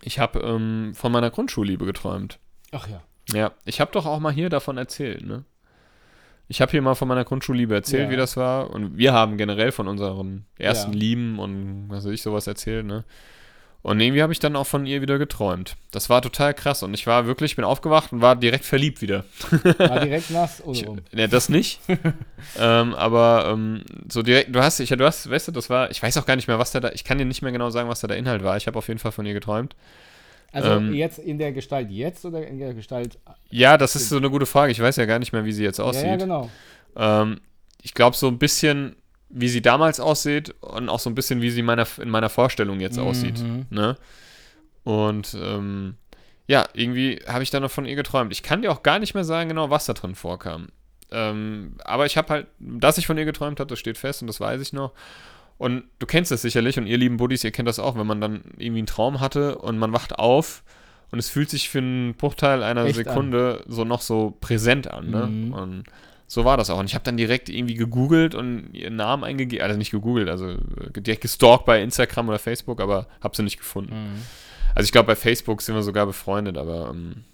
ich 0.00 0.18
habe 0.18 0.40
ähm, 0.40 0.92
von 0.94 1.12
meiner 1.12 1.30
Grundschulliebe 1.30 1.84
geträumt. 1.84 2.38
Ach 2.70 2.88
ja. 2.88 3.02
Ja, 3.32 3.52
ich 3.64 3.80
habe 3.80 3.92
doch 3.92 4.06
auch 4.06 4.18
mal 4.18 4.32
hier 4.32 4.48
davon 4.50 4.78
erzählt, 4.78 5.24
ne? 5.24 5.44
Ich 6.48 6.60
habe 6.60 6.70
hier 6.72 6.82
mal 6.82 6.94
von 6.94 7.08
meiner 7.08 7.24
Grundschulliebe 7.24 7.74
erzählt, 7.74 8.04
Ja. 8.06 8.10
wie 8.10 8.16
das 8.16 8.36
war. 8.36 8.70
Und 8.70 8.98
wir 8.98 9.12
haben 9.12 9.38
generell 9.38 9.72
von 9.72 9.88
unseren 9.88 10.44
ersten 10.58 10.92
Ja. 10.92 10.98
Lieben 10.98 11.38
und 11.38 11.88
was 11.88 12.04
weiß 12.04 12.12
ich 12.12 12.22
sowas 12.22 12.46
erzählt, 12.46 12.84
ne? 12.84 13.04
Und 13.82 13.98
irgendwie 13.98 14.22
habe 14.22 14.32
ich 14.32 14.38
dann 14.38 14.54
auch 14.54 14.66
von 14.66 14.86
ihr 14.86 15.02
wieder 15.02 15.18
geträumt. 15.18 15.76
Das 15.90 16.08
war 16.08 16.22
total 16.22 16.54
krass. 16.54 16.84
Und 16.84 16.94
ich 16.94 17.08
war 17.08 17.26
wirklich, 17.26 17.56
bin 17.56 17.64
aufgewacht 17.64 18.12
und 18.12 18.20
war 18.20 18.36
direkt 18.36 18.64
verliebt 18.64 19.02
wieder. 19.02 19.24
War 19.76 20.00
direkt 20.00 20.30
nass 20.30 20.60
oder 20.64 20.88
um. 20.88 21.00
ja, 21.12 21.26
das 21.26 21.48
nicht. 21.48 21.80
ähm, 22.58 22.94
aber 22.94 23.50
ähm, 23.52 23.82
so 24.08 24.22
direkt, 24.22 24.54
du 24.54 24.62
hast, 24.62 24.78
ich, 24.78 24.90
du 24.90 25.04
hast, 25.04 25.28
weißt 25.28 25.48
du, 25.48 25.52
das 25.52 25.68
war, 25.68 25.90
ich 25.90 26.00
weiß 26.00 26.16
auch 26.18 26.26
gar 26.26 26.36
nicht 26.36 26.46
mehr, 26.46 26.60
was 26.60 26.70
da 26.70 26.78
da, 26.78 26.92
ich 26.92 27.02
kann 27.02 27.18
dir 27.18 27.24
nicht 27.24 27.42
mehr 27.42 27.50
genau 27.50 27.70
sagen, 27.70 27.88
was 27.88 28.00
da 28.00 28.06
der 28.06 28.18
Inhalt 28.18 28.44
war. 28.44 28.56
Ich 28.56 28.68
habe 28.68 28.78
auf 28.78 28.86
jeden 28.86 29.00
Fall 29.00 29.12
von 29.12 29.26
ihr 29.26 29.34
geträumt. 29.34 29.74
Also 30.52 30.70
ähm, 30.70 30.94
jetzt 30.94 31.18
in 31.18 31.38
der 31.38 31.50
Gestalt 31.50 31.90
jetzt 31.90 32.24
oder 32.24 32.46
in 32.46 32.58
der 32.58 32.74
Gestalt. 32.74 33.18
Ja, 33.50 33.78
das 33.78 33.96
ist 33.96 34.10
so 34.10 34.18
eine 34.18 34.30
gute 34.30 34.46
Frage. 34.46 34.70
Ich 34.70 34.80
weiß 34.80 34.96
ja 34.96 35.06
gar 35.06 35.18
nicht 35.18 35.32
mehr, 35.32 35.44
wie 35.44 35.52
sie 35.52 35.64
jetzt 35.64 35.80
aussieht. 35.80 36.04
Ja, 36.04 36.10
ja, 36.10 36.16
genau. 36.16 36.50
Ähm, 36.94 37.40
ich 37.82 37.94
glaube, 37.94 38.16
so 38.16 38.28
ein 38.28 38.38
bisschen, 38.38 38.94
wie 39.32 39.48
sie 39.48 39.62
damals 39.62 39.98
aussieht 39.98 40.54
und 40.60 40.88
auch 40.88 41.00
so 41.00 41.10
ein 41.10 41.14
bisschen, 41.14 41.40
wie 41.40 41.50
sie 41.50 41.62
meiner, 41.62 41.86
in 42.00 42.10
meiner 42.10 42.28
Vorstellung 42.28 42.80
jetzt 42.80 42.98
aussieht. 42.98 43.40
Mhm. 43.40 43.66
Ne? 43.70 43.96
Und 44.84 45.36
ähm, 45.40 45.94
ja, 46.46 46.66
irgendwie 46.74 47.20
habe 47.26 47.42
ich 47.42 47.50
da 47.50 47.60
noch 47.60 47.70
von 47.70 47.86
ihr 47.86 47.96
geträumt. 47.96 48.32
Ich 48.32 48.42
kann 48.42 48.62
dir 48.62 48.70
auch 48.70 48.82
gar 48.82 48.98
nicht 48.98 49.14
mehr 49.14 49.24
sagen, 49.24 49.48
genau, 49.48 49.70
was 49.70 49.86
da 49.86 49.94
drin 49.94 50.14
vorkam. 50.14 50.68
Ähm, 51.10 51.74
aber 51.84 52.06
ich 52.06 52.16
habe 52.16 52.28
halt, 52.28 52.46
dass 52.58 52.98
ich 52.98 53.06
von 53.06 53.16
ihr 53.18 53.24
geträumt 53.24 53.58
habe, 53.60 53.68
das 53.68 53.78
steht 53.78 53.98
fest 53.98 54.22
und 54.22 54.28
das 54.28 54.40
weiß 54.40 54.60
ich 54.60 54.72
noch. 54.72 54.92
Und 55.58 55.84
du 55.98 56.06
kennst 56.06 56.30
das 56.30 56.42
sicherlich 56.42 56.78
und 56.78 56.86
ihr 56.86 56.98
lieben 56.98 57.16
Buddies, 57.16 57.44
ihr 57.44 57.52
kennt 57.52 57.68
das 57.68 57.78
auch, 57.78 57.96
wenn 57.96 58.06
man 58.06 58.20
dann 58.20 58.42
irgendwie 58.56 58.80
einen 58.80 58.86
Traum 58.86 59.20
hatte 59.20 59.58
und 59.58 59.78
man 59.78 59.92
wacht 59.92 60.18
auf 60.18 60.62
und 61.10 61.18
es 61.18 61.28
fühlt 61.28 61.50
sich 61.50 61.68
für 61.68 61.78
einen 61.78 62.14
Bruchteil 62.14 62.62
einer 62.62 62.84
Echt 62.84 62.96
Sekunde 62.96 63.62
so 63.68 63.84
noch 63.84 64.00
so 64.00 64.36
präsent 64.40 64.90
an. 64.90 65.10
Ne? 65.10 65.26
Mhm. 65.26 65.52
Und 65.52 65.84
so 66.32 66.46
war 66.46 66.56
das 66.56 66.70
auch. 66.70 66.78
Und 66.78 66.86
ich 66.86 66.94
habe 66.94 67.04
dann 67.04 67.18
direkt 67.18 67.50
irgendwie 67.50 67.74
gegoogelt 67.74 68.34
und 68.34 68.70
ihren 68.72 68.96
Namen 68.96 69.22
eingegeben, 69.22 69.62
also 69.62 69.76
nicht 69.76 69.90
gegoogelt, 69.90 70.30
also 70.30 70.48
äh, 70.48 70.56
direkt 70.96 71.20
gestalkt 71.20 71.66
bei 71.66 71.82
Instagram 71.82 72.26
oder 72.30 72.38
Facebook, 72.38 72.80
aber 72.80 73.06
habe 73.22 73.36
sie 73.36 73.42
nicht 73.42 73.58
gefunden. 73.58 73.92
Mhm. 73.92 74.22
Also 74.74 74.86
ich 74.86 74.92
glaube, 74.92 75.08
bei 75.08 75.14
Facebook 75.14 75.60
sind 75.60 75.74
wir 75.74 75.82
sogar 75.82 76.06
befreundet, 76.06 76.56
aber 76.56 76.88
ähm, 76.90 77.24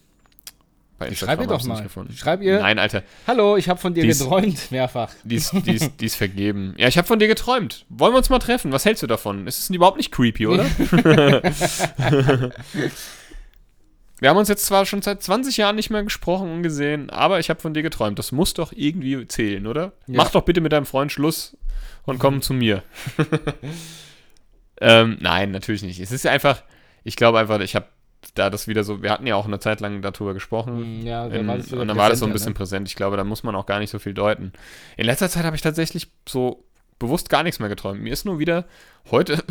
bei 0.98 1.14
Schreib 1.14 1.38
ihr 1.38 1.42
hab 1.44 1.48
doch 1.50 1.58
ich 1.58 1.62
sie 1.62 1.70
nicht 1.70 1.84
gefunden. 1.84 2.12
Schreib 2.16 2.42
ihr, 2.42 2.58
Nein, 2.58 2.80
Alter, 2.80 3.04
hallo, 3.28 3.56
ich 3.56 3.68
habe 3.68 3.78
von 3.78 3.94
dir 3.94 4.02
Die 4.02 4.08
ist- 4.08 4.18
geträumt, 4.18 4.72
mehrfach. 4.72 5.12
die 5.22 5.36
ist, 5.36 5.52
die, 5.52 5.74
ist, 5.76 5.92
die 6.00 6.06
ist 6.06 6.16
vergeben. 6.16 6.74
Ja, 6.76 6.88
ich 6.88 6.98
habe 6.98 7.06
von 7.06 7.20
dir 7.20 7.28
geträumt. 7.28 7.86
Wollen 7.88 8.12
wir 8.14 8.18
uns 8.18 8.30
mal 8.30 8.40
treffen? 8.40 8.72
Was 8.72 8.84
hältst 8.84 9.04
du 9.04 9.06
davon? 9.06 9.46
Ist 9.46 9.60
es 9.60 9.70
überhaupt 9.70 9.98
nicht 9.98 10.10
creepy, 10.10 10.48
oder? 10.48 10.66
wir 14.20 14.30
haben 14.30 14.36
uns 14.36 14.48
jetzt 14.48 14.66
zwar 14.66 14.84
schon 14.86 15.02
seit 15.02 15.22
20 15.22 15.56
Jahren 15.56 15.76
nicht 15.76 15.90
mehr 15.90 16.02
gesprochen 16.02 16.52
und 16.52 16.62
gesehen, 16.62 17.10
aber 17.10 17.38
ich 17.38 17.50
habe 17.50 17.60
von 17.60 17.74
dir 17.74 17.82
geträumt. 17.82 18.18
Das 18.18 18.32
muss 18.32 18.54
doch 18.54 18.72
irgendwie 18.72 19.26
zählen, 19.28 19.66
oder? 19.66 19.92
Ja. 20.06 20.16
Mach 20.16 20.30
doch 20.30 20.42
bitte 20.42 20.60
mit 20.60 20.72
deinem 20.72 20.86
Freund 20.86 21.12
Schluss 21.12 21.56
und 22.04 22.18
komm 22.18 22.42
zu 22.42 22.54
mir. 22.54 22.82
ähm, 24.80 25.18
nein, 25.20 25.50
natürlich 25.50 25.82
nicht. 25.82 26.00
Es 26.00 26.12
ist 26.12 26.26
einfach, 26.26 26.62
ich 27.04 27.16
glaube 27.16 27.38
einfach, 27.38 27.60
ich 27.60 27.74
habe 27.74 27.86
da 28.34 28.50
das 28.50 28.66
wieder 28.66 28.84
so, 28.84 29.02
wir 29.02 29.10
hatten 29.10 29.26
ja 29.26 29.36
auch 29.36 29.46
eine 29.46 29.60
Zeit 29.60 29.80
lang 29.80 30.02
darüber 30.02 30.34
gesprochen. 30.34 31.00
Mhm, 31.00 31.06
Ja, 31.06 31.26
In, 31.26 31.48
und 31.48 31.88
dann 31.88 31.96
war 31.96 32.10
das 32.10 32.18
so 32.18 32.26
ein 32.26 32.32
bisschen 32.32 32.52
ne? 32.52 32.54
präsent. 32.54 32.88
Ich 32.88 32.96
glaube, 32.96 33.16
da 33.16 33.24
muss 33.24 33.42
man 33.44 33.54
auch 33.54 33.66
gar 33.66 33.78
nicht 33.78 33.90
so 33.90 33.98
viel 33.98 34.14
deuten. 34.14 34.52
In 34.96 35.06
letzter 35.06 35.28
Zeit 35.28 35.44
habe 35.44 35.56
ich 35.56 35.62
tatsächlich 35.62 36.08
so 36.28 36.64
bewusst 36.98 37.28
gar 37.30 37.42
nichts 37.42 37.58
mehr 37.60 37.68
geträumt. 37.68 38.00
Mir 38.02 38.12
ist 38.12 38.24
nur 38.24 38.38
wieder 38.38 38.64
heute, 39.10 39.42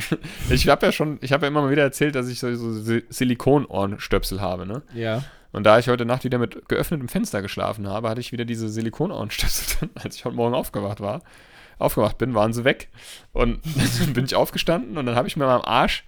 ich 0.50 0.68
habe 0.68 0.86
ja 0.86 0.92
schon, 0.92 1.18
ich 1.20 1.32
habe 1.32 1.46
ja 1.46 1.48
immer 1.48 1.62
mal 1.62 1.70
wieder 1.70 1.82
erzählt, 1.82 2.14
dass 2.14 2.28
ich 2.28 2.38
so, 2.40 2.54
so 2.54 2.72
Si- 2.72 3.04
Silikon-Ohrenstöpsel 3.08 4.40
habe, 4.40 4.66
ne? 4.66 4.82
Ja. 4.94 5.22
Und 5.52 5.64
da 5.64 5.78
ich 5.78 5.88
heute 5.88 6.04
Nacht 6.04 6.24
wieder 6.24 6.38
mit 6.38 6.68
geöffnetem 6.68 7.08
Fenster 7.08 7.40
geschlafen 7.42 7.88
habe, 7.88 8.08
hatte 8.10 8.20
ich 8.20 8.32
wieder 8.32 8.44
diese 8.44 8.68
Silikon-Ohrenstöpsel 8.68 9.78
drin, 9.78 9.90
als 9.94 10.16
ich 10.16 10.24
heute 10.24 10.36
Morgen 10.36 10.54
aufgewacht 10.54 11.00
war. 11.00 11.22
Aufgewacht 11.78 12.18
bin, 12.18 12.34
waren 12.34 12.52
sie 12.52 12.64
weg. 12.64 12.88
Und 13.32 13.60
dann 14.00 14.12
bin 14.12 14.24
ich 14.24 14.34
aufgestanden 14.34 14.98
und 14.98 15.06
dann 15.06 15.14
habe 15.14 15.28
ich 15.28 15.36
mir 15.36 15.44
mal 15.46 15.56
am 15.56 15.62
Arsch 15.64 16.04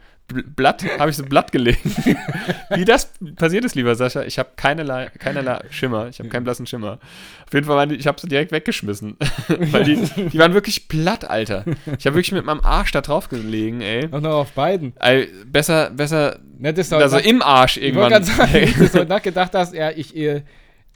Blatt, 0.57 0.85
habe 0.99 1.11
ich 1.11 1.17
so 1.17 1.23
ein 1.23 1.29
Blatt 1.29 1.53
gelegt. 1.53 1.81
Wie 2.75 2.85
das 2.85 3.11
passiert 3.37 3.65
ist, 3.65 3.75
lieber 3.75 3.95
Sascha, 3.95 4.23
ich 4.25 4.39
habe 4.39 4.51
keinerlei, 4.57 5.11
keinerlei 5.19 5.61
Schimmer. 5.71 6.09
Ich 6.09 6.19
habe 6.19 6.29
keinen 6.29 6.45
blassen 6.45 6.67
Schimmer. 6.67 6.99
Auf 7.47 7.55
jeden 7.55 7.65
Fall 7.67 7.77
waren 7.77 7.89
die, 7.89 7.95
ich 7.95 8.07
habe 8.07 8.21
sie 8.21 8.29
direkt 8.29 8.53
weggeschmissen. 8.53 9.17
Weil 9.49 9.85
die, 9.85 9.97
die 10.31 10.39
waren 10.39 10.53
wirklich 10.53 10.87
platt, 10.89 11.29
Alter. 11.29 11.65
Ich 11.99 12.05
habe 12.07 12.17
wirklich 12.17 12.33
mit 12.33 12.45
meinem 12.45 12.61
Arsch 12.61 12.93
da 12.93 13.01
drauf 13.01 13.31
gelegen, 13.31 13.81
ey. 13.81 14.07
Auch 14.11 14.21
noch 14.21 14.35
auf 14.35 14.53
beiden. 14.53 14.93
Ey, 15.01 15.29
Besser, 15.47 15.91
besser, 15.91 16.39
das 16.59 16.91
doch 16.91 17.01
also 17.01 17.17
nach- 17.17 17.25
im 17.25 17.41
Arsch 17.41 17.79
ich 17.79 17.95
wollte 17.95 18.15
irgendwann. 18.17 18.37
gerade 18.47 18.51
sagen, 18.53 18.75
dass 18.81 18.93
du 18.93 18.99
heute 18.99 19.09
Nacht 19.09 19.23
gedacht 19.23 19.53
hast, 19.55 19.73
ja, 19.75 19.91
ich, 19.91 20.15
äh, 20.15 20.43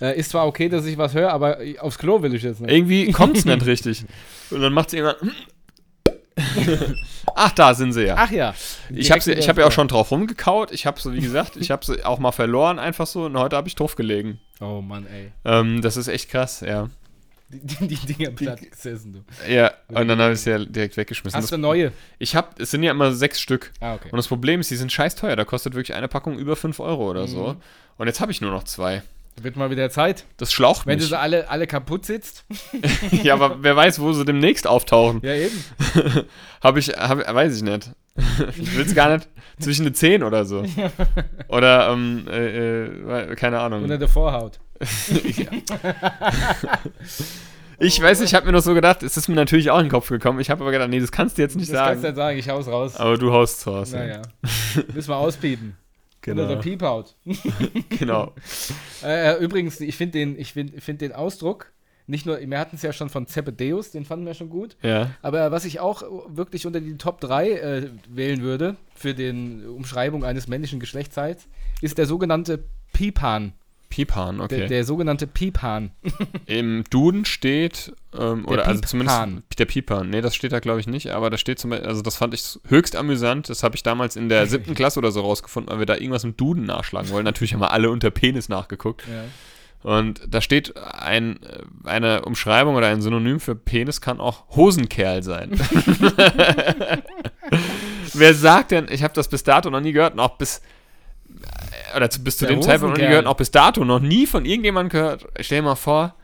äh, 0.01 0.19
ist 0.19 0.31
zwar 0.31 0.47
okay, 0.47 0.69
dass 0.69 0.85
ich 0.85 0.99
was 0.99 1.15
höre, 1.15 1.33
aber 1.33 1.59
aufs 1.81 1.97
Klo 1.97 2.21
will 2.23 2.35
ich 2.35 2.43
jetzt 2.43 2.61
nicht. 2.61 2.71
Irgendwie 2.71 3.11
kommt 3.13 3.37
es 3.39 3.45
nicht 3.47 3.65
richtig. 3.65 4.05
Und 4.51 4.61
dann 4.61 4.73
macht 4.75 4.91
sie 4.91 4.99
irgendwann. 4.99 5.31
Ach, 7.35 7.53
da 7.53 7.75
sind 7.75 7.93
sie 7.93 8.07
ja. 8.07 8.15
Ach 8.17 8.31
ja. 8.31 8.55
ich 8.91 9.11
habe 9.11 9.33
ich 9.33 9.49
hab 9.49 9.59
ja 9.59 9.67
auch 9.67 9.73
schon 9.73 9.89
drauf 9.89 10.11
rumgekaut. 10.11 10.73
Ich 10.73 10.87
habe 10.87 11.01
sie, 11.01 11.13
wie 11.13 11.21
gesagt, 11.21 11.57
ich 11.57 11.71
habe 11.71 11.85
sie 11.85 12.05
auch 12.05 12.19
mal 12.19 12.33
verloren, 12.33 12.79
einfach 12.79 13.07
so. 13.07 13.25
Und 13.25 13.39
heute 13.39 13.57
habe 13.57 13.69
ich 13.69 13.75
drauf 13.75 13.97
gelegen. 13.97 14.41
Oh 14.61 14.81
Mann, 14.81 15.07
ey. 15.07 15.33
Ähm, 15.45 15.83
das 15.83 15.97
ist 15.97 16.09
echt 16.09 16.31
krass, 16.31 16.61
ja. 16.61 16.89
Die, 17.49 17.87
die, 17.87 18.15
Dinger 18.15 18.31
platt 18.31 18.63
gesessen, 18.71 19.13
du. 19.13 19.53
Ja, 19.53 19.73
und 19.89 20.09
dann 20.09 20.19
habe 20.19 20.33
ich 20.33 20.41
sie 20.41 20.51
ja 20.51 20.59
direkt 20.59 20.97
weggeschmissen. 20.97 21.39
Hast 21.39 21.53
du 21.53 21.59
neue? 21.59 21.93
ich 22.19 22.35
habe, 22.35 22.49
es 22.59 22.71
sind 22.71 22.83
ja 22.83 22.91
immer 22.91 23.13
sechs 23.13 23.43
Stück. 23.43 23.73
Ah, 23.81 23.95
okay. 23.95 24.09
Und 24.11 24.17
das 24.17 24.27
Problem 24.27 24.61
ist, 24.61 24.71
die 24.71 24.77
sind 24.77 24.91
scheiß 24.91 25.17
teuer. 25.17 25.37
Da 25.37 25.45
kostet 25.45 25.75
wirklich 25.75 25.95
eine 25.95 26.09
Packung 26.09 26.39
über 26.39 26.57
5 26.57 26.81
Euro 26.81 27.11
oder 27.11 27.29
so. 27.29 27.49
Mhm. 27.49 27.57
Und 27.99 28.07
jetzt 28.07 28.21
habe 28.21 28.33
ich 28.33 28.41
nur 28.41 28.51
noch 28.51 28.65
zwei. 28.65 29.03
Wird 29.41 29.57
mal 29.57 29.71
wieder 29.71 29.91
Zeit. 29.91 30.25
Das 30.37 30.53
schlaucht 30.53 30.87
Wenn 30.87 30.99
du 30.99 31.03
mich. 31.05 31.09
sie 31.11 31.19
alle, 31.19 31.49
alle 31.49 31.67
kaputt 31.67 32.05
sitzt. 32.07 32.45
ja, 33.23 33.35
aber 33.35 33.63
wer 33.63 33.75
weiß, 33.75 33.99
wo 34.01 34.13
sie 34.13 34.25
demnächst 34.25 34.67
auftauchen. 34.67 35.21
Ja, 35.25 35.35
eben. 35.35 35.65
Habe 36.63 36.79
ich, 36.79 36.89
hab, 36.91 37.19
weiß 37.35 37.57
ich 37.57 37.63
nicht. 37.63 37.91
ich 38.59 38.77
will 38.77 38.85
es 38.85 38.95
gar 38.95 39.15
nicht 39.17 39.29
zwischen 39.59 39.85
den 39.85 39.95
Zehen 39.95 40.23
oder 40.23 40.45
so. 40.45 40.65
Oder, 41.49 41.91
ähm, 41.91 42.27
äh, 42.29 42.85
äh, 42.85 43.35
keine 43.37 43.61
Ahnung. 43.61 43.83
Unter 43.83 43.99
der 43.99 44.09
Vorhaut. 44.09 44.61
ich 47.79 48.01
weiß, 48.01 48.21
ich 48.21 48.35
habe 48.35 48.47
mir 48.47 48.53
noch 48.53 48.61
so 48.63 48.75
gedacht, 48.75 49.03
es 49.03 49.17
ist 49.17 49.29
mir 49.29 49.35
natürlich 49.35 49.71
auch 49.71 49.79
in 49.79 49.87
den 49.87 49.91
Kopf 49.91 50.09
gekommen. 50.09 50.41
Ich 50.41 50.51
habe 50.51 50.63
aber 50.63 50.73
gedacht, 50.73 50.91
nee, 50.91 51.01
das 51.01 51.11
kannst 51.13 51.39
du 51.39 51.43
jetzt 51.43 51.57
nicht 51.57 51.73
Das 51.73 51.79
kannst 51.79 52.05
du 52.05 52.09
sagen. 52.15 52.15
nicht 52.15 52.17
sagen, 52.17 52.39
ich 52.39 52.49
hau's 52.49 52.67
raus. 52.69 52.97
Aber 52.97 53.17
du 53.17 53.33
haust 53.33 53.67
raus. 53.67 53.93
ja. 53.93 53.99
Naja. 53.99 54.23
Müssen 54.93 55.09
wir 55.09 55.17
auspiepen. 55.17 55.77
Unter 56.27 56.47
der 56.47 56.57
Genau. 56.57 56.61
Piephaut. 56.61 57.17
genau. 57.99 58.33
Äh, 59.05 59.43
übrigens, 59.43 59.81
ich 59.81 59.97
finde 59.97 60.19
den, 60.19 60.39
ich 60.39 60.53
find, 60.53 60.81
find 60.81 61.01
den 61.01 61.13
Ausdruck, 61.13 61.73
nicht 62.07 62.25
nur, 62.25 62.39
wir 62.41 62.59
hatten 62.59 62.77
es 62.77 62.83
ja 62.83 62.93
schon 62.93 63.09
von 63.09 63.27
Zebedeus, 63.27 63.91
den 63.91 64.05
fanden 64.05 64.27
wir 64.27 64.35
schon 64.35 64.49
gut. 64.49 64.77
Ja. 64.83 65.11
Aber 65.23 65.51
was 65.51 65.65
ich 65.65 65.81
auch 65.81 66.03
wirklich 66.29 66.67
unter 66.67 66.81
die 66.81 66.97
Top 66.99 67.21
3 67.21 67.51
äh, 67.51 67.91
wählen 68.09 68.43
würde, 68.43 68.77
für 68.95 69.13
die 69.15 69.31
Umschreibung 69.67 70.25
eines 70.25 70.47
männlichen 70.47 70.79
Geschlechtsteils, 70.79 71.49
ist 71.81 71.99
der 71.99 72.07
sogenannte 72.07 72.63
Piephahn. 72.93 73.55
Piephahn, 73.93 74.41
okay. 74.41 74.61
Der, 74.61 74.69
der 74.69 74.85
sogenannte 74.85 75.27
Piephahn. 75.27 75.91
Im 76.47 76.83
Duden 76.89 77.27
steht, 77.27 77.93
ähm, 78.19 78.45
Der 78.45 78.53
oder 78.53 78.67
also 78.67 78.81
zumindest 78.81 79.59
der 79.59 79.67
Piephahn. 79.67 80.09
Nee, 80.09 80.23
das 80.23 80.35
steht 80.35 80.53
da 80.53 80.61
glaube 80.61 80.81
ich 80.81 80.87
nicht, 80.87 81.11
aber 81.11 81.29
da 81.29 81.37
steht 81.37 81.59
zum 81.59 81.69
Beispiel, 81.71 81.87
also 81.87 82.01
das 82.01 82.17
fand 82.17 82.33
ich 82.33 82.59
höchst 82.69 82.97
amüsant. 82.97 83.51
Das 83.51 83.63
habe 83.63 83.77
ich 83.77 83.83
damals 83.83 84.17
in 84.17 84.31
der 84.31 84.47
siebten 84.47 84.75
Klasse 84.75 84.99
oder 84.99 85.13
so 85.13 85.21
rausgefunden, 85.21 85.71
weil 85.71 85.81
wir 85.81 85.87
da 85.87 85.97
irgendwas 85.97 86.25
im 86.25 86.39
Duden 86.39 86.65
nachschlagen 86.65 87.11
wollen. 87.11 87.25
Natürlich 87.25 87.53
haben 87.53 87.61
wir 87.61 87.73
alle 87.73 87.91
unter 87.91 88.11
Penis 88.11 88.49
nachgeguckt. 88.49 89.03
Ja. 89.07 89.25
Und 89.83 90.23
da 90.27 90.41
steht 90.41 90.75
ein, 90.79 91.39
eine 91.85 92.23
Umschreibung 92.23 92.77
oder 92.77 92.87
ein 92.87 93.03
Synonym 93.03 93.41
für 93.41 93.55
Penis 93.55 94.01
kann 94.01 94.21
auch 94.21 94.45
Hosenkerl 94.57 95.23
sein. 95.23 95.51
Wer 98.15 98.35
sagt 98.35 98.71
denn, 98.71 98.87
ich 98.89 99.03
habe 99.03 99.13
das 99.13 99.29
bis 99.29 99.45
dato 99.45 99.69
noch 99.69 99.81
nie 99.81 99.93
gehört 99.93 100.19
auch 100.19 100.39
bis 100.39 100.63
oder 101.97 102.11
zu, 102.11 102.23
bis 102.23 102.37
zu 102.39 102.47
Der 102.47 102.55
dem 102.57 102.63
Zeitpunkt 102.63 102.83
noch 102.83 102.99
nie 102.99 103.03
Hosenkerl. 103.05 103.09
gehört, 103.11 103.25
und 103.27 103.31
auch 103.33 103.37
bis 103.37 103.51
dato 103.51 103.85
noch 103.85 104.01
nie 104.01 104.27
von 104.27 104.45
irgendjemandem 104.45 104.91
gehört. 105.01 105.27
Stell 105.41 105.59
dir 105.61 105.65
mal 105.65 105.75
vor, 105.75 106.15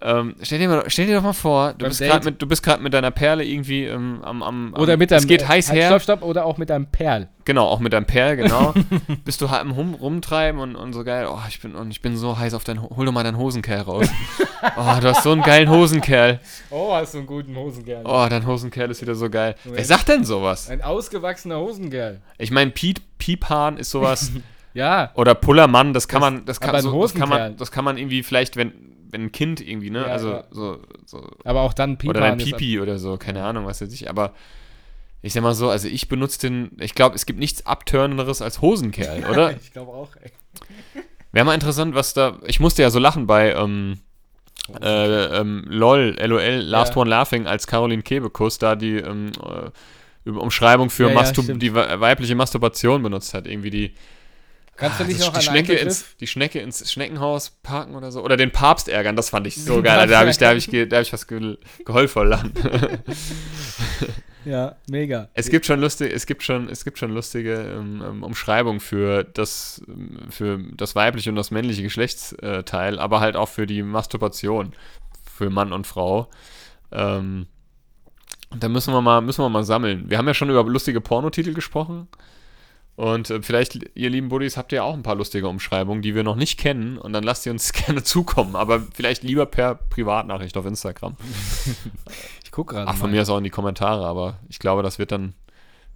ähm, 0.00 0.36
stell, 0.42 0.60
dir 0.60 0.68
mal, 0.68 0.84
stell 0.86 1.06
dir 1.08 1.16
doch 1.16 1.24
mal 1.24 1.32
vor, 1.32 1.72
du 1.72 1.78
Beim 1.78 1.88
bist 1.88 2.00
gerade 2.00 2.24
mit, 2.26 2.40
du 2.40 2.46
bist 2.46 2.62
gerade 2.62 2.80
mit 2.80 2.94
deiner 2.94 3.10
Perle 3.10 3.44
irgendwie 3.44 3.84
ähm, 3.84 4.20
am, 4.22 4.44
am, 4.44 4.72
am 4.74 4.80
Oder 4.80 4.96
mit 4.96 5.10
deinem. 5.10 5.18
es 5.18 5.26
geht 5.26 5.48
heiß 5.48 5.70
halt, 5.70 5.78
her. 5.80 5.88
Stopp, 5.88 6.02
stopp, 6.02 6.22
oder 6.22 6.44
auch 6.44 6.56
mit 6.56 6.70
deinem 6.70 6.86
Perl. 6.86 7.28
Genau, 7.44 7.66
auch 7.66 7.80
mit 7.80 7.92
deinem 7.92 8.04
Perl, 8.06 8.36
genau. 8.36 8.74
Bist 9.24 9.40
du 9.40 9.50
halt 9.50 9.64
im 9.64 9.72
Rum, 9.72 9.94
Rumtreiben 9.94 10.60
und, 10.60 10.76
und 10.76 10.92
so 10.92 11.02
geil. 11.02 11.26
Oh, 11.28 11.40
ich 11.48 11.60
bin, 11.60 11.74
und 11.74 11.90
ich 11.90 12.00
bin 12.00 12.16
so 12.16 12.38
heiß 12.38 12.54
auf 12.54 12.62
dein. 12.62 12.80
Ho- 12.80 12.92
Hol 12.94 13.06
doch 13.06 13.12
mal 13.12 13.24
deinen 13.24 13.38
Hosenkerl 13.38 13.80
raus. 13.80 14.06
oh, 14.76 15.00
du 15.00 15.08
hast 15.08 15.24
so 15.24 15.32
einen 15.32 15.42
geilen 15.42 15.68
Hosenkerl. 15.68 16.38
Oh, 16.70 16.94
hast 16.94 17.14
du 17.14 17.18
einen 17.18 17.26
guten 17.26 17.56
Hosenkerl. 17.56 18.02
Oh, 18.04 18.24
dein 18.30 18.46
Hosenkerl 18.46 18.92
ist 18.92 19.02
wieder 19.02 19.16
so 19.16 19.28
geil. 19.28 19.56
Ja. 19.64 19.72
Wer 19.74 19.84
sagt 19.84 20.08
denn 20.10 20.24
sowas? 20.24 20.70
Ein 20.70 20.82
ausgewachsener 20.82 21.58
Hosenkerl. 21.58 22.20
Ich 22.38 22.52
meine, 22.52 22.70
Piet, 22.70 23.00
Piephahn 23.18 23.78
ist 23.78 23.90
sowas. 23.90 24.30
Ja. 24.78 25.10
oder 25.14 25.34
Pullermann, 25.34 25.92
das 25.92 26.06
kann 26.08 26.20
Das- 26.22 26.30
man, 26.32 26.44
das 26.46 26.60
kann, 26.60 26.80
so, 26.80 27.02
das 27.02 27.14
kann 27.14 27.28
man, 27.28 27.56
das 27.56 27.70
kann 27.72 27.84
man 27.84 27.98
irgendwie 27.98 28.22
vielleicht, 28.22 28.56
wenn, 28.56 28.72
wenn 29.10 29.22
ein 29.24 29.32
Kind 29.32 29.60
irgendwie, 29.60 29.90
ne? 29.90 30.00
Ja, 30.00 30.06
also 30.06 30.30
ja. 30.30 30.44
so, 30.50 30.80
so 31.04 31.28
Aber 31.44 31.62
auch 31.62 31.72
dann 31.74 31.98
Piephahn. 31.98 32.16
oder 32.16 32.36
ist- 32.36 32.44
Pipi 32.44 32.80
oder 32.80 32.98
so, 32.98 33.16
keine 33.16 33.42
Ahnung, 33.44 33.66
was 33.66 33.80
weiß 33.80 33.92
ich, 33.92 34.08
aber 34.08 34.32
ich 35.20 35.32
sag 35.32 35.42
mal 35.42 35.54
so, 35.54 35.68
also 35.68 35.88
ich 35.88 36.08
benutze 36.08 36.38
den, 36.40 36.70
ich 36.78 36.94
glaube, 36.94 37.16
es 37.16 37.26
gibt 37.26 37.38
nichts 37.40 37.66
Abtörneres 37.66 38.40
als 38.40 38.60
Hosenkerl, 38.62 39.24
oder? 39.30 39.52
ich 39.60 39.72
glaube 39.72 39.90
auch, 39.92 40.10
ey. 40.22 40.30
Wäre 41.32 41.44
mal 41.44 41.54
interessant, 41.54 41.94
was 41.94 42.14
da. 42.14 42.38
Ich 42.46 42.58
musste 42.60 42.80
ja 42.82 42.88
so 42.90 42.98
lachen 42.98 43.26
bei 43.26 43.52
ähm, 43.52 43.98
äh, 44.80 45.40
ähm, 45.40 45.64
LOL, 45.68 46.16
LOL, 46.24 46.42
Last 46.42 46.94
Ja. 46.94 47.00
One 47.02 47.10
Laughing, 47.10 47.46
als 47.46 47.66
Caroline 47.66 48.02
Kebekus 48.02 48.58
da 48.58 48.76
die 48.76 48.96
ähm, 48.96 49.32
äh, 50.24 50.30
Umschreibung 50.30 50.90
für 50.90 51.10
Ja, 51.10 51.22
ja, 51.22 51.32
die 51.32 51.74
we- 51.74 52.00
weibliche 52.00 52.34
Masturbation 52.34 53.02
benutzt 53.02 53.34
hat. 53.34 53.46
Irgendwie 53.46 53.70
die, 53.70 53.94
Kannst 54.78 55.00
du 55.00 55.04
Ah, 55.04 55.06
dich 55.08 55.16
das- 55.18 55.26
noch 55.26 55.32
die, 55.38 55.44
Schnecke 55.44 55.72
ins, 55.74 56.16
die 56.20 56.26
Schnecke 56.26 56.60
ins 56.60 56.90
Schneckenhaus 56.90 57.50
parken 57.62 57.94
oder 57.96 58.12
so. 58.12 58.22
Oder 58.22 58.36
den 58.36 58.52
Papst 58.52 58.88
ärgern, 58.88 59.16
das 59.16 59.28
fand 59.30 59.46
ich 59.46 59.56
so 59.62 59.82
geil. 59.82 60.06
Da 60.06 60.20
habe 60.20 60.30
ich, 60.30 60.38
da 60.38 60.50
hab 60.50 60.56
ich, 60.56 60.66
da 60.70 60.96
hab 60.96 61.02
ich 61.02 61.12
was 61.12 61.26
ge, 61.26 61.58
geheult 61.84 62.14
Lachen. 62.14 62.52
Ja, 64.44 64.76
mega. 64.88 65.28
Es 65.34 65.50
gibt 65.50 65.66
schon 65.66 65.80
lustige, 65.80 66.12
es 66.12 66.24
gibt 66.24 66.42
schon, 66.42 66.68
es 66.68 66.84
gibt 66.84 66.98
schon 66.98 67.12
lustige 67.12 67.54
ähm, 67.54 68.02
ähm, 68.06 68.22
Umschreibungen 68.22 68.80
für 68.80 69.24
das, 69.24 69.82
für 70.30 70.58
das 70.74 70.94
weibliche 70.94 71.28
und 71.30 71.36
das 71.36 71.50
männliche 71.50 71.82
Geschlechtsteil, 71.82 72.98
aber 72.98 73.20
halt 73.20 73.36
auch 73.36 73.48
für 73.48 73.66
die 73.66 73.82
Masturbation 73.82 74.72
für 75.36 75.50
Mann 75.50 75.72
und 75.72 75.86
Frau. 75.86 76.30
Ähm, 76.92 77.46
da 78.56 78.68
müssen 78.68 78.94
wir 78.94 79.02
mal, 79.02 79.20
müssen 79.20 79.42
wir 79.42 79.48
mal 79.50 79.64
sammeln. 79.64 80.08
Wir 80.08 80.16
haben 80.16 80.26
ja 80.26 80.34
schon 80.34 80.48
über 80.48 80.62
lustige 80.64 81.00
Pornotitel 81.02 81.52
gesprochen. 81.52 82.08
Und 82.98 83.30
äh, 83.30 83.40
vielleicht, 83.42 83.78
ihr 83.94 84.10
lieben 84.10 84.28
Buddies, 84.28 84.56
habt 84.56 84.72
ihr 84.72 84.82
auch 84.82 84.92
ein 84.92 85.04
paar 85.04 85.14
lustige 85.14 85.46
Umschreibungen, 85.46 86.02
die 86.02 86.16
wir 86.16 86.24
noch 86.24 86.34
nicht 86.34 86.58
kennen. 86.58 86.98
Und 86.98 87.12
dann 87.12 87.22
lasst 87.22 87.46
ihr 87.46 87.52
uns 87.52 87.72
gerne 87.86 88.02
zukommen. 88.02 88.56
Aber 88.56 88.82
vielleicht 88.92 89.22
lieber 89.22 89.46
per 89.46 89.76
Privatnachricht 89.76 90.56
auf 90.56 90.66
Instagram. 90.66 91.16
Ich 92.44 92.50
guck 92.50 92.70
gerade 92.70 92.88
Ach, 92.88 92.96
von 92.96 93.10
mal. 93.10 93.16
mir 93.16 93.22
aus 93.22 93.28
auch 93.28 93.36
in 93.38 93.44
die 93.44 93.50
Kommentare, 93.50 94.06
aber 94.06 94.38
ich 94.48 94.58
glaube, 94.58 94.82
das 94.82 94.98
wird 94.98 95.12
dann, 95.12 95.34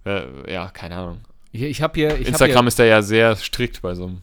äh, 0.05 0.21
ja, 0.49 0.69
keine 0.69 0.95
Ahnung. 0.95 1.21
Hier, 1.51 1.67
ich 1.67 1.81
habe 1.81 1.95
hier, 1.95 2.09
ich 2.09 2.21
hab 2.21 2.27
Instagram 2.27 2.67
ist 2.67 2.77
da 2.77 2.85
ja 2.85 3.01
sehr 3.01 3.35
strikt 3.35 3.81
bei 3.81 3.95
so 3.95 4.05
einem. 4.05 4.21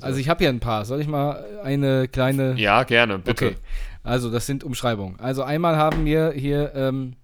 Also 0.00 0.18
ich 0.18 0.28
habe 0.30 0.38
hier 0.38 0.48
ein 0.48 0.60
paar. 0.60 0.86
Soll 0.86 1.00
ich 1.00 1.06
mal 1.06 1.44
eine 1.62 2.08
kleine. 2.08 2.54
ja, 2.54 2.82
gerne, 2.84 3.18
bitte. 3.18 3.48
Okay. 3.48 3.56
Also 4.02 4.30
das 4.30 4.46
sind 4.46 4.64
Umschreibungen. 4.64 5.20
Also 5.20 5.42
einmal 5.44 5.76
haben 5.76 6.06
wir 6.06 6.32
hier, 6.32 6.72
ähm, 6.74 7.16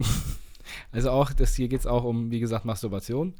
also 0.90 1.10
auch, 1.10 1.32
das 1.32 1.54
hier 1.54 1.68
geht 1.68 1.80
es 1.80 1.86
auch 1.86 2.02
um, 2.02 2.30
wie 2.30 2.40
gesagt, 2.40 2.64
Masturbation. 2.64 3.34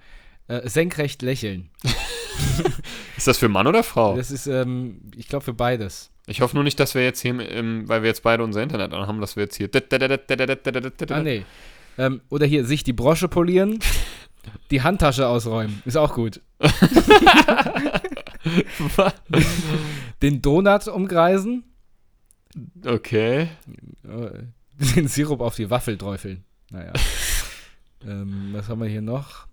Äh, 0.48 0.68
senkrecht 0.68 1.22
lächeln. 1.22 1.70
Ist 3.16 3.26
das 3.28 3.38
für 3.38 3.48
Mann 3.48 3.66
oder 3.66 3.82
Frau? 3.82 4.16
Das 4.16 4.30
ist, 4.30 4.46
ähm, 4.46 5.00
ich 5.16 5.28
glaube, 5.28 5.44
für 5.44 5.52
beides. 5.54 6.10
Ich 6.26 6.40
hoffe 6.40 6.54
nur 6.56 6.64
nicht, 6.64 6.80
dass 6.80 6.94
wir 6.94 7.02
jetzt 7.04 7.20
hier, 7.20 7.38
ähm, 7.50 7.88
weil 7.88 8.02
wir 8.02 8.08
jetzt 8.08 8.22
beide 8.22 8.42
unser 8.42 8.62
Internet 8.62 8.92
anhaben, 8.92 9.20
dass 9.20 9.36
wir 9.36 9.44
jetzt 9.44 9.56
hier. 9.56 9.70
Ah, 11.10 11.22
nee. 11.22 11.44
Ähm, 11.98 12.20
oder 12.30 12.46
hier, 12.46 12.64
sich 12.64 12.82
die 12.84 12.92
Brosche 12.92 13.28
polieren, 13.28 13.78
die 14.70 14.82
Handtasche 14.82 15.26
ausräumen. 15.28 15.82
Ist 15.84 15.96
auch 15.96 16.14
gut. 16.14 16.40
Den 20.22 20.42
Donut 20.42 20.88
umkreisen, 20.88 21.64
Okay. 22.84 23.48
äh, 24.04 24.30
den 24.94 25.08
Sirup 25.08 25.40
auf 25.40 25.54
die 25.56 25.70
Waffel 25.70 25.96
träufeln. 25.96 26.44
Naja. 26.70 26.92
ähm, 28.06 28.50
was 28.52 28.68
haben 28.68 28.80
wir 28.80 28.88
hier 28.88 29.02
noch? 29.02 29.46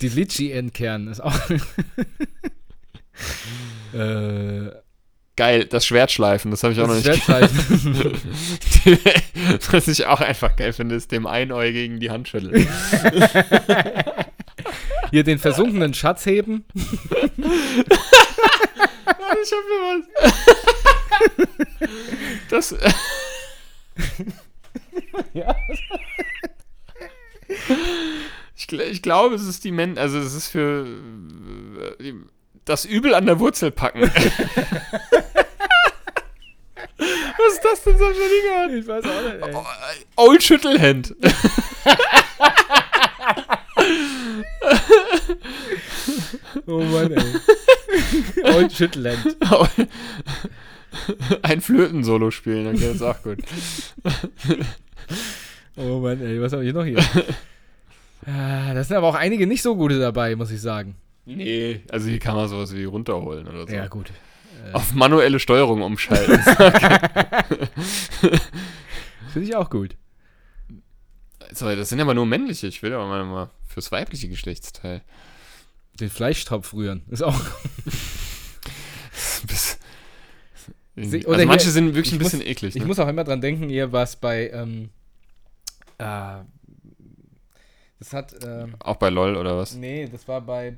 Die 0.00 0.08
Litchi 0.08 0.52
entkernen 0.52 1.08
ist 1.08 1.20
auch. 1.20 1.38
äh, 3.92 4.70
Geil, 5.34 5.64
das 5.64 5.86
Schwertschleifen, 5.86 6.50
das 6.50 6.62
habe 6.62 6.74
ich 6.74 6.80
auch 6.80 6.86
noch 6.86 7.00
das 7.00 7.06
nicht 7.06 7.24
Schwertschleifen. 7.24 8.20
Was 9.72 9.88
ich 9.88 10.04
auch 10.04 10.20
einfach 10.20 10.56
geil 10.56 10.74
finde, 10.74 10.94
ist 10.94 11.10
dem 11.10 11.26
Einäugigen 11.26 12.00
die 12.00 12.10
Hand 12.10 12.28
schütteln. 12.28 12.68
Hier 15.10 15.24
den 15.24 15.38
versunkenen 15.38 15.94
Schatz 15.94 16.26
heben. 16.26 16.66
ich 16.74 16.84
hab 19.52 19.64
mir 19.68 19.80
was. 19.88 20.04
Das. 22.50 22.74
Ja. 25.32 25.56
Ich, 28.70 28.72
ich 28.72 29.02
glaube, 29.02 29.34
es 29.34 29.46
ist 29.46 29.64
die 29.64 29.72
Men 29.72 29.98
also 29.98 30.18
es 30.18 30.34
ist 30.34 30.48
für 30.48 30.86
äh, 32.00 32.12
das 32.64 32.84
Übel 32.84 33.14
an 33.14 33.26
der 33.26 33.40
Wurzel 33.40 33.70
packen. 33.70 34.02
Was 37.42 37.54
ist 37.54 37.64
das 37.64 37.82
denn 37.82 37.98
so 37.98 38.04
für 38.06 38.12
Dinge? 38.14 38.78
Ich 38.78 38.86
weiß 38.86 39.04
auch 39.04 39.22
nicht, 39.22 39.42
ey. 39.42 39.54
Old 40.16 40.42
Schüttelhand. 40.42 41.14
Oh 46.66 46.78
Mann, 46.80 47.12
ey. 47.12 48.54
Und 48.56 48.72
Schüttelland. 48.72 49.36
Ein 51.42 51.60
Flöten-Solo 51.60 52.30
spielen, 52.30 52.66
okay, 52.68 52.86
das 52.86 52.96
ist 52.96 53.02
auch 53.02 53.22
gut. 53.22 53.38
Oh 55.76 55.98
Mann, 56.00 56.20
ey. 56.20 56.40
Was 56.40 56.52
habe 56.52 56.64
ich 56.64 56.72
noch 56.72 56.84
hier? 56.84 57.02
Ah, 58.26 58.72
Das 58.74 58.88
sind 58.88 58.96
aber 58.96 59.08
auch 59.08 59.14
einige 59.14 59.46
nicht 59.46 59.62
so 59.62 59.76
gute 59.76 59.98
dabei, 59.98 60.36
muss 60.36 60.50
ich 60.50 60.60
sagen. 60.60 60.96
Nee, 61.24 61.80
also 61.90 62.08
hier 62.08 62.18
kann 62.18 62.34
man 62.36 62.48
sowas 62.48 62.74
wie 62.74 62.84
runterholen 62.84 63.46
oder 63.46 63.66
so. 63.66 63.72
Ja, 63.74 63.86
gut. 63.88 64.10
Auf 64.72 64.92
manuelle 64.94 65.38
Steuerung 65.40 65.82
umschalten. 65.82 66.38
Finde 69.32 69.48
ich 69.48 69.56
auch 69.56 69.70
gut. 69.70 69.96
so, 71.52 71.74
das 71.74 71.88
sind 71.88 72.00
aber 72.00 72.14
nur 72.14 72.26
männliche. 72.26 72.66
Ich 72.66 72.82
will 72.82 72.92
aber 72.92 73.06
mal, 73.06 73.24
mal 73.24 73.50
fürs 73.66 73.90
weibliche 73.92 74.28
Geschlechtsteil. 74.28 75.00
Den 76.00 76.10
Fleischtopf 76.10 76.72
rühren. 76.74 77.02
Ist 77.10 77.22
auch. 77.22 77.38
Bis, 79.46 79.78
also 80.96 81.16
hier- 81.16 81.46
manche 81.46 81.70
sind 81.70 81.94
wirklich 81.94 82.08
ich 82.08 82.12
ein 82.14 82.18
bisschen 82.18 82.38
muss- 82.40 82.48
eklig. 82.48 82.76
Ich 82.76 82.82
Ne? 82.82 82.86
muss 82.88 82.98
auch 82.98 83.08
immer 83.08 83.24
dran 83.24 83.40
denken, 83.40 83.68
hier 83.68 83.92
was 83.92 84.16
bei. 84.16 84.50
Ähm, 84.50 84.90
äh, 85.98 86.40
das 88.02 88.12
hat. 88.12 88.34
Ähm, 88.44 88.74
Auch 88.80 88.96
bei 88.96 89.10
LOL 89.10 89.36
oder 89.36 89.56
was? 89.56 89.74
nee, 89.74 90.08
das 90.10 90.26
war 90.28 90.40
bei. 90.40 90.76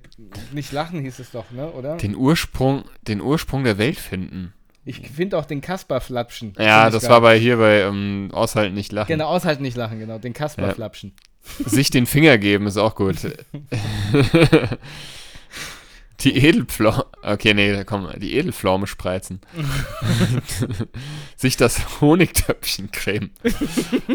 Nicht 0.53 0.73
lachen 0.73 1.01
hieß 1.01 1.19
es 1.19 1.31
doch, 1.31 1.51
ne? 1.51 1.71
Oder? 1.73 1.97
Den 1.97 2.15
Ursprung, 2.15 2.85
den 3.03 3.21
Ursprung 3.21 3.65
der 3.65 3.79
Welt 3.79 3.99
finden. 3.99 4.53
Ich 4.85 5.01
finde 5.09 5.39
auch 5.39 5.47
den 5.47 5.63
Kasper-Flapschen. 5.63 6.53
Ja, 6.59 6.83
Find 6.83 6.95
ich 6.95 7.01
das 7.01 7.11
war 7.11 7.23
bei 7.23 7.39
hier 7.39 7.57
bei 7.57 7.81
ähm, 7.81 8.29
Aushalten 8.33 8.75
nicht 8.75 8.93
lachen. 8.93 9.09
Genau, 9.09 9.29
aushalten 9.29 9.63
nicht 9.63 9.79
lachen, 9.79 9.99
genau. 9.99 10.19
Den 10.19 10.35
Kasper-Flapschen. 10.35 11.15
Sich 11.65 11.91
den 11.91 12.05
Finger 12.07 12.37
geben 12.37 12.67
ist 12.67 12.77
auch 12.77 12.95
gut. 12.95 13.17
die 16.25 16.37
Edelpflaume. 16.37 17.07
Okay, 17.23 17.55
nee, 17.55 17.85
komm, 17.85 18.09
die 18.17 18.35
Edelpflaume 18.35 18.87
spreizen. 18.87 19.41
Sich 21.37 21.57
das 21.57 22.01
Honigtöpfchen 22.01 22.91
cremen. 22.91 23.31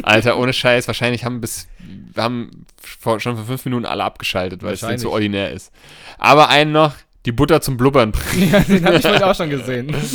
Alter, 0.03 0.37
ohne 0.37 0.53
Scheiß. 0.53 0.87
Wahrscheinlich 0.87 1.23
haben 1.25 1.39
bis. 1.39 1.67
Wir 2.13 2.23
haben 2.23 2.65
vor, 2.81 3.19
schon 3.19 3.35
vor 3.35 3.45
fünf 3.45 3.65
Minuten 3.65 3.85
alle 3.85 4.03
abgeschaltet, 4.03 4.63
weil 4.63 4.73
es 4.73 4.81
denen 4.81 4.97
so 4.97 5.11
ordinär 5.11 5.51
ist. 5.51 5.71
Aber 6.17 6.49
einen 6.49 6.71
noch, 6.71 6.95
die 7.25 7.31
Butter 7.31 7.61
zum 7.61 7.77
Blubbern 7.77 8.11
bringen. 8.11 8.51
Ja, 8.51 8.59
den 8.61 8.85
habe 8.85 8.97
ich 8.97 9.05
heute 9.05 9.27
auch 9.27 9.35
schon 9.35 9.49
gesehen. 9.49 9.95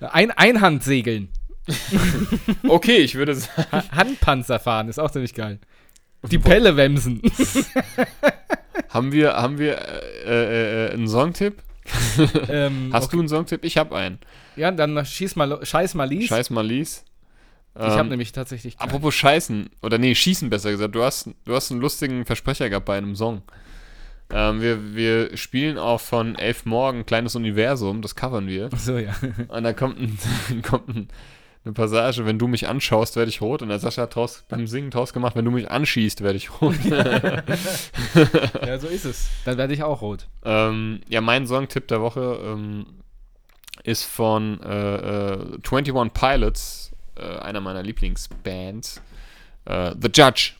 Ein 0.00 0.30
Einhandsegeln. 0.30 1.28
Okay, 2.66 2.98
ich 2.98 3.14
würde 3.14 3.34
sagen. 3.34 3.66
Ha 3.70 3.84
Handpanzer 3.92 4.58
fahren 4.58 4.88
ist 4.88 4.98
auch 4.98 5.10
ziemlich 5.10 5.34
geil. 5.34 5.58
Die 6.30 6.38
Pelle 6.38 6.76
wemsen. 6.76 7.22
Haben 8.90 9.12
wir, 9.12 9.34
haben 9.34 9.58
wir 9.58 9.78
äh, 10.26 10.88
äh, 10.88 10.92
einen 10.92 11.08
Songtipp? 11.08 11.62
ähm, 12.48 12.90
Hast 12.92 13.06
okay. 13.06 13.16
du 13.16 13.20
einen 13.20 13.28
Songtipp? 13.28 13.64
Ich 13.64 13.76
habe 13.76 13.96
einen. 13.96 14.18
Ja, 14.56 14.70
dann 14.70 15.04
schieß 15.04 15.36
mal, 15.36 15.64
scheiß 15.64 15.94
mal 15.94 16.08
lies. 16.08 16.26
Scheiß 16.28 16.50
mal 16.50 16.66
lies. 16.66 17.04
Ich 17.76 17.82
habe 17.82 18.00
Ähm, 18.00 18.08
nämlich 18.08 18.32
tatsächlich. 18.32 18.76
keinen. 18.76 18.88
Apropos 18.88 19.14
Scheißen, 19.14 19.70
oder 19.80 19.96
nee, 19.98 20.14
Schießen 20.14 20.50
besser 20.50 20.72
gesagt, 20.72 20.94
du 20.94 21.04
hast, 21.04 21.30
du 21.44 21.54
hast 21.54 21.70
einen 21.70 21.80
lustigen 21.80 22.26
Versprecher 22.26 22.68
gehabt 22.68 22.86
bei 22.86 22.98
einem 22.98 23.14
Song. 23.14 23.42
Ähm, 24.32 24.60
wir, 24.60 24.94
wir 24.94 25.36
spielen 25.36 25.78
auch 25.78 26.00
von 26.00 26.36
Elf 26.36 26.64
Morgen 26.64 27.06
Kleines 27.06 27.36
Universum, 27.36 28.02
das 28.02 28.14
covern 28.16 28.48
wir. 28.48 28.70
so, 28.76 28.98
ja. 28.98 29.14
Und 29.48 29.62
da 29.62 29.72
kommt, 29.72 29.98
ein, 30.00 30.18
kommt 30.62 30.88
ein, 30.88 31.08
eine 31.64 31.74
Passage, 31.74 32.24
wenn 32.24 32.38
du 32.38 32.48
mich 32.48 32.68
anschaust, 32.68 33.16
werde 33.16 33.28
ich 33.28 33.40
rot. 33.42 33.60
Und 33.62 33.68
der 33.68 33.78
Sascha 33.78 34.02
hat 34.02 34.14
draus, 34.14 34.44
beim 34.48 34.66
Singen 34.66 34.90
draus 34.90 35.12
gemacht, 35.12 35.36
wenn 35.36 35.44
du 35.44 35.50
mich 35.50 35.70
anschießt, 35.70 36.22
werde 36.22 36.38
ich 36.38 36.60
rot. 36.60 36.76
ja, 38.66 38.78
so 38.78 38.88
ist 38.88 39.04
es. 39.04 39.28
Dann 39.44 39.58
werde 39.58 39.74
ich 39.74 39.82
auch 39.82 40.00
rot. 40.00 40.26
ähm, 40.44 41.00
ja, 41.08 41.20
mein 41.20 41.46
Songtipp 41.46 41.86
der 41.88 42.00
Woche 42.00 42.40
ähm, 42.42 42.86
ist 43.84 44.04
von 44.04 44.60
äh, 44.62 45.32
äh, 45.34 45.58
21 45.62 46.12
Pilots, 46.14 46.92
äh, 47.16 47.38
einer 47.38 47.60
meiner 47.60 47.82
Lieblingsbands. 47.82 49.02
Äh, 49.66 49.94
The 50.00 50.08
Judge. 50.12 50.52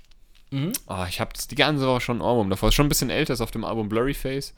Mhm. 0.51 0.73
Ah, 0.87 1.07
ich 1.09 1.21
habe 1.21 1.31
die 1.51 1.55
ganze 1.55 1.87
Woche 1.87 2.01
schon 2.01 2.19
ein 2.19 2.23
Album 2.23 2.51
davor. 2.51 2.69
Ist 2.69 2.75
schon 2.75 2.87
ein 2.87 2.91
bisschen 2.91 3.11
älter, 3.11 3.33
ist 3.33 3.41
auf 3.41 3.51
dem 3.51 3.65
Album 3.65 3.89
Blurry 3.89 4.15
Face. 4.15 4.55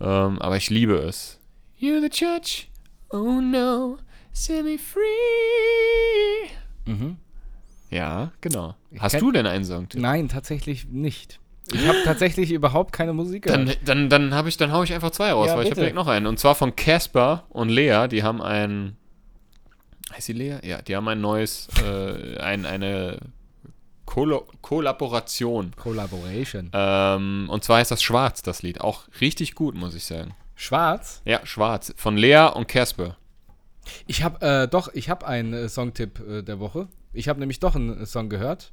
Ähm, 0.00 0.40
aber 0.40 0.56
ich 0.56 0.70
liebe 0.70 0.96
es. 0.96 1.38
You're 1.80 2.00
the 2.00 2.10
judge. 2.12 2.66
Oh 3.10 3.40
no. 3.40 3.98
Set 4.36 4.64
me 4.64 4.78
free. 4.78 6.50
Mhm. 6.86 7.16
Ja, 7.90 8.32
genau. 8.40 8.74
Hast 8.98 9.14
kenn- 9.14 9.20
du 9.20 9.30
denn 9.32 9.46
einen 9.46 9.64
Song? 9.64 9.86
Nein, 9.94 10.28
tatsächlich 10.28 10.86
nicht. 10.88 11.38
Ich 11.72 11.86
habe 11.86 11.98
tatsächlich 12.04 12.50
überhaupt 12.50 12.92
keine 12.92 13.12
Musik 13.14 13.46
Dann, 13.46 13.66
gehört. 13.66 13.78
dann, 13.86 14.10
dann 14.10 14.34
habe 14.34 14.48
ich, 14.48 14.56
dann 14.56 14.72
hau 14.72 14.82
ich 14.82 14.92
einfach 14.92 15.10
zwei 15.12 15.32
raus, 15.32 15.46
Ja, 15.48 15.54
weil 15.54 15.60
ich 15.62 15.66
habe 15.66 15.70
bitte. 15.70 15.80
direkt 15.82 15.94
noch 15.96 16.08
einen. 16.08 16.26
Und 16.26 16.38
zwar 16.38 16.54
von 16.56 16.74
Casper 16.76 17.44
und 17.48 17.68
Lea. 17.68 18.06
Die 18.10 18.22
haben 18.22 18.42
ein. 18.42 18.96
Heißt 20.12 20.28
die 20.28 20.32
Lea? 20.34 20.58
Ja, 20.62 20.82
die 20.82 20.94
haben 20.96 21.08
ein 21.08 21.20
neues, 21.20 21.68
äh, 21.82 22.36
ein, 22.38 22.66
eine 22.66 23.18
Kollo 24.04 24.46
Kollaboration. 24.60 25.70
Collaboration. 25.76 26.70
Ähm, 26.74 27.46
und 27.48 27.64
zwar 27.64 27.78
heißt 27.78 27.90
das 27.92 28.02
Schwarz, 28.02 28.42
das 28.42 28.62
Lied. 28.62 28.80
Auch 28.82 29.04
richtig 29.20 29.54
gut, 29.54 29.74
muss 29.74 29.94
ich 29.94 30.04
sagen. 30.04 30.34
Schwarz? 30.56 31.22
Ja, 31.24 31.40
Schwarz. 31.46 31.94
Von 31.96 32.16
Lea 32.16 32.48
und 32.52 32.68
Casper. 32.68 33.16
Ich 34.06 34.22
habe 34.22 34.44
äh, 34.46 34.68
doch, 34.68 34.92
ich 34.94 35.10
habe 35.10 35.26
einen 35.26 35.52
äh, 35.52 35.68
Songtipp 35.68 36.20
äh, 36.20 36.42
der 36.42 36.60
Woche. 36.60 36.88
Ich 37.12 37.28
habe 37.28 37.40
nämlich 37.40 37.60
doch 37.60 37.74
einen 37.74 38.00
äh, 38.00 38.06
Song 38.06 38.28
gehört. 38.28 38.72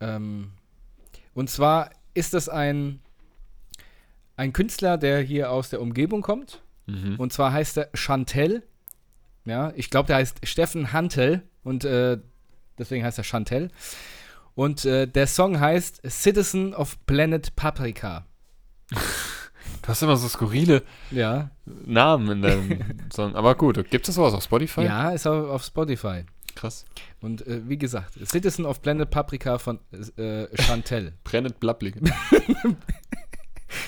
Ähm, 0.00 0.52
und 1.34 1.50
zwar 1.50 1.90
ist 2.14 2.34
das 2.34 2.48
ein 2.48 3.00
ein 4.36 4.52
Künstler, 4.52 4.98
der 4.98 5.20
hier 5.20 5.50
aus 5.50 5.70
der 5.70 5.80
Umgebung 5.80 6.22
kommt. 6.22 6.62
Mhm. 6.86 7.16
Und 7.18 7.32
zwar 7.32 7.52
heißt 7.52 7.78
er 7.78 7.90
Chantel. 7.94 8.62
Ja, 9.44 9.72
ich 9.76 9.90
glaube, 9.90 10.06
der 10.08 10.16
heißt 10.16 10.46
Steffen 10.46 10.92
Hantel 10.92 11.42
und 11.62 11.84
äh, 11.84 12.18
deswegen 12.78 13.04
heißt 13.04 13.18
er 13.18 13.24
Chantel. 13.24 13.70
Und 14.54 14.84
äh, 14.84 15.06
der 15.06 15.26
Song 15.26 15.60
heißt 15.60 16.00
Citizen 16.08 16.74
of 16.74 16.96
Planet 17.06 17.54
Paprika. 17.56 18.26
Du 19.82 19.88
hast 19.88 20.02
immer 20.02 20.16
so 20.16 20.28
skurrile 20.28 20.82
Ja, 21.10 21.50
Namen 21.64 22.30
in 22.30 22.42
deinem 22.42 22.80
Song. 23.12 23.34
Aber 23.34 23.54
gut, 23.54 23.90
gibt 23.90 24.08
es 24.08 24.14
sowas 24.14 24.32
auf 24.34 24.42
Spotify? 24.42 24.82
ja, 24.82 25.10
ist 25.10 25.26
auf, 25.26 25.48
auf 25.48 25.64
Spotify. 25.64 26.24
Krass. 26.54 26.84
Und 27.20 27.46
äh, 27.46 27.68
wie 27.68 27.76
gesagt, 27.78 28.14
Citizen 28.26 28.64
of 28.64 28.80
Planet 28.80 29.10
Paprika 29.10 29.58
von 29.58 29.80
äh, 30.16 30.46
Chantel. 30.62 31.12
Brennend 31.24 31.58
Blabblig. 31.60 31.96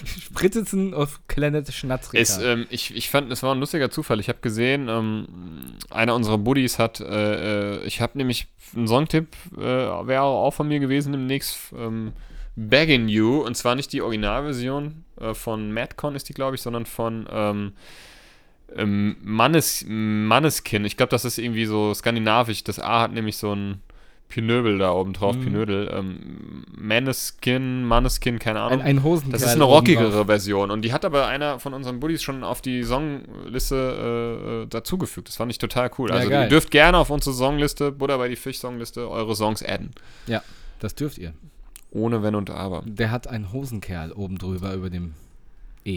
Spritzen 0.04 0.94
auf 0.94 1.20
kleine 1.28 1.64
Schnatzrika. 1.70 2.20
Es, 2.20 2.38
ähm, 2.38 2.66
ich, 2.70 2.94
ich 2.94 3.08
fand, 3.08 3.30
es 3.32 3.42
war 3.42 3.54
ein 3.54 3.60
lustiger 3.60 3.90
Zufall. 3.90 4.20
Ich 4.20 4.28
habe 4.28 4.40
gesehen, 4.40 4.88
ähm, 4.88 5.26
einer 5.90 6.14
unserer 6.14 6.38
Buddies 6.38 6.78
hat, 6.78 7.00
äh, 7.00 7.76
äh, 7.76 7.84
ich 7.84 8.00
habe 8.00 8.18
nämlich 8.18 8.48
einen 8.74 8.88
Songtipp, 8.88 9.28
äh, 9.56 9.60
wäre 9.60 10.22
auch 10.22 10.50
von 10.52 10.66
mir 10.68 10.80
gewesen 10.80 11.12
demnächst, 11.12 11.72
ähm, 11.76 12.12
Begging 12.56 13.08
You, 13.08 13.42
und 13.42 13.56
zwar 13.56 13.74
nicht 13.74 13.92
die 13.92 14.00
Originalversion 14.02 15.04
äh, 15.20 15.34
von 15.34 15.72
Madcon 15.72 16.14
ist 16.16 16.28
die, 16.28 16.34
glaube 16.34 16.56
ich, 16.56 16.62
sondern 16.62 16.86
von 16.86 17.26
ähm, 17.30 17.72
ähm, 18.74 19.16
Mannes, 19.22 19.84
Manneskin. 19.86 20.84
Ich 20.84 20.96
glaube, 20.96 21.10
das 21.10 21.24
ist 21.24 21.38
irgendwie 21.38 21.66
so 21.66 21.92
skandinavisch. 21.94 22.64
Das 22.64 22.78
A 22.80 23.02
hat 23.02 23.12
nämlich 23.12 23.36
so 23.36 23.52
ein 23.54 23.80
Pinöbel 24.28 24.78
da 24.78 24.90
oben 24.92 25.12
drauf, 25.12 25.36
Mhm. 25.36 25.44
Pinödel. 25.44 25.90
Ähm, 25.94 26.64
Maneskin, 26.76 27.84
Manneskin, 27.84 28.38
keine 28.40 28.60
Ahnung. 28.60 28.80
ein, 28.80 28.86
ein 28.98 29.02
Hosen. 29.04 29.30
Das 29.30 29.42
ist 29.42 29.50
eine 29.54 29.62
rockigere 29.64 30.24
Version 30.26 30.70
und 30.72 30.82
die 30.82 30.92
hat 30.92 31.04
aber 31.04 31.26
einer 31.28 31.60
von 31.60 31.74
unseren 31.74 32.00
Buddies 32.00 32.22
schon 32.22 32.42
auf 32.42 32.60
die 32.60 32.82
Songliste 32.82 33.76
äh, 33.76 34.62
äh, 34.62 34.66
dazugefügt. 34.66 35.28
Das 35.28 35.36
fand 35.36 35.52
ich 35.52 35.58
total 35.58 35.90
cool. 35.98 36.08
Ja, 36.10 36.16
Also 36.16 36.30
geil. 36.30 36.44
ihr 36.44 36.48
dürft 36.48 36.70
gerne 36.72 36.98
auf 36.98 37.10
unsere 37.10 37.34
Songliste, 37.36 37.92
Buddha 37.92 38.16
bei 38.16 38.28
die 38.28 38.34
Fisch 38.36 38.58
Songliste, 38.58 39.08
eure 39.08 39.36
Songs 39.36 39.62
adden. 39.62 39.90
Ja, 40.26 40.42
das 40.80 40.94
dürft 40.96 41.18
ihr. 41.18 41.32
Ohne 41.96 42.22
Wenn 42.22 42.34
und 42.34 42.50
Aber. 42.50 42.82
Der 42.84 43.10
hat 43.10 43.26
einen 43.26 43.52
Hosenkerl 43.52 44.12
oben 44.12 44.38
drüber 44.38 44.74
über 44.74 44.90
dem 44.90 45.14
E. 45.84 45.96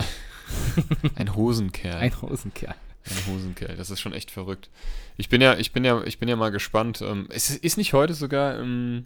Ein 1.15 1.35
Hosenkerl. 1.35 1.97
Ein 1.97 2.21
Hosenkerl. 2.21 2.75
Ein 3.05 3.33
Hosenkerl. 3.33 3.75
Das 3.75 3.89
ist 3.89 3.99
schon 3.99 4.13
echt 4.13 4.31
verrückt. 4.31 4.69
Ich 5.17 5.29
bin 5.29 5.41
ja, 5.41 5.55
ich 5.55 5.73
bin 5.73 5.83
ja, 5.83 6.01
ich 6.03 6.17
bin 6.17 6.29
ja 6.29 6.35
mal 6.35 6.51
gespannt. 6.51 7.01
Ähm, 7.01 7.27
ist, 7.31 7.49
ist 7.49 7.77
nicht 7.77 7.93
heute 7.93 8.13
sogar 8.13 8.59
im 8.59 9.05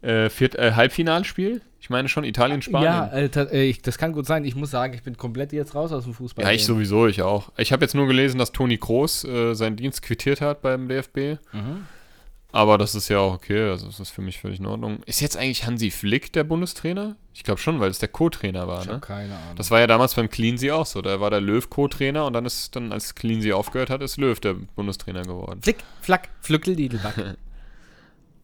äh, 0.00 0.30
Viert, 0.30 0.54
äh, 0.54 0.72
Halbfinalspiel? 0.72 1.60
Ich 1.80 1.90
meine 1.90 2.08
schon 2.08 2.24
Italien-Spanien. 2.24 2.84
Ja, 2.84 3.06
äh, 3.08 3.26
äh, 3.26 3.68
ich, 3.68 3.82
das 3.82 3.98
kann 3.98 4.12
gut 4.12 4.26
sein. 4.26 4.44
Ich 4.44 4.54
muss 4.54 4.70
sagen, 4.70 4.94
ich 4.94 5.02
bin 5.02 5.18
komplett 5.18 5.52
jetzt 5.52 5.74
raus 5.74 5.92
aus 5.92 6.04
dem 6.04 6.14
Fußball. 6.14 6.44
Ja, 6.44 6.52
ich 6.52 6.64
sowieso, 6.64 7.06
ich 7.06 7.20
auch. 7.20 7.52
Ich 7.58 7.72
habe 7.72 7.84
jetzt 7.84 7.94
nur 7.94 8.06
gelesen, 8.06 8.38
dass 8.38 8.52
Toni 8.52 8.78
Kroos 8.78 9.24
äh, 9.24 9.54
seinen 9.54 9.76
Dienst 9.76 10.00
quittiert 10.00 10.40
hat 10.40 10.62
beim 10.62 10.88
DFB. 10.88 11.38
Mhm. 11.52 11.86
Aber 12.54 12.78
das 12.78 12.94
ist 12.94 13.08
ja 13.08 13.18
auch 13.18 13.34
okay, 13.34 13.68
also 13.68 13.86
das 13.86 13.98
ist 13.98 14.10
für 14.10 14.22
mich 14.22 14.38
völlig 14.38 14.60
in 14.60 14.66
Ordnung. 14.66 15.02
Ist 15.06 15.20
jetzt 15.20 15.36
eigentlich 15.36 15.66
Hansi 15.66 15.90
Flick 15.90 16.32
der 16.32 16.44
Bundestrainer? 16.44 17.16
Ich 17.32 17.42
glaube 17.42 17.60
schon, 17.60 17.80
weil 17.80 17.90
es 17.90 17.98
der 17.98 18.08
Co-Trainer 18.08 18.68
war, 18.68 18.82
Ich 18.82 18.86
ne? 18.86 19.00
keine 19.00 19.34
Ahnung. 19.34 19.56
Das 19.56 19.72
war 19.72 19.80
ja 19.80 19.88
damals 19.88 20.14
beim 20.14 20.30
Cleansea 20.30 20.72
auch 20.72 20.86
so. 20.86 21.02
Da 21.02 21.18
war 21.18 21.30
der 21.30 21.40
Löw 21.40 21.68
Co-Trainer 21.68 22.24
und 22.26 22.32
dann 22.32 22.46
ist 22.46 22.76
dann, 22.76 22.92
als 22.92 23.16
Cleansea 23.16 23.56
aufgehört 23.56 23.90
hat, 23.90 24.02
ist 24.02 24.18
Löw 24.18 24.38
der 24.38 24.54
Bundestrainer 24.54 25.22
geworden. 25.22 25.62
Flick, 25.62 25.78
flack, 26.00 26.28
Flückel-Didelback. 26.42 27.36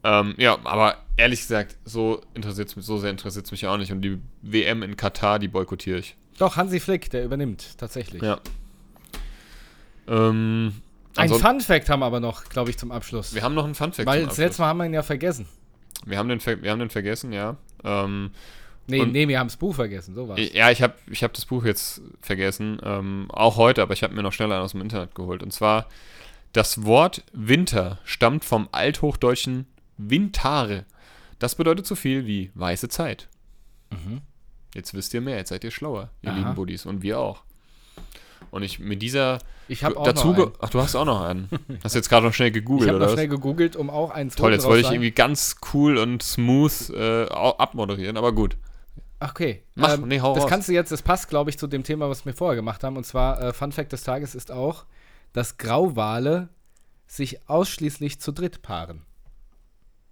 Ähm, 0.03 0.35
ja, 0.39 0.57
aber 0.65 0.97
ehrlich 1.19 1.41
gesagt, 1.41 1.77
so 1.85 2.23
interessiert 2.33 2.75
mich, 2.75 2.87
so 2.87 2.97
sehr 2.97 3.11
interessiert 3.11 3.45
es 3.45 3.51
mich 3.51 3.67
auch 3.67 3.77
nicht. 3.77 3.93
Und 3.93 4.01
die 4.01 4.19
WM 4.41 4.83
in 4.83 4.97
Katar, 4.97 5.39
die 5.39 5.49
boykottiere 5.49 5.99
ich. 5.99 6.17
Doch, 6.39 6.57
Hansi 6.57 6.81
Flick, 6.81 7.11
der 7.11 7.23
übernimmt, 7.23 7.77
tatsächlich. 7.77 8.23
Ja. 8.23 8.41
Ähm, 10.09 10.73
Ein 11.17 11.23
ansonsten- 11.25 11.47
Fun-Fact 11.47 11.89
haben 11.91 12.01
wir 12.01 12.07
aber 12.07 12.21
noch, 12.21 12.45
glaube 12.45 12.71
ich, 12.71 12.79
zum 12.79 12.93
Abschluss. 12.93 13.35
wir 13.35 13.43
haben 13.43 13.55
noch 13.55 13.65
einen 13.65 13.75
Funfact. 13.75 14.07
Weil 14.07 14.21
zum 14.21 14.29
das 14.29 14.39
letzte 14.39 14.63
Mal 14.63 14.69
haben 14.69 14.79
wir 14.79 14.87
ihn 14.87 14.95
ja 14.95 15.03
vergessen. 15.03 15.47
Wir 16.07 16.19
haben 16.19 16.29
den, 16.29 16.41
wir 16.45 16.71
haben 16.71 16.79
den 16.79 16.91
vergessen, 16.91 17.33
ja. 17.33 17.57
Ähm, 17.85 18.31
Nee, 18.87 19.05
nee, 19.07 19.29
wir 19.29 19.39
haben 19.39 19.47
das 19.47 19.57
Buch 19.57 19.75
vergessen, 19.77 20.15
so 20.17 20.27
war's. 20.29 20.41
ja, 20.53 20.71
ich 20.73 20.83
habe 20.83 20.95
ich 21.09 21.23
hab 21.23 21.33
das 21.33 21.47
Buch 21.47 21.65
jetzt 21.65 22.01
vergessen, 22.21 22.81
ähm, 22.83 23.27
auch 23.31 23.57
heute, 23.57 23.83
aber 23.83 23.93
ich 23.95 24.03
habe 24.03 24.15
mir 24.15 24.23
noch 24.23 24.33
schneller 24.33 24.61
aus 24.63 24.73
dem 24.73 24.81
Internet 24.81 25.15
geholt. 25.15 25.45
Und 25.45 25.53
zwar, 25.53 25.87
das 26.53 26.83
Wort 26.85 27.23
Winter 27.33 27.99
stammt 28.05 28.45
vom 28.45 28.69
althochdeutschen 28.73 29.67
Wintare. 29.97 30.87
Das 31.39 31.55
bedeutet 31.55 31.87
so 31.87 31.95
viel 31.95 32.27
wie 32.27 32.51
weiße 32.55 32.89
Zeit. 32.89 33.29
Mhm. 33.91 34.23
Jetzt 34.75 34.93
wisst 34.95 35.15
ihr 35.15 35.21
mehr, 35.21 35.37
jetzt 35.37 35.51
seid 35.51 35.63
ihr 35.63 35.71
schlauer, 35.71 36.11
ihr 36.23 36.31
Aha. 36.31 36.39
lieben 36.39 36.55
Buddies. 36.57 36.85
Und 36.87 37.03
wir 37.03 37.21
auch. 37.21 37.43
Und 38.51 38.63
ich 38.63 38.79
mit 38.79 39.03
dieser. 39.03 39.39
Ich 39.69 39.85
habe 39.85 39.97
auch 39.97 40.05
dazu 40.05 40.29
noch 40.29 40.39
einen. 40.39 40.53
Ach, 40.61 40.71
du 40.71 40.81
hast 40.81 40.97
auch 40.97 41.05
noch 41.05 41.21
einen. 41.23 41.49
Hast 41.85 41.95
jetzt 41.95 42.09
gerade 42.09 42.27
noch 42.27 42.35
schnell 42.35 42.49
Ich 42.49 42.55
gegoogelt, 42.55 42.89
habe 42.89 42.97
oder? 42.97 43.07
noch 43.07 43.13
was? 43.13 43.19
schnell 43.19 43.29
gegoogelt, 43.29 43.77
um 43.77 43.91
auch 43.91 44.11
einen 44.11 44.31
Toll, 44.31 44.53
jetzt 44.53 44.65
wollte 44.65 44.87
ich 44.87 44.91
irgendwie 44.93 45.13
ganz 45.13 45.57
cool 45.73 45.99
und 45.99 46.23
smooth 46.23 46.91
äh, 46.91 47.27
abmoderieren, 47.27 48.17
aber 48.17 48.33
gut. 48.33 48.57
Okay. 49.21 49.63
Mach, 49.75 49.99
nee, 49.99 50.21
hau 50.21 50.35
das 50.35 50.45
raus. 50.45 50.51
kannst 50.51 50.69
du 50.69 50.73
jetzt, 50.73 50.91
das 50.91 51.03
passt, 51.03 51.29
glaube 51.29 51.51
ich, 51.51 51.59
zu 51.59 51.67
dem 51.67 51.85
Thema, 51.85 52.09
was 52.09 52.25
wir 52.25 52.33
vorher 52.33 52.57
gemacht 52.57 52.83
haben. 52.83 52.97
Und 52.97 53.05
zwar, 53.05 53.41
äh, 53.41 53.53
Fun 53.53 53.71
Fact 53.71 53.93
des 53.93 54.03
Tages 54.03 54.35
ist 54.35 54.51
auch, 54.51 54.87
dass 55.33 55.59
Grauwale 55.59 56.49
sich 57.07 57.49
ausschließlich 57.49 58.21
zu 58.21 58.33
dritt 58.33 58.63
paaren. 58.63 59.03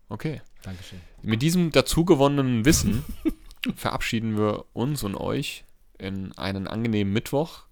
Okay. 0.08 0.42
Dankeschön. 0.62 1.00
Mit 1.22 1.42
diesem 1.42 1.72
dazugewonnenen 1.72 2.64
Wissen 2.64 3.04
verabschieden 3.76 4.36
wir 4.36 4.64
uns 4.72 5.02
und 5.02 5.14
euch 5.14 5.64
in 5.98 6.36
einen 6.36 6.66
angenehmen 6.66 7.12
Mittwoch. 7.12 7.67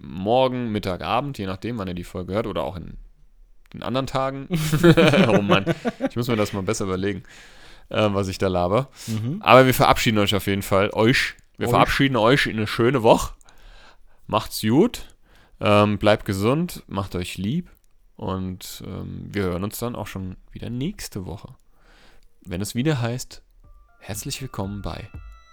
Morgen, 0.00 0.72
Mittag, 0.72 1.02
Abend, 1.02 1.38
je 1.38 1.46
nachdem, 1.46 1.78
wann 1.78 1.88
ihr 1.88 1.94
die 1.94 2.04
Folge 2.04 2.32
hört, 2.34 2.46
oder 2.46 2.62
auch 2.62 2.76
in 2.76 2.96
den 3.72 3.82
anderen 3.82 4.06
Tagen. 4.06 4.48
oh 5.28 5.42
Mann, 5.42 5.64
ich 6.08 6.16
muss 6.16 6.28
mir 6.28 6.36
das 6.36 6.52
mal 6.52 6.62
besser 6.62 6.84
überlegen, 6.84 7.22
äh, 7.90 8.08
was 8.12 8.28
ich 8.28 8.38
da 8.38 8.48
laber. 8.48 8.88
Aber 9.40 9.66
wir 9.66 9.74
verabschieden 9.74 10.18
euch 10.18 10.34
auf 10.34 10.46
jeden 10.46 10.62
Fall. 10.62 10.90
Euch. 10.92 11.34
Wir 11.56 11.66
Euch. 11.66 11.70
verabschieden 11.70 12.16
euch 12.16 12.46
in 12.46 12.56
eine 12.56 12.66
schöne 12.66 13.02
Woche. 13.02 13.34
Macht's 14.26 14.62
gut. 14.62 15.06
Ähm, 15.60 15.98
bleibt 15.98 16.24
gesund. 16.24 16.82
Macht 16.86 17.14
euch 17.14 17.36
lieb. 17.36 17.70
Und 18.16 18.82
ähm, 18.86 19.28
wir 19.32 19.44
hören 19.44 19.64
uns 19.64 19.78
dann 19.78 19.96
auch 19.96 20.06
schon 20.06 20.36
wieder 20.52 20.70
nächste 20.70 21.26
Woche. 21.26 21.54
Wenn 22.42 22.60
es 22.60 22.74
wieder 22.74 23.00
heißt, 23.00 23.42
herzlich 23.98 24.40
willkommen 24.40 24.82
bei 24.82 25.08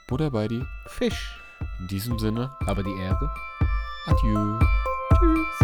Buddha 0.07 0.29
bei 0.29 0.47
die. 0.47 0.63
Fisch. 0.88 1.39
In 1.79 1.88
diesem 1.88 2.17
Sinne, 2.17 2.55
Aber 2.65 2.84
die 2.84 2.95
Ehre. 2.99 3.32
Adieu. 4.07 4.59
Tschüss. 5.19 5.61